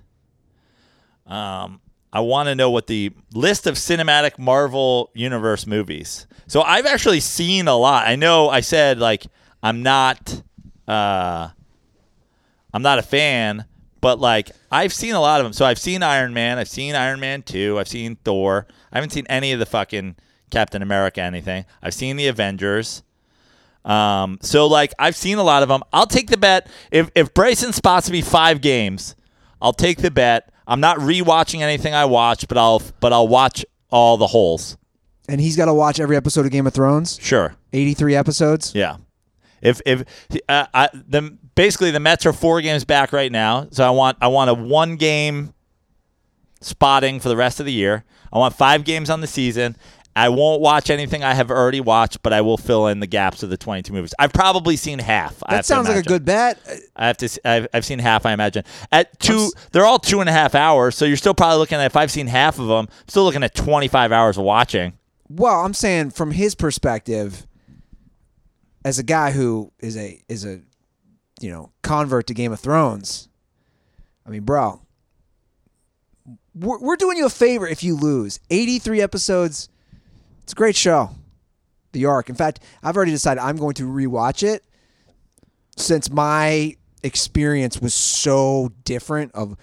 [1.25, 1.81] Um,
[2.13, 6.27] I want to know what the list of cinematic Marvel Universe movies.
[6.47, 8.07] So I've actually seen a lot.
[8.07, 9.27] I know I said like
[9.63, 10.43] I'm not
[10.87, 11.49] uh
[12.73, 13.65] I'm not a fan,
[14.01, 15.53] but like I've seen a lot of them.
[15.53, 18.67] So I've seen Iron Man, I've seen Iron Man 2, I've seen Thor.
[18.91, 20.17] I haven't seen any of the fucking
[20.49, 21.65] Captain America anything.
[21.81, 23.03] I've seen the Avengers.
[23.83, 25.81] Um, so like I've seen a lot of them.
[25.91, 29.15] I'll take the bet if if Bryson spots me five games,
[29.61, 30.51] I'll take the bet.
[30.67, 34.77] I'm not rewatching anything I watch, but I'll but I'll watch all the holes.
[35.27, 37.17] And he's got to watch every episode of Game of Thrones.
[37.21, 37.55] Sure.
[37.73, 38.73] 83 episodes.
[38.75, 38.97] Yeah.
[39.61, 40.03] If if
[40.49, 44.17] uh, I, the basically the Mets are four games back right now, so I want
[44.21, 45.53] I want a one game
[46.61, 48.03] spotting for the rest of the year.
[48.33, 49.75] I want five games on the season.
[50.15, 53.43] I won't watch anything I have already watched, but I will fill in the gaps
[53.43, 54.13] of the 22 movies.
[54.19, 55.41] I've probably seen half.
[55.49, 56.59] That sounds like a good bet.
[56.95, 57.39] I have to.
[57.45, 58.25] I've, I've seen half.
[58.25, 59.51] I imagine at two.
[59.71, 61.85] They're all two and a half hours, so you're still probably looking at.
[61.85, 64.93] If I've seen half of them, I'm still looking at 25 hours of watching.
[65.29, 67.47] Well, I'm saying from his perspective,
[68.83, 70.61] as a guy who is a is a
[71.39, 73.29] you know convert to Game of Thrones.
[74.25, 74.81] I mean, bro,
[76.53, 78.39] we're, we're doing you a favor if you lose.
[78.49, 79.69] 83 episodes.
[80.43, 81.11] It's a great show.
[81.93, 82.29] The Ark.
[82.29, 84.63] In fact, I've already decided I'm going to rewatch it
[85.77, 89.57] since my experience was so different of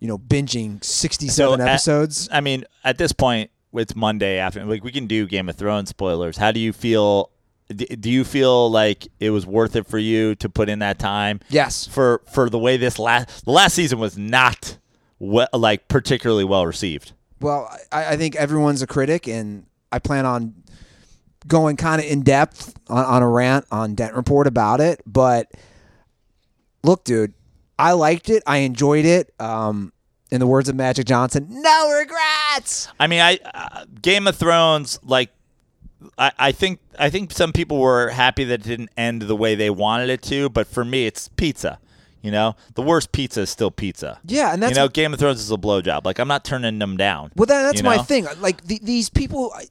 [0.00, 2.28] you know binging 67 at- uh, episodes.
[2.32, 4.68] I mean, at this point, it's Monday afternoon.
[4.70, 6.36] Like we can do Game of Thrones spoilers.
[6.36, 7.30] How do you feel?
[7.68, 11.40] Do you feel like it was worth it for you to put in that time?
[11.48, 11.86] Yes.
[11.86, 14.78] For for the way this last the last season was not
[15.18, 17.12] we- like particularly well received.
[17.40, 20.54] Well, I, I think everyone's a critic, and I plan on
[21.46, 25.00] going kind of in depth on, on a rant on Dent Report about it.
[25.06, 25.52] But
[26.82, 27.32] look, dude,
[27.78, 28.42] I liked it.
[28.44, 29.32] I enjoyed it.
[29.38, 29.92] Um,
[30.30, 32.88] in the words of Magic Johnson, no regrets.
[32.98, 35.30] I mean, I uh, Game of Thrones like.
[36.18, 39.54] I, I think I think some people were happy that it didn't end the way
[39.54, 41.78] they wanted it to, but for me, it's pizza.
[42.24, 44.18] You know, the worst pizza is still pizza.
[44.24, 46.06] Yeah, and that's you know, Game of Thrones is a blowjob.
[46.06, 47.30] Like I'm not turning them down.
[47.36, 48.02] Well, that, that's you my know?
[48.02, 48.26] thing.
[48.38, 49.66] Like the, these people, I-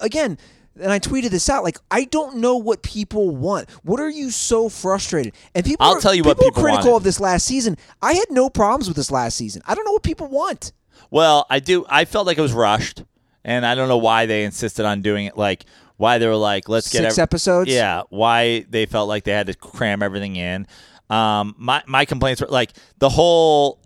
[0.00, 0.38] again,
[0.80, 1.64] and I tweeted this out.
[1.64, 3.68] Like I don't know what people want.
[3.82, 5.34] What are you so frustrated?
[5.54, 6.96] And people, I'll are, tell you what people people are critical wanted.
[6.96, 7.76] of this last season.
[8.00, 9.60] I had no problems with this last season.
[9.66, 10.72] I don't know what people want.
[11.10, 11.84] Well, I do.
[11.90, 13.04] I felt like it was rushed,
[13.44, 15.36] and I don't know why they insisted on doing it.
[15.36, 15.66] Like
[15.98, 17.70] why they were like, let's get Six ev- episodes?
[17.70, 20.66] Yeah, why they felt like they had to cram everything in.
[21.10, 23.78] Um, my my complaints were like the whole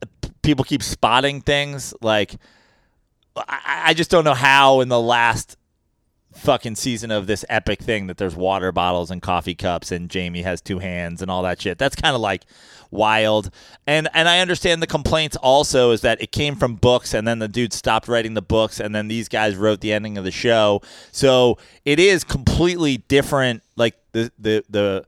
[0.42, 1.94] people keep spotting things.
[2.00, 2.34] Like
[3.36, 5.56] I, I just don't know how in the last
[6.34, 10.42] fucking season of this epic thing that there's water bottles and coffee cups and Jaime
[10.42, 11.78] has two hands and all that shit.
[11.78, 12.44] That's kind of like
[12.90, 13.50] wild.
[13.86, 17.38] And and I understand the complaints also is that it came from books and then
[17.38, 20.30] the dude stopped writing the books and then these guys wrote the ending of the
[20.30, 20.82] show.
[21.10, 25.04] So it is completely different like the the the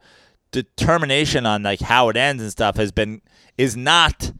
[0.62, 3.20] determination on like how it ends and stuff has been
[3.59, 4.32] is not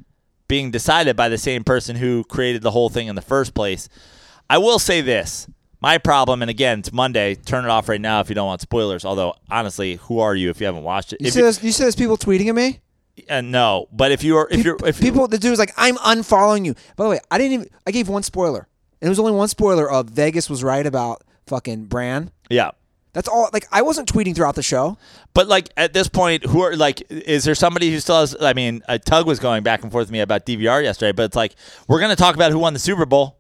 [0.49, 3.89] being decided by the same person who created the whole thing in the first place.
[4.49, 5.49] I will say this.
[5.81, 7.35] My problem, and again, it's Monday.
[7.35, 9.05] Turn it off right now if you don't want spoilers.
[9.05, 11.21] Although, honestly, who are you if you haven't watched it?
[11.21, 12.81] You If see, those, you see those people tweeting at me?
[13.29, 15.73] uh, no, but if you are, if you're, if you- people, the dude was like,
[15.77, 17.69] "I'm unfollowing you." By the way, I didn't even.
[17.87, 18.67] I gave one spoiler,
[19.03, 22.31] and it was only one spoiler of Vegas was right about fucking Bran.
[22.49, 22.71] yeah.
[23.15, 23.49] That's all.
[23.53, 24.99] Like, I wasn't tweeting throughout the show.
[25.33, 27.03] But like at this point, who are like?
[27.11, 28.37] Is there somebody who still has?
[28.39, 31.23] I mean, uh, Tug was going back and forth with me about DVR yesterday, but
[31.25, 31.55] it's like
[31.89, 33.39] we're going to talk about who won the Super Bowl.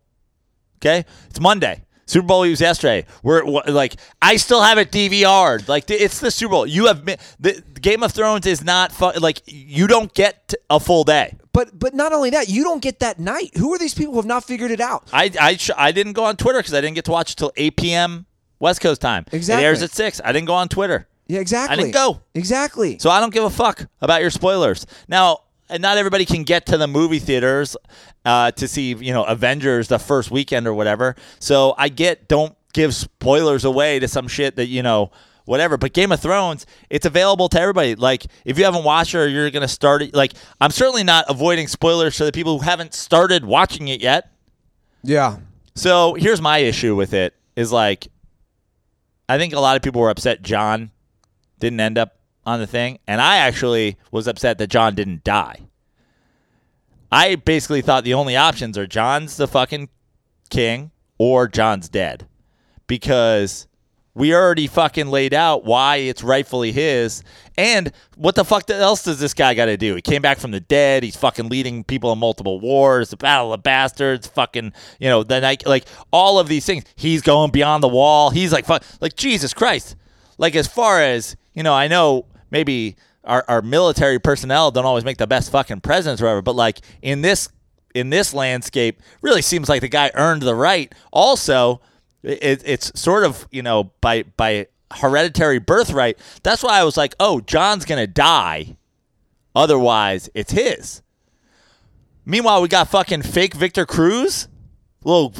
[0.78, 1.84] Okay, it's Monday.
[2.06, 3.06] Super Bowl was yesterday.
[3.22, 5.68] We're like, I still have it DVR'd.
[5.68, 6.66] Like it's the Super Bowl.
[6.66, 11.04] You have the Game of Thrones is not fu- like you don't get a full
[11.04, 11.36] day.
[11.52, 13.56] But but not only that, you don't get that night.
[13.56, 15.08] Who are these people who have not figured it out?
[15.12, 17.36] I I sh- I didn't go on Twitter because I didn't get to watch it
[17.36, 18.26] till eight p.m.
[18.64, 19.24] West Coast time.
[19.30, 19.62] Exactly.
[19.62, 20.20] It airs at six.
[20.24, 21.06] I didn't go on Twitter.
[21.28, 21.72] Yeah, exactly.
[21.72, 22.20] I didn't go.
[22.34, 22.98] Exactly.
[22.98, 24.86] So I don't give a fuck about your spoilers.
[25.06, 27.76] Now, and not everybody can get to the movie theaters
[28.24, 31.14] uh, to see, you know, Avengers the first weekend or whatever.
[31.38, 35.10] So I get don't give spoilers away to some shit that, you know,
[35.44, 35.76] whatever.
[35.76, 37.94] But Game of Thrones, it's available to everybody.
[37.94, 41.04] Like, if you haven't watched it or you're going to start it, like, I'm certainly
[41.04, 44.30] not avoiding spoilers for the people who haven't started watching it yet.
[45.02, 45.36] yeah.
[45.76, 48.06] So here's my issue with it is like,
[49.28, 50.90] I think a lot of people were upset Jon
[51.58, 55.60] didn't end up on the thing, and I actually was upset that Jon didn't die.
[57.10, 59.88] I basically thought the only options are Jon's the fucking
[60.50, 62.26] king or Jon's dead
[62.86, 63.66] because
[64.14, 67.22] we already fucking laid out why it's rightfully his.
[67.56, 69.94] And what the fuck else does this guy got to do?
[69.94, 71.02] He came back from the dead.
[71.02, 75.40] He's fucking leading people in multiple wars, the Battle of Bastards, fucking, you know, the
[75.40, 76.84] night, like all of these things.
[76.94, 78.30] He's going beyond the wall.
[78.30, 79.96] He's like, fuck, like Jesus Christ.
[80.38, 85.04] Like as far as you know, I know maybe our, our military personnel don't always
[85.04, 87.48] make the best fucking presidents or whatever, but like in this
[87.94, 90.92] in this landscape, really seems like the guy earned the right.
[91.12, 91.80] Also,
[92.24, 96.18] it, it's sort of you know by by hereditary birthright.
[96.42, 98.76] That's why I was like, oh, Jon's gonna die.
[99.54, 101.02] Otherwise, it's his.
[102.26, 104.48] Meanwhile, we got fucking fake Victor Cruz,
[105.04, 105.34] little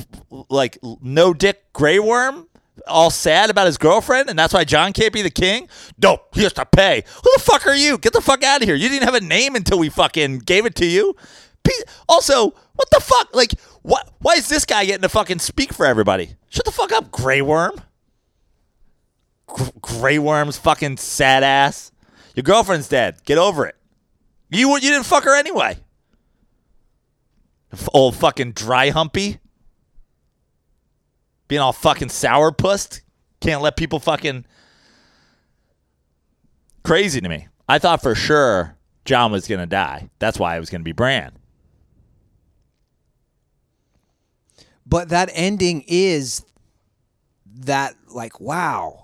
[0.50, 2.46] like no dick Grey Worm,
[2.86, 5.68] all sad about his girlfriend, and that's why Jon can't be the king.
[6.00, 7.02] No, he has to pay.
[7.06, 7.98] Who the fuck are you?
[7.98, 8.76] Get the fuck out of here!
[8.76, 11.16] You didn't have a name until we fucking gave it to you.
[12.08, 13.34] Also, what the fuck?
[13.34, 13.54] Like,
[13.84, 14.10] what?
[14.18, 16.36] Why is this guy getting to fucking speak for everybody?
[16.48, 17.80] Shut the fuck up, Grey Worm.
[19.46, 21.92] Gr- Grey Worm's fucking sad ass.
[22.34, 23.22] Your girlfriend's dead.
[23.26, 23.76] Get over it.
[24.50, 25.76] You you didn't fuck her anyway.
[27.72, 29.38] F- Old fucking dry humpy.
[31.46, 33.02] Being all fucking sourpussed.
[33.40, 34.46] Can't let people fucking
[36.84, 37.48] crazy to me.
[37.68, 40.08] I thought for sure Jon was gonna die.
[40.18, 41.32] That's why it was gonna be Bran.
[44.86, 46.44] But that ending is
[47.60, 49.00] that like wow.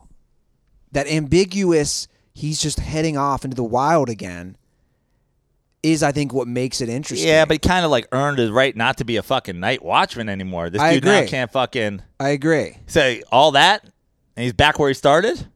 [0.93, 4.57] That ambiguous he's just heading off into the wild again
[5.83, 7.29] is I think what makes it interesting.
[7.29, 9.83] Yeah, but he kind of like earned his right not to be a fucking night
[9.83, 10.71] watchman anymore.
[10.71, 12.77] This I dude now can't fucking I agree.
[12.87, 13.85] say all that,
[14.37, 15.47] and he's back where he started.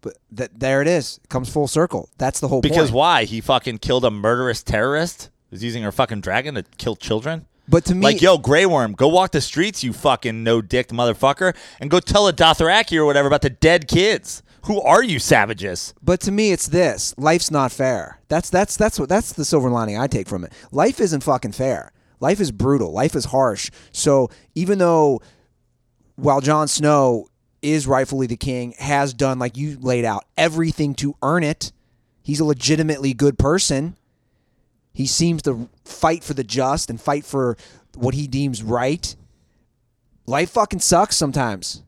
[0.00, 1.20] But th- there it is.
[1.22, 2.08] It comes full circle.
[2.16, 2.72] That's the whole point.
[2.72, 2.96] Because point.
[2.96, 3.24] why?
[3.24, 7.46] He fucking killed a murderous terrorist who's using her fucking dragon to kill children.
[7.70, 10.88] But to me Like, yo, Grey Worm, go walk the streets, you fucking no dick
[10.88, 14.42] motherfucker, and go tell a Dothraki or whatever about the dead kids.
[14.64, 15.94] Who are you, savages?
[16.02, 18.18] But to me, it's this: life's not fair.
[18.28, 20.52] That's that's that's what that's the silver lining I take from it.
[20.72, 21.92] Life isn't fucking fair.
[22.18, 22.92] Life is brutal.
[22.92, 23.70] Life is harsh.
[23.92, 25.22] So even though,
[26.16, 27.28] while Jon Snow
[27.62, 31.72] is rightfully the king, has done like you laid out everything to earn it,
[32.22, 33.96] he's a legitimately good person.
[34.92, 37.56] He seems to fight for the just and fight for
[37.94, 39.14] what he deems right.
[40.26, 41.82] Life fucking sucks sometimes.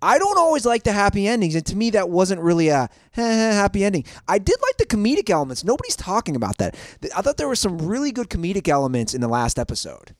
[0.00, 3.84] I don't always like the happy endings, and to me, that wasn't really a happy
[3.84, 4.04] ending.
[4.26, 5.62] I did like the comedic elements.
[5.62, 6.74] Nobody's talking about that.
[7.16, 10.16] I thought there were some really good comedic elements in the last episode.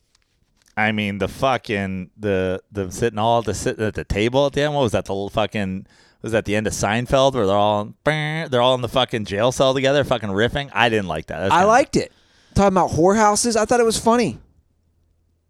[0.76, 4.62] I mean, the fucking the the sitting all the sitting at the table at the
[4.62, 4.74] end.
[4.74, 5.04] What was that?
[5.04, 5.86] The fucking
[6.22, 9.52] was that the end of Seinfeld where they're all they're all in the fucking jail
[9.52, 10.70] cell together, fucking riffing.
[10.72, 11.40] I didn't like that.
[11.40, 12.12] That's I liked it.
[12.54, 14.38] Talking about whorehouses, I thought it was funny.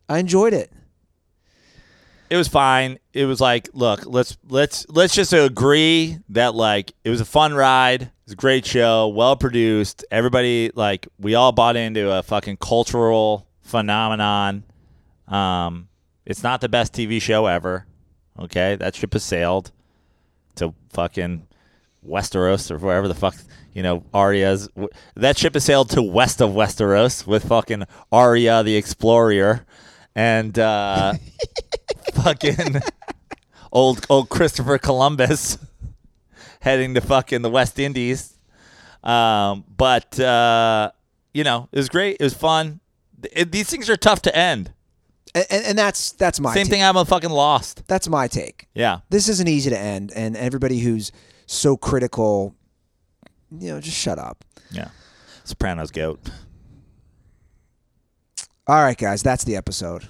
[0.09, 0.73] I enjoyed it.
[2.31, 2.99] it was fine.
[3.13, 7.55] It was like, look, let's let's let's just agree that like it was a fun
[7.55, 8.03] ride.
[8.03, 10.05] It was a great show, well produced.
[10.11, 14.65] Everybody like we all bought into a fucking cultural phenomenon.
[15.29, 15.89] Um,
[16.25, 17.87] it's not the best TV show ever.
[18.39, 19.73] Okay, that ship has sailed
[20.57, 21.47] to fucking
[22.07, 23.35] Westeros or wherever the fuck
[23.75, 24.69] you know Arya's.
[25.15, 29.65] That ship has sailed to west of Westeros with fucking Arya the Explorer,
[30.15, 31.15] and uh,
[32.15, 32.81] fucking
[33.73, 35.59] old old Christopher Columbus
[36.61, 38.37] heading to fucking the West Indies.
[39.03, 40.91] Um, but uh,
[41.35, 42.17] you know, it was great.
[42.21, 42.81] It was fun.
[43.33, 44.73] It- these things are tough to end.
[45.35, 46.71] And, and, and that's that's my Same take.
[46.73, 46.83] thing.
[46.83, 47.87] I'm a fucking lost.
[47.89, 48.69] That's my take.
[48.75, 49.01] Yeah.
[49.11, 51.11] This isn't easy to end, and everybody who's
[51.47, 52.55] so critical,
[53.51, 54.45] you know, just shut up.
[54.71, 54.89] Yeah.
[55.45, 56.21] Sopranos goat.
[58.67, 60.09] All right, guys, that's the episode.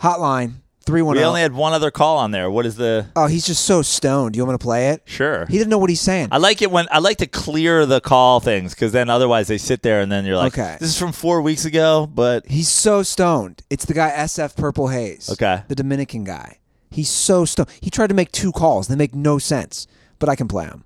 [0.00, 0.54] Hotline
[0.84, 2.50] three one We only had one other call on there.
[2.50, 3.06] What is the?
[3.16, 4.32] Oh, he's just so stoned.
[4.32, 5.02] Do you want me to play it?
[5.04, 5.46] Sure.
[5.46, 6.28] He didn't know what he's saying.
[6.32, 9.58] I like it when I like to clear the call things because then otherwise they
[9.58, 10.76] sit there and then you're like, Okay.
[10.80, 13.62] this is from four weeks ago, but He's so stoned.
[13.70, 15.30] It's the guy SF Purple Haze.
[15.30, 15.62] Okay.
[15.68, 16.58] The Dominican guy.
[16.90, 17.68] He's so stoned.
[17.80, 18.88] He tried to make two calls.
[18.88, 19.86] They make no sense,
[20.18, 20.84] but I can play them.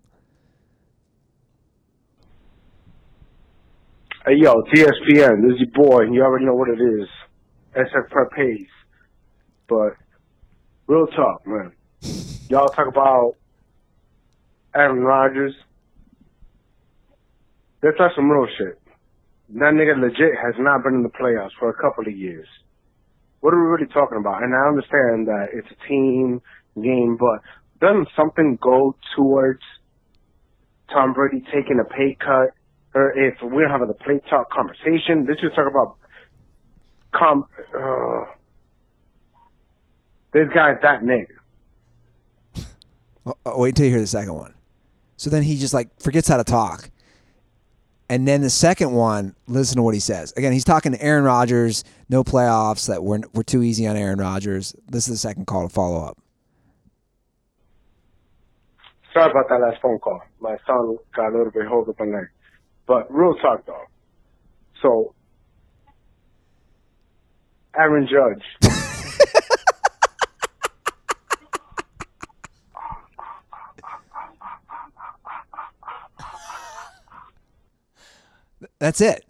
[4.27, 6.03] Hey yo, TSPN, this is your boy.
[6.11, 7.09] You already know what it is.
[7.77, 8.67] SF Prep Hayes.
[9.69, 9.97] But
[10.87, 11.73] real talk, man.
[12.49, 13.35] Y'all talk about
[14.75, 15.55] Aaron Rodgers.
[17.83, 18.81] Let's talk some real shit.
[19.51, 22.49] That nigga legit has not been in the playoffs for a couple of years.
[23.41, 24.43] What are we really talking about?
[24.43, 26.41] And I understand that it's a team
[26.81, 27.41] game, but
[27.81, 29.61] doesn't something go towards
[30.91, 32.55] Tom Brady taking a pay cut?
[32.95, 35.97] Or if we're having a play talk conversation, let's just talk about
[37.13, 37.47] com.
[37.77, 38.25] Uh,
[40.35, 41.29] this guy's that nigga.
[43.27, 44.53] Oh, oh, wait till you hear the second one.
[45.17, 46.91] So then he just like forgets how to talk.
[48.11, 50.35] And then the second one, listen to what he says.
[50.37, 54.19] Again, he's talking to Aaron Rodgers, no playoffs, that we're, we're too easy on Aaron
[54.19, 54.77] Rodgers.
[54.87, 56.19] This is the second call to follow up.
[59.15, 60.21] Sorry about that last phone call.
[60.41, 62.29] My son got a little bit hold up on that.
[62.87, 63.85] But real talk though.
[64.83, 65.15] So
[67.75, 68.84] Aaron Judge.
[78.85, 79.25] That's it.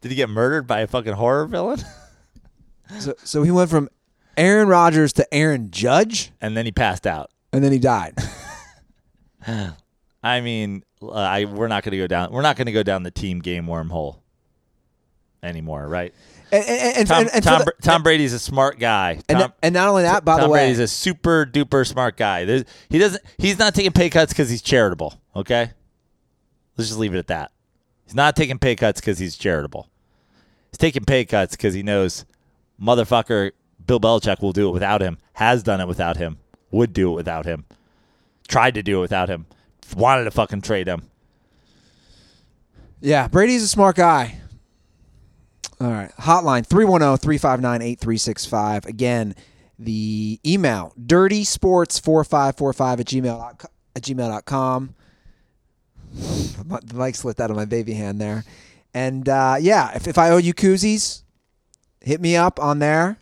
[0.00, 1.80] did he get murdered by a fucking horror villain?
[3.00, 3.88] So, so he went from
[4.36, 7.32] Aaron Rodgers to Aaron Judge, and then he passed out.
[7.52, 8.14] and then he died.
[10.22, 12.30] I mean, uh, I we're not going to go down.
[12.30, 14.20] We're not going to go down the team game wormhole
[15.42, 16.14] anymore, right?
[16.52, 19.20] And, and, and, Tom, and, and Tom, the- Tom Brady's a smart guy.
[19.28, 22.44] and, and not only that, by Tom the way, Brady's a super duper smart guy.
[22.44, 23.22] There's, he doesn't.
[23.38, 25.20] He's not taking pay cuts because he's charitable.
[25.34, 25.70] Okay,
[26.76, 27.50] let's just leave it at that.
[28.04, 29.88] He's not taking pay cuts because he's charitable.
[30.70, 32.24] He's taking pay cuts because he knows,
[32.80, 33.50] motherfucker,
[33.84, 35.18] Bill Belichick will do it without him.
[35.34, 36.38] Has done it without him.
[36.70, 37.64] Would do it without him.
[38.46, 39.46] Tried to do it without him.
[39.96, 41.02] Wanted to fucking trade him.
[43.00, 44.38] Yeah, Brady's a smart guy.
[45.80, 46.10] All right.
[46.18, 48.86] Hotline oh, 310 359 8365.
[48.86, 49.34] Again,
[49.78, 54.94] the email dirtysports4545 at gmail at gmail.com.
[56.66, 58.44] The mic slipped out of my baby hand there.
[58.92, 61.22] And uh, yeah, if, if I owe you koozies,
[62.00, 63.18] hit me up on there.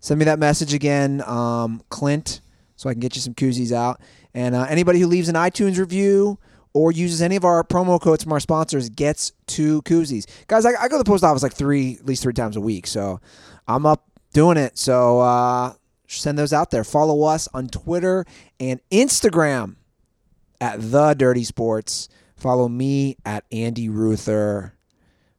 [0.00, 2.40] Send me that message again, um, Clint,
[2.76, 4.00] so I can get you some koozies out.
[4.34, 6.38] And uh, anybody who leaves an iTunes review
[6.72, 10.26] or uses any of our promo codes from our sponsors gets two koozies.
[10.46, 12.60] Guys, I, I go to the post office like three, at least three times a
[12.60, 13.20] week, so
[13.66, 14.78] I'm up doing it.
[14.78, 15.74] So uh,
[16.06, 16.84] send those out there.
[16.84, 18.24] Follow us on Twitter
[18.58, 19.76] and Instagram
[20.60, 22.08] at the Dirty Sports.
[22.36, 24.74] Follow me at Andy Ruther.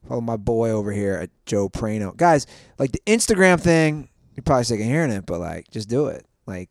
[0.07, 2.15] Follow my boy over here at Joe Prano.
[2.15, 2.47] Guys,
[2.77, 6.25] like the Instagram thing, you're probably sick of hearing it, but like, just do it.
[6.45, 6.69] Like,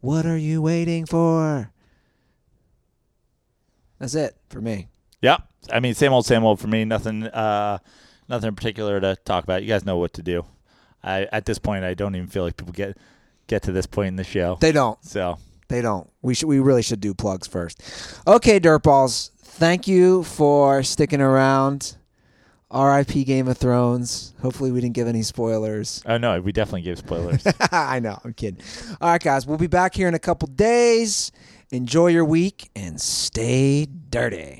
[0.00, 1.70] what are you waiting for?
[4.00, 4.88] That's it for me.
[5.22, 5.42] Yep.
[5.72, 6.84] I mean, same old, same old for me.
[6.84, 7.78] Nothing, uh,
[8.28, 9.62] nothing in particular to talk about.
[9.62, 10.44] You guys know what to do.
[11.04, 12.96] I at this point, I don't even feel like people get
[13.46, 14.56] get to this point in the show.
[14.60, 15.02] They don't.
[15.04, 16.10] So They don't.
[16.22, 16.48] We should.
[16.48, 17.82] We really should do plugs first.
[18.26, 19.30] Okay, dirtballs.
[19.38, 21.96] Thank you for sticking around.
[22.70, 23.24] R.I.P.
[23.24, 24.32] Game of Thrones.
[24.40, 26.02] Hopefully, we didn't give any spoilers.
[26.06, 27.44] Oh no, we definitely gave spoilers.
[27.72, 28.18] I know.
[28.24, 28.62] I'm kidding.
[29.00, 29.46] All right, guys.
[29.46, 31.32] We'll be back here in a couple days.
[31.72, 34.59] Enjoy your week and stay dirty.